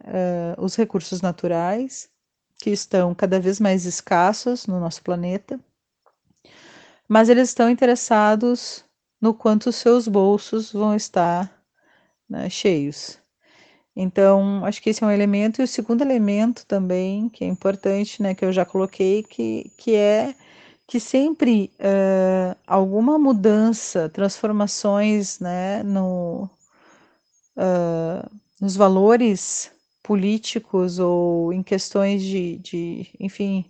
uh, 0.57 0.63
os 0.63 0.75
recursos 0.75 1.21
naturais, 1.21 2.09
que 2.57 2.69
estão 2.69 3.15
cada 3.15 3.39
vez 3.39 3.59
mais 3.59 3.85
escassos 3.85 4.67
no 4.67 4.79
nosso 4.79 5.01
planeta 5.01 5.59
mas 7.11 7.27
eles 7.27 7.49
estão 7.49 7.69
interessados 7.69 8.85
no 9.19 9.33
quanto 9.33 9.67
os 9.67 9.75
seus 9.75 10.07
bolsos 10.07 10.71
vão 10.71 10.95
estar 10.95 11.51
né, 12.29 12.49
cheios. 12.49 13.19
Então, 13.93 14.63
acho 14.63 14.81
que 14.81 14.91
esse 14.91 15.03
é 15.03 15.07
um 15.07 15.11
elemento. 15.11 15.59
E 15.59 15.65
o 15.65 15.67
segundo 15.67 16.01
elemento 16.01 16.65
também, 16.65 17.27
que 17.27 17.43
é 17.43 17.47
importante, 17.49 18.21
né, 18.23 18.33
que 18.33 18.45
eu 18.45 18.53
já 18.53 18.63
coloquei, 18.63 19.23
que, 19.23 19.69
que 19.77 19.93
é 19.93 20.33
que 20.87 21.01
sempre 21.01 21.69
uh, 21.81 22.55
alguma 22.65 23.19
mudança, 23.19 24.07
transformações 24.07 25.37
né, 25.41 25.83
no, 25.83 26.49
uh, 27.57 28.25
nos 28.61 28.77
valores 28.77 29.69
políticos 30.01 30.97
ou 30.97 31.51
em 31.51 31.61
questões 31.61 32.23
de, 32.23 32.57
de, 32.59 33.07
enfim, 33.19 33.65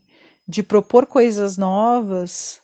de 0.47 0.61
propor 0.61 1.07
coisas 1.07 1.57
novas, 1.57 2.60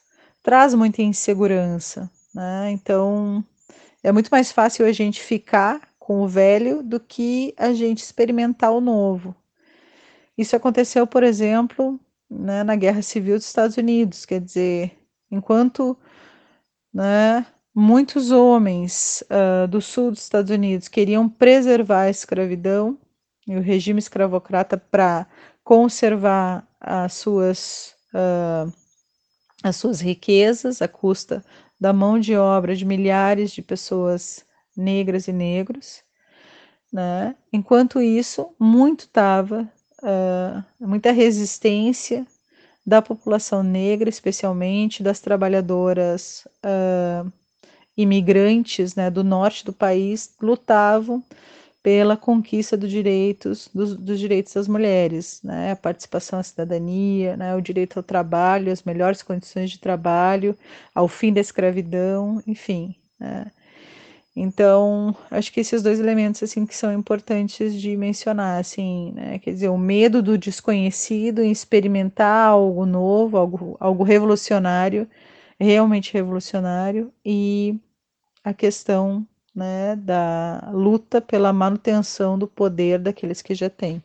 traz 0.48 0.74
muita 0.74 1.02
insegurança, 1.02 2.10
né? 2.34 2.72
Então 2.72 3.44
é 4.02 4.14
muito 4.14 4.30
mais 4.30 4.50
fácil 4.50 4.86
a 4.86 4.94
gente 4.94 5.22
ficar 5.22 5.82
com 6.00 6.22
o 6.22 6.28
velho 6.30 6.82
do 6.82 7.02
que 7.02 7.54
a 7.58 7.74
gente 7.74 8.02
experimentar 8.02 8.72
o 8.72 8.80
novo. 8.80 9.36
Isso 10.38 10.56
aconteceu, 10.56 11.06
por 11.06 11.22
exemplo, 11.22 12.00
né, 12.32 12.64
na 12.64 12.78
Guerra 12.78 13.02
Civil 13.02 13.36
dos 13.36 13.46
Estados 13.46 13.76
Unidos, 13.76 14.24
quer 14.24 14.40
dizer, 14.40 14.98
enquanto 15.30 15.98
né, 16.94 17.46
muitos 17.76 18.32
homens 18.32 19.22
uh, 19.24 19.68
do 19.68 19.82
sul 19.82 20.12
dos 20.12 20.22
Estados 20.22 20.50
Unidos 20.50 20.88
queriam 20.88 21.28
preservar 21.28 22.04
a 22.04 22.10
escravidão 22.10 22.98
e 23.46 23.58
o 23.58 23.62
regime 23.62 24.00
escravocrata 24.00 24.78
para 24.78 25.28
conservar 25.62 26.66
as 26.80 27.16
suas 27.16 27.94
uh, 28.14 28.87
as 29.64 29.76
suas 29.76 30.00
riquezas 30.00 30.82
à 30.82 30.88
custa 30.88 31.44
da 31.80 31.94
mão 31.94 32.20
de 32.20 32.36
obra 32.36 32.76
de 32.76 32.86
milhares 32.86 33.52
de 33.52 33.62
pessoas 33.62 34.46
negras 34.76 35.28
e 35.28 35.34
negros. 35.34 36.04
Né? 36.92 37.36
Enquanto 37.52 38.02
isso, 38.02 38.54
muito 38.60 39.02
estava, 39.02 39.70
uh, 40.02 40.88
muita 40.88 41.12
resistência 41.12 42.26
da 42.86 43.02
população 43.02 43.62
negra, 43.62 44.10
especialmente 44.10 45.04
das 45.04 45.20
trabalhadoras 45.20 46.48
uh, 46.64 47.32
imigrantes 47.98 48.96
né, 48.96 49.10
do 49.10 49.24
norte 49.24 49.66
do 49.66 49.74
país, 49.74 50.34
lutavam 50.42 51.24
pela 51.88 52.18
conquista 52.18 52.76
dos 52.76 52.92
direitos, 52.92 53.70
dos, 53.74 53.96
dos, 53.96 54.20
direitos 54.20 54.54
das 54.54 54.68
mulheres, 54.68 55.40
né? 55.42 55.72
a 55.72 55.76
participação 55.78 56.38
à 56.38 56.44
cidadania, 56.44 57.38
né? 57.38 57.56
o 57.56 57.62
direito 57.62 57.96
ao 57.96 58.04
trabalho, 58.04 58.74
as 58.74 58.84
melhores 58.84 59.24
condições 59.24 59.72
de 59.72 59.80
trabalho, 59.80 60.54
ao 60.94 61.08
fim 61.08 61.32
da 61.32 61.40
escravidão, 61.40 62.44
enfim. 62.46 62.94
Né? 63.18 63.50
Então, 64.36 65.16
acho 65.32 65.50
que 65.50 65.62
esses 65.62 65.82
dois 65.82 65.98
elementos 65.98 66.44
assim 66.44 66.66
que 66.66 66.76
são 66.76 66.92
importantes 66.92 67.74
de 67.74 67.96
mencionar, 67.96 68.60
assim, 68.60 69.14
né? 69.16 69.40
quer 69.40 69.54
dizer, 69.54 69.70
o 69.70 69.78
medo 69.78 70.22
do 70.22 70.38
desconhecido 70.38 71.42
em 71.42 71.54
experimentar 71.54 72.50
algo 72.50 72.86
novo, 72.86 73.38
algo, 73.38 73.78
algo 73.80 74.04
revolucionário, 74.04 75.08
realmente 75.58 76.14
revolucionário, 76.14 77.14
e 77.24 77.80
a 78.44 78.54
questão 78.54 79.26
né, 79.58 79.96
da 79.96 80.70
luta 80.72 81.20
pela 81.20 81.52
manutenção 81.52 82.38
do 82.38 82.48
poder 82.48 83.00
daqueles 83.00 83.42
que 83.42 83.56
já 83.56 83.72
têm. 83.72 84.04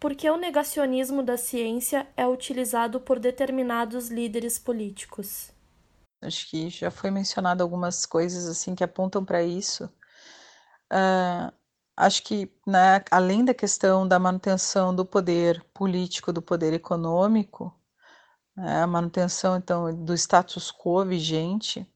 Por 0.00 0.16
que 0.16 0.28
o 0.28 0.36
negacionismo 0.36 1.22
da 1.22 1.36
ciência 1.36 2.08
é 2.16 2.26
utilizado 2.26 2.98
por 3.00 3.20
determinados 3.20 4.08
líderes 4.08 4.58
políticos? 4.58 5.52
Acho 6.20 6.50
que 6.50 6.68
já 6.68 6.90
foi 6.90 7.08
mencionado 7.08 7.62
algumas 7.62 8.04
coisas 8.04 8.48
assim 8.48 8.74
que 8.74 8.82
apontam 8.82 9.24
para 9.24 9.44
isso. 9.44 9.84
Uh, 10.92 11.52
acho 11.96 12.24
que, 12.24 12.50
né, 12.66 13.04
além 13.12 13.44
da 13.44 13.54
questão 13.54 14.08
da 14.08 14.18
manutenção 14.18 14.92
do 14.92 15.04
poder 15.04 15.64
político, 15.72 16.32
do 16.32 16.42
poder 16.42 16.72
econômico, 16.72 17.72
né, 18.56 18.82
a 18.82 18.86
manutenção 18.88 19.56
então 19.56 19.94
do 20.04 20.14
status 20.14 20.72
quo 20.72 21.04
vigente, 21.04 21.86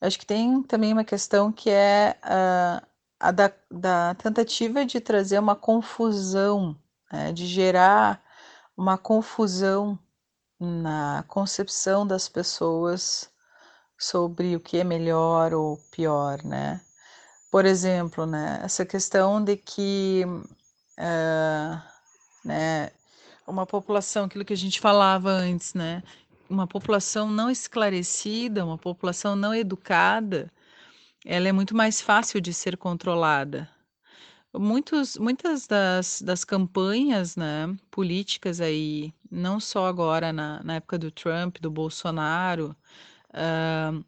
acho 0.00 0.18
que 0.18 0.26
tem 0.26 0.62
também 0.62 0.92
uma 0.92 1.04
questão 1.04 1.52
que 1.52 1.70
é 1.70 2.16
uh, 2.24 2.86
a 3.18 3.30
da, 3.30 3.52
da, 3.70 4.14
tentativa 4.14 4.84
de 4.84 5.00
trazer 5.00 5.38
uma 5.38 5.54
confusão, 5.54 6.76
né, 7.12 7.32
de 7.32 7.46
gerar 7.46 8.22
uma 8.76 8.96
confusão 8.96 9.98
na 10.58 11.24
concepção 11.28 12.06
das 12.06 12.28
pessoas 12.28 13.30
sobre 13.98 14.56
o 14.56 14.60
que 14.60 14.78
é 14.78 14.84
melhor 14.84 15.52
ou 15.52 15.76
pior, 15.90 16.42
né? 16.42 16.80
Por 17.50 17.66
exemplo, 17.66 18.24
né, 18.26 18.60
essa 18.62 18.86
questão 18.86 19.42
de 19.42 19.56
que 19.56 20.24
uh, 20.98 21.82
né, 22.44 22.90
uma 23.46 23.66
população, 23.66 24.24
aquilo 24.24 24.44
que 24.44 24.52
a 24.52 24.56
gente 24.56 24.80
falava 24.80 25.30
antes, 25.30 25.74
né, 25.74 26.02
uma 26.50 26.66
população 26.66 27.30
não 27.30 27.48
esclarecida, 27.48 28.64
uma 28.64 28.76
população 28.76 29.36
não 29.36 29.54
educada, 29.54 30.52
ela 31.24 31.48
é 31.48 31.52
muito 31.52 31.76
mais 31.76 32.00
fácil 32.00 32.40
de 32.40 32.52
ser 32.52 32.76
controlada. 32.76 33.70
Muitos, 34.52 35.16
muitas 35.16 35.68
das, 35.68 36.20
das 36.20 36.44
campanhas 36.44 37.36
né, 37.36 37.72
políticas 37.88 38.60
aí, 38.60 39.14
não 39.30 39.60
só 39.60 39.86
agora 39.86 40.32
na, 40.32 40.60
na 40.64 40.74
época 40.74 40.98
do 40.98 41.10
Trump, 41.10 41.58
do 41.60 41.70
Bolsonaro, 41.70 42.74
uh, 43.30 44.04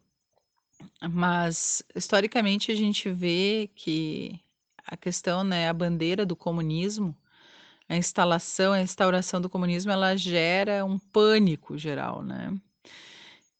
mas 1.09 1.81
historicamente 1.95 2.73
a 2.73 2.75
gente 2.75 3.09
vê 3.09 3.69
que 3.73 4.37
a 4.85 4.97
questão, 4.97 5.45
né, 5.45 5.69
a 5.69 5.73
bandeira 5.73 6.25
do 6.25 6.35
comunismo, 6.35 7.15
a 7.87 7.95
instalação, 7.95 8.73
a 8.73 8.81
instauração 8.81 9.41
do 9.41 9.49
comunismo, 9.49 9.91
ela 9.91 10.15
gera 10.15 10.85
um 10.85 10.97
pânico 10.97 11.77
geral, 11.77 12.23
né? 12.23 12.55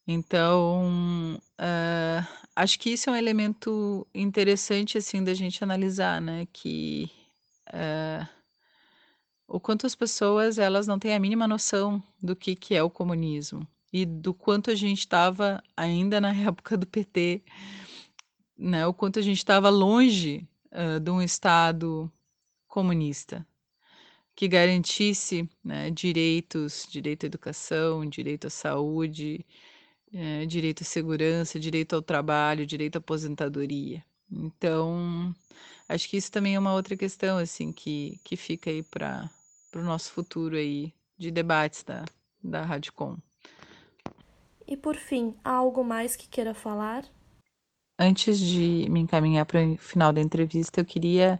Então, 0.07 1.39
uh, 1.59 2.27
acho 2.55 2.77
que 2.79 2.91
isso 2.91 3.09
é 3.09 3.13
um 3.13 3.15
elemento 3.15 4.05
interessante, 4.13 4.97
assim, 4.97 5.23
da 5.23 5.33
gente 5.33 5.63
analisar, 5.63 6.21
né? 6.21 6.47
Que 6.51 7.09
uh, 7.69 8.27
o 9.47 9.59
quanto 9.59 9.85
as 9.85 9.95
pessoas, 9.95 10.57
elas 10.57 10.87
não 10.87 10.99
têm 10.99 11.13
a 11.15 11.19
mínima 11.19 11.47
noção 11.47 12.03
do 12.21 12.35
que, 12.35 12.55
que 12.55 12.75
é 12.75 12.83
o 12.83 12.89
comunismo 12.89 13.67
e 13.91 14.05
do 14.05 14.33
quanto 14.33 14.71
a 14.71 14.75
gente 14.75 14.99
estava 14.99 15.61
ainda 15.77 16.19
na 16.19 16.33
época 16.35 16.77
do 16.77 16.87
PT, 16.87 17.43
né? 18.57 18.85
O 18.87 18.93
quanto 18.93 19.19
a 19.19 19.21
gente 19.21 19.37
estava 19.37 19.69
longe 19.69 20.47
uh, 20.71 20.99
de 20.99 21.11
um 21.11 21.21
Estado 21.21 22.11
comunista 22.67 23.45
que 24.35 24.47
garantisse 24.47 25.47
né, 25.63 25.89
direitos, 25.91 26.87
direito 26.89 27.25
à 27.25 27.27
educação, 27.27 28.05
direito 28.05 28.47
à 28.47 28.49
saúde, 28.49 29.45
é, 30.13 30.45
direito 30.45 30.81
à 30.81 30.85
segurança, 30.85 31.59
direito 31.59 31.95
ao 31.95 32.01
trabalho, 32.01 32.65
direito 32.65 32.95
à 32.95 32.99
aposentadoria. 32.99 34.03
Então, 34.31 35.33
acho 35.87 36.09
que 36.09 36.17
isso 36.17 36.31
também 36.31 36.55
é 36.55 36.59
uma 36.59 36.73
outra 36.73 36.97
questão 36.97 37.37
assim 37.37 37.71
que, 37.71 38.19
que 38.23 38.35
fica 38.35 38.69
aí 38.69 38.81
para 38.81 39.29
o 39.75 39.81
nosso 39.81 40.11
futuro 40.11 40.55
aí 40.55 40.93
de 41.17 41.29
debates 41.29 41.83
da, 41.83 42.03
da 42.43 42.63
Radicom. 42.63 43.17
E 44.65 44.75
por 44.75 44.95
fim, 44.95 45.35
há 45.43 45.51
algo 45.51 45.83
mais 45.83 46.15
que 46.15 46.27
queira 46.27 46.53
falar? 46.53 47.05
Antes 47.99 48.39
de 48.39 48.87
me 48.89 49.01
encaminhar 49.01 49.45
para 49.45 49.63
o 49.63 49.77
final 49.77 50.11
da 50.11 50.21
entrevista, 50.21 50.81
eu 50.81 50.85
queria 50.85 51.39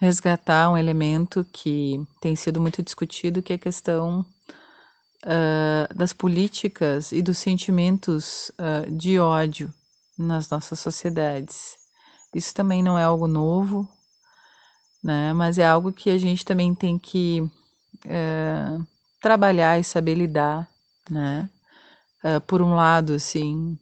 resgatar 0.00 0.70
um 0.70 0.76
elemento 0.76 1.44
que 1.52 2.00
tem 2.20 2.36
sido 2.36 2.60
muito 2.60 2.82
discutido, 2.82 3.42
que 3.42 3.52
é 3.52 3.56
a 3.56 3.58
questão 3.58 4.24
uh, 5.24 5.94
das 5.94 6.12
políticas 6.12 7.12
e 7.12 7.20
dos 7.20 7.38
sentimentos 7.38 8.50
uh, 8.50 8.90
de 8.90 9.18
ódio 9.18 9.72
nas 10.16 10.48
nossas 10.48 10.78
sociedades. 10.78 11.76
Isso 12.34 12.54
também 12.54 12.82
não 12.82 12.98
é 12.98 13.04
algo 13.04 13.26
novo, 13.26 13.88
né? 15.02 15.32
Mas 15.32 15.58
é 15.58 15.66
algo 15.66 15.92
que 15.92 16.10
a 16.10 16.18
gente 16.18 16.44
também 16.44 16.74
tem 16.74 16.98
que 16.98 17.40
uh, 17.40 18.86
trabalhar 19.20 19.78
e 19.78 19.84
saber 19.84 20.14
lidar, 20.14 20.68
né? 21.10 21.48
por 22.48 22.60
um 22.60 22.74
lado, 22.74 23.14
assim, 23.14 23.78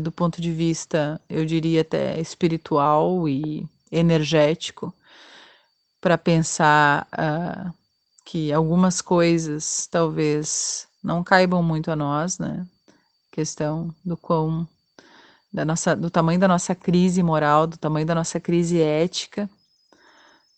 do 0.00 0.12
ponto 0.12 0.40
de 0.40 0.52
vista, 0.52 1.20
eu 1.28 1.44
diria 1.44 1.80
até 1.80 2.18
espiritual 2.20 3.28
e 3.28 3.68
energético, 3.90 4.94
para 6.02 6.18
pensar 6.18 7.06
uh, 7.14 7.72
que 8.24 8.52
algumas 8.52 9.00
coisas 9.00 9.86
talvez 9.86 10.88
não 11.02 11.22
caibam 11.22 11.62
muito 11.62 11.92
a 11.92 11.96
nós, 11.96 12.38
né? 12.38 12.66
Questão 13.30 13.94
do 14.04 14.16
quão 14.16 14.68
da 15.52 15.64
nossa, 15.64 15.94
do 15.94 16.10
tamanho 16.10 16.40
da 16.40 16.48
nossa 16.48 16.74
crise 16.74 17.22
moral, 17.22 17.68
do 17.68 17.76
tamanho 17.76 18.04
da 18.04 18.16
nossa 18.16 18.40
crise 18.40 18.80
ética, 18.80 19.48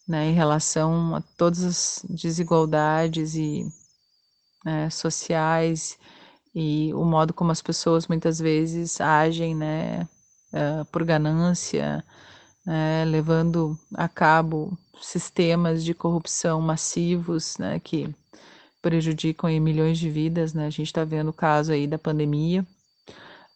né, 0.09 0.27
em 0.31 0.35
relação 0.35 1.17
a 1.17 1.21
todas 1.37 1.65
as 1.65 2.05
desigualdades 2.09 3.35
e 3.35 3.67
né, 4.65 4.89
sociais 4.91 5.99
e 6.55 6.93
o 6.95 7.05
modo 7.05 7.35
como 7.35 7.51
as 7.51 7.61
pessoas 7.61 8.07
muitas 8.07 8.39
vezes 8.39 9.01
agem, 9.01 9.55
né, 9.55 10.09
uh, 10.53 10.85
por 10.93 11.05
ganância, 11.05 12.05
né, 12.65 13.05
levando 13.05 13.79
a 13.95 14.09
cabo 14.09 14.77
sistemas 15.01 15.85
de 15.85 15.93
corrupção 15.95 16.61
massivos, 16.61 17.59
né, 17.59 17.79
que 17.81 18.15
prejudicam 18.85 19.49
aí 19.49 19.59
milhões 19.59 19.99
de 19.99 20.11
vidas, 20.11 20.53
né? 20.53 20.67
A 20.67 20.71
gente 20.71 20.89
está 20.89 21.05
vendo 21.05 21.29
o 21.31 21.33
caso 21.33 21.73
aí 21.73 21.87
da 21.87 21.99
pandemia, 21.99 22.67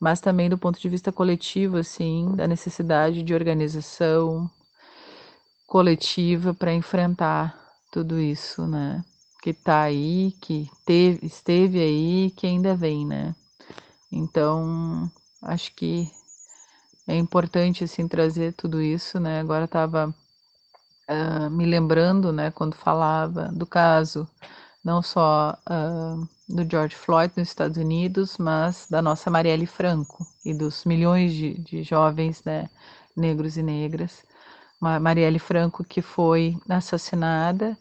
mas 0.00 0.22
também 0.22 0.48
do 0.48 0.56
ponto 0.56 0.80
de 0.80 0.88
vista 0.88 1.12
coletivo, 1.12 1.76
assim, 1.76 2.34
da 2.34 2.46
necessidade 2.46 3.22
de 3.22 3.34
organização 3.34 4.50
coletiva 5.66 6.54
para 6.54 6.72
enfrentar 6.72 7.58
tudo 7.92 8.18
isso, 8.18 8.66
né? 8.66 9.04
Que 9.42 9.50
está 9.50 9.82
aí, 9.82 10.32
que 10.40 10.66
teve, 10.86 11.26
esteve 11.26 11.78
aí, 11.78 12.32
que 12.34 12.46
ainda 12.46 12.74
vem, 12.74 13.06
né? 13.06 13.34
Então, 14.10 15.10
acho 15.42 15.74
que 15.74 16.10
é 17.08 17.16
importante 17.16 17.84
assim 17.84 18.06
trazer 18.06 18.52
tudo 18.52 18.82
isso, 18.82 19.18
né? 19.18 19.40
Agora 19.40 19.64
estava 19.64 20.14
uh, 21.08 21.50
me 21.50 21.64
lembrando, 21.64 22.32
né, 22.32 22.50
quando 22.50 22.74
falava 22.74 23.48
do 23.48 23.66
caso 23.66 24.28
não 24.84 25.02
só 25.02 25.58
uh, 25.68 26.28
do 26.48 26.68
George 26.70 26.94
Floyd 26.94 27.32
nos 27.36 27.48
Estados 27.48 27.76
Unidos, 27.76 28.38
mas 28.38 28.86
da 28.88 29.02
nossa 29.02 29.30
Marielle 29.30 29.66
Franco 29.66 30.26
e 30.44 30.54
dos 30.54 30.84
milhões 30.84 31.32
de, 31.32 31.54
de 31.58 31.82
jovens, 31.82 32.42
né, 32.44 32.68
negros 33.16 33.56
e 33.56 33.62
negras. 33.62 34.24
Marielle 34.80 35.40
Franco 35.40 35.82
que 35.82 36.00
foi 36.00 36.56
assassinada 36.68 37.76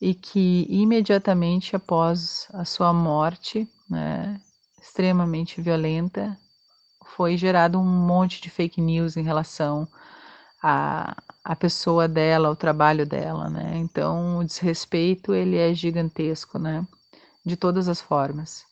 e 0.00 0.14
que 0.14 0.64
imediatamente 0.70 1.74
após 1.74 2.46
a 2.52 2.64
sua 2.64 2.92
morte, 2.92 3.68
né, 3.88 4.40
extremamente 4.80 5.60
violenta, 5.60 6.38
foi 7.16 7.36
gerado 7.36 7.78
um 7.78 7.84
monte 7.84 8.40
de 8.40 8.50
fake 8.50 8.80
news 8.80 9.16
em 9.16 9.22
relação 9.22 9.88
à, 10.62 11.16
à 11.44 11.56
pessoa 11.56 12.08
dela, 12.08 12.48
ao 12.48 12.56
trabalho 12.56 13.06
dela, 13.06 13.48
né? 13.48 13.76
Então, 13.76 14.38
o 14.38 14.44
desrespeito, 14.44 15.34
ele 15.34 15.56
é 15.56 15.74
gigantesco, 15.74 16.58
né? 16.58 16.86
De 17.44 17.56
todas 17.56 17.88
as 17.88 18.00
formas. 18.00 18.64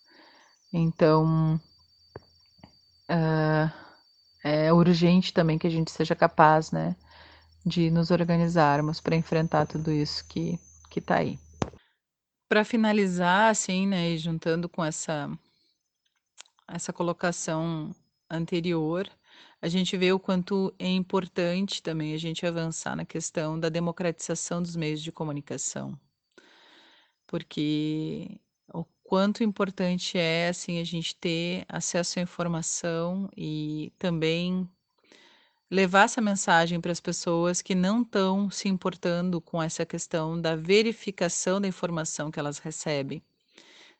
Então, 0.72 1.60
uh, 3.10 3.72
é 4.44 4.72
urgente 4.72 5.32
também 5.32 5.58
que 5.58 5.66
a 5.66 5.70
gente 5.70 5.90
seja 5.90 6.14
capaz, 6.14 6.70
né? 6.70 6.96
De 7.66 7.90
nos 7.90 8.10
organizarmos 8.10 9.00
para 9.00 9.16
enfrentar 9.16 9.66
tudo 9.66 9.90
isso 9.90 10.24
que, 10.28 10.58
que 10.90 11.00
tá 11.00 11.16
aí. 11.16 11.38
Para 12.48 12.64
finalizar, 12.64 13.50
assim, 13.50 13.86
né, 13.86 14.10
e 14.10 14.16
juntando 14.16 14.70
com 14.70 14.82
essa, 14.82 15.30
essa 16.66 16.94
colocação 16.94 17.94
anterior, 18.30 19.08
a 19.60 19.68
gente 19.68 19.96
vê 19.96 20.12
o 20.12 20.20
quanto 20.20 20.72
é 20.78 20.88
importante 20.88 21.82
também 21.82 22.14
a 22.14 22.18
gente 22.18 22.46
avançar 22.46 22.96
na 22.96 23.04
questão 23.04 23.58
da 23.58 23.68
democratização 23.68 24.62
dos 24.62 24.76
meios 24.76 25.02
de 25.02 25.10
comunicação. 25.12 25.98
Porque 27.26 28.40
o 28.72 28.84
quanto 29.02 29.42
importante 29.42 30.18
é 30.18 30.48
assim 30.48 30.80
a 30.80 30.84
gente 30.84 31.14
ter 31.16 31.64
acesso 31.68 32.18
à 32.18 32.22
informação 32.22 33.28
e 33.36 33.92
também 33.98 34.68
levar 35.70 36.04
essa 36.04 36.20
mensagem 36.20 36.80
para 36.80 36.92
as 36.92 37.00
pessoas 37.00 37.60
que 37.60 37.74
não 37.74 38.02
estão 38.02 38.50
se 38.50 38.68
importando 38.68 39.40
com 39.40 39.62
essa 39.62 39.84
questão 39.84 40.40
da 40.40 40.56
verificação 40.56 41.60
da 41.60 41.68
informação 41.68 42.30
que 42.30 42.38
elas 42.40 42.58
recebem. 42.58 43.22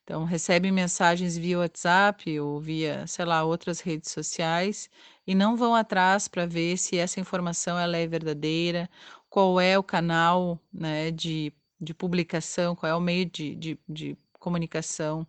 Então, 0.08 0.24
recebem 0.24 0.72
mensagens 0.72 1.36
via 1.36 1.58
WhatsApp 1.58 2.40
ou 2.40 2.58
via, 2.58 3.06
sei 3.06 3.26
lá, 3.26 3.44
outras 3.44 3.80
redes 3.80 4.10
sociais 4.10 4.88
e 5.26 5.34
não 5.34 5.54
vão 5.54 5.74
atrás 5.74 6.26
para 6.26 6.46
ver 6.46 6.78
se 6.78 6.96
essa 6.96 7.20
informação 7.20 7.78
ela 7.78 7.94
é 7.94 8.06
verdadeira, 8.06 8.88
qual 9.28 9.60
é 9.60 9.78
o 9.78 9.82
canal 9.82 10.58
né, 10.72 11.10
de, 11.10 11.52
de 11.78 11.92
publicação, 11.92 12.74
qual 12.74 12.90
é 12.90 12.94
o 12.94 13.00
meio 13.00 13.26
de, 13.26 13.54
de, 13.54 13.78
de 13.86 14.16
comunicação 14.38 15.26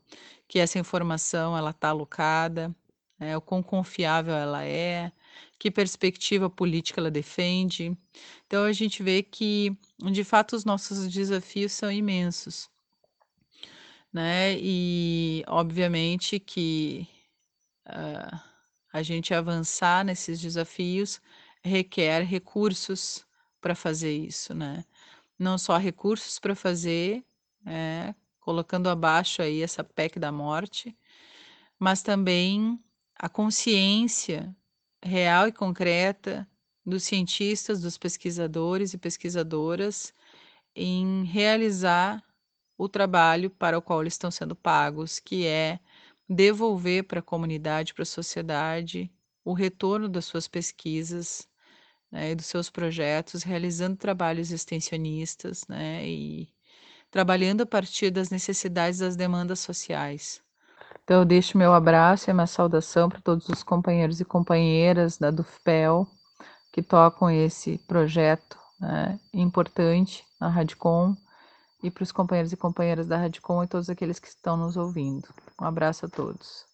que 0.48 0.60
essa 0.60 0.80
informação 0.80 1.58
ela 1.58 1.72
está 1.72 1.90
alocada, 1.90 2.74
né, 3.20 3.36
o 3.36 3.42
quão 3.42 3.62
confiável 3.62 4.34
ela 4.34 4.64
é, 4.64 5.12
que 5.60 5.70
perspectiva 5.70 6.50
política 6.50 7.02
ela 7.02 7.12
defende. 7.12 7.98
Então 8.48 8.64
a 8.64 8.72
gente 8.72 9.04
vê 9.04 9.24
que, 9.24 9.78
de 10.12 10.24
fato, 10.24 10.56
os 10.56 10.64
nossos 10.64 11.06
desafios 11.10 11.74
são 11.74 11.92
imensos, 11.92 12.70
né? 14.12 14.56
E 14.58 15.44
obviamente 15.48 16.40
que 16.40 17.08
uh, 17.88 18.40
a 18.92 19.04
gente 19.04 19.34
avançar 19.34 20.04
nesses 20.04 20.40
desafios 20.40 21.22
requer 21.64 22.24
recursos 22.24 23.26
para 23.62 23.76
fazer 23.76 24.16
isso, 24.16 24.54
né? 24.54 24.84
Não 25.38 25.58
só 25.58 25.78
recursos 25.78 26.40
para 26.40 26.56
fazer, 26.56 27.24
é, 27.66 28.14
colocando 28.40 28.90
abaixo 28.90 29.42
aí 29.42 29.62
essa 29.62 29.84
PEC 29.84 30.20
da 30.20 30.32
morte, 30.32 30.98
mas 31.78 32.02
também 32.02 32.80
a 33.16 33.30
consciência 33.30 34.56
real 35.04 35.48
e 35.48 35.52
concreta 35.52 36.48
dos 36.86 37.04
cientistas, 37.04 37.82
dos 37.82 37.98
pesquisadores 37.98 38.94
e 38.94 38.98
pesquisadoras 38.98 40.14
em 40.76 41.24
realizar 41.26 42.24
o 42.80 42.88
trabalho 42.88 43.50
para 43.50 43.78
o 43.78 43.82
qual 43.82 44.00
eles 44.00 44.14
estão 44.14 44.32
sendo 44.32 44.56
pagos, 44.56 45.20
que 45.20 45.46
é 45.46 45.82
devolver 46.30 47.04
para 47.04 47.20
a 47.20 47.22
comunidade, 47.22 47.94
para 47.94 48.04
a 48.04 48.06
sociedade, 48.06 49.12
o 49.44 49.52
retorno 49.52 50.08
das 50.08 50.24
suas 50.24 50.48
pesquisas 50.48 51.46
né, 52.10 52.32
e 52.32 52.36
dos 52.36 52.46
seus 52.46 52.70
projetos, 52.70 53.44
realizando 53.44 53.98
trabalhos 53.98 54.50
extensionistas 54.50 55.68
né, 55.68 56.08
e 56.08 56.48
trabalhando 57.12 57.62
a 57.62 57.66
partir 57.66 58.12
das 58.12 58.30
necessidades 58.30 59.00
das 59.00 59.18
demandas 59.18 59.60
sociais. 59.60 60.42
Então, 61.04 61.20
eu 61.20 61.26
deixo 61.26 61.58
meu 61.58 61.74
abraço 61.74 62.30
e 62.30 62.34
minha 62.34 62.48
saudação 62.48 63.10
para 63.10 63.20
todos 63.20 63.50
os 63.50 63.62
companheiros 63.62 64.22
e 64.22 64.26
companheiras 64.26 65.18
da 65.18 65.32
DUFPEL 65.32 66.08
que 66.72 66.82
tocam 66.82 67.30
esse 67.30 67.78
projeto 67.80 68.58
né, 68.80 69.20
importante 69.34 70.24
na 70.40 70.48
Radicom 70.48 71.14
e 71.82 71.90
para 71.92 72.04
os 72.04 72.12
companheiros 72.12 72.54
e 72.54 72.58
companheiras 72.58 73.08
da 73.08 73.18
Radicom 73.18 73.64
e 73.64 73.68
todos 73.68 73.90
aqueles 73.90 74.20
que 74.20 74.28
estão 74.28 74.58
nos 74.58 74.78
ouvindo. 74.78 75.30
Um 75.60 75.66
abraço 75.66 76.06
a 76.06 76.10
todos. 76.10 76.69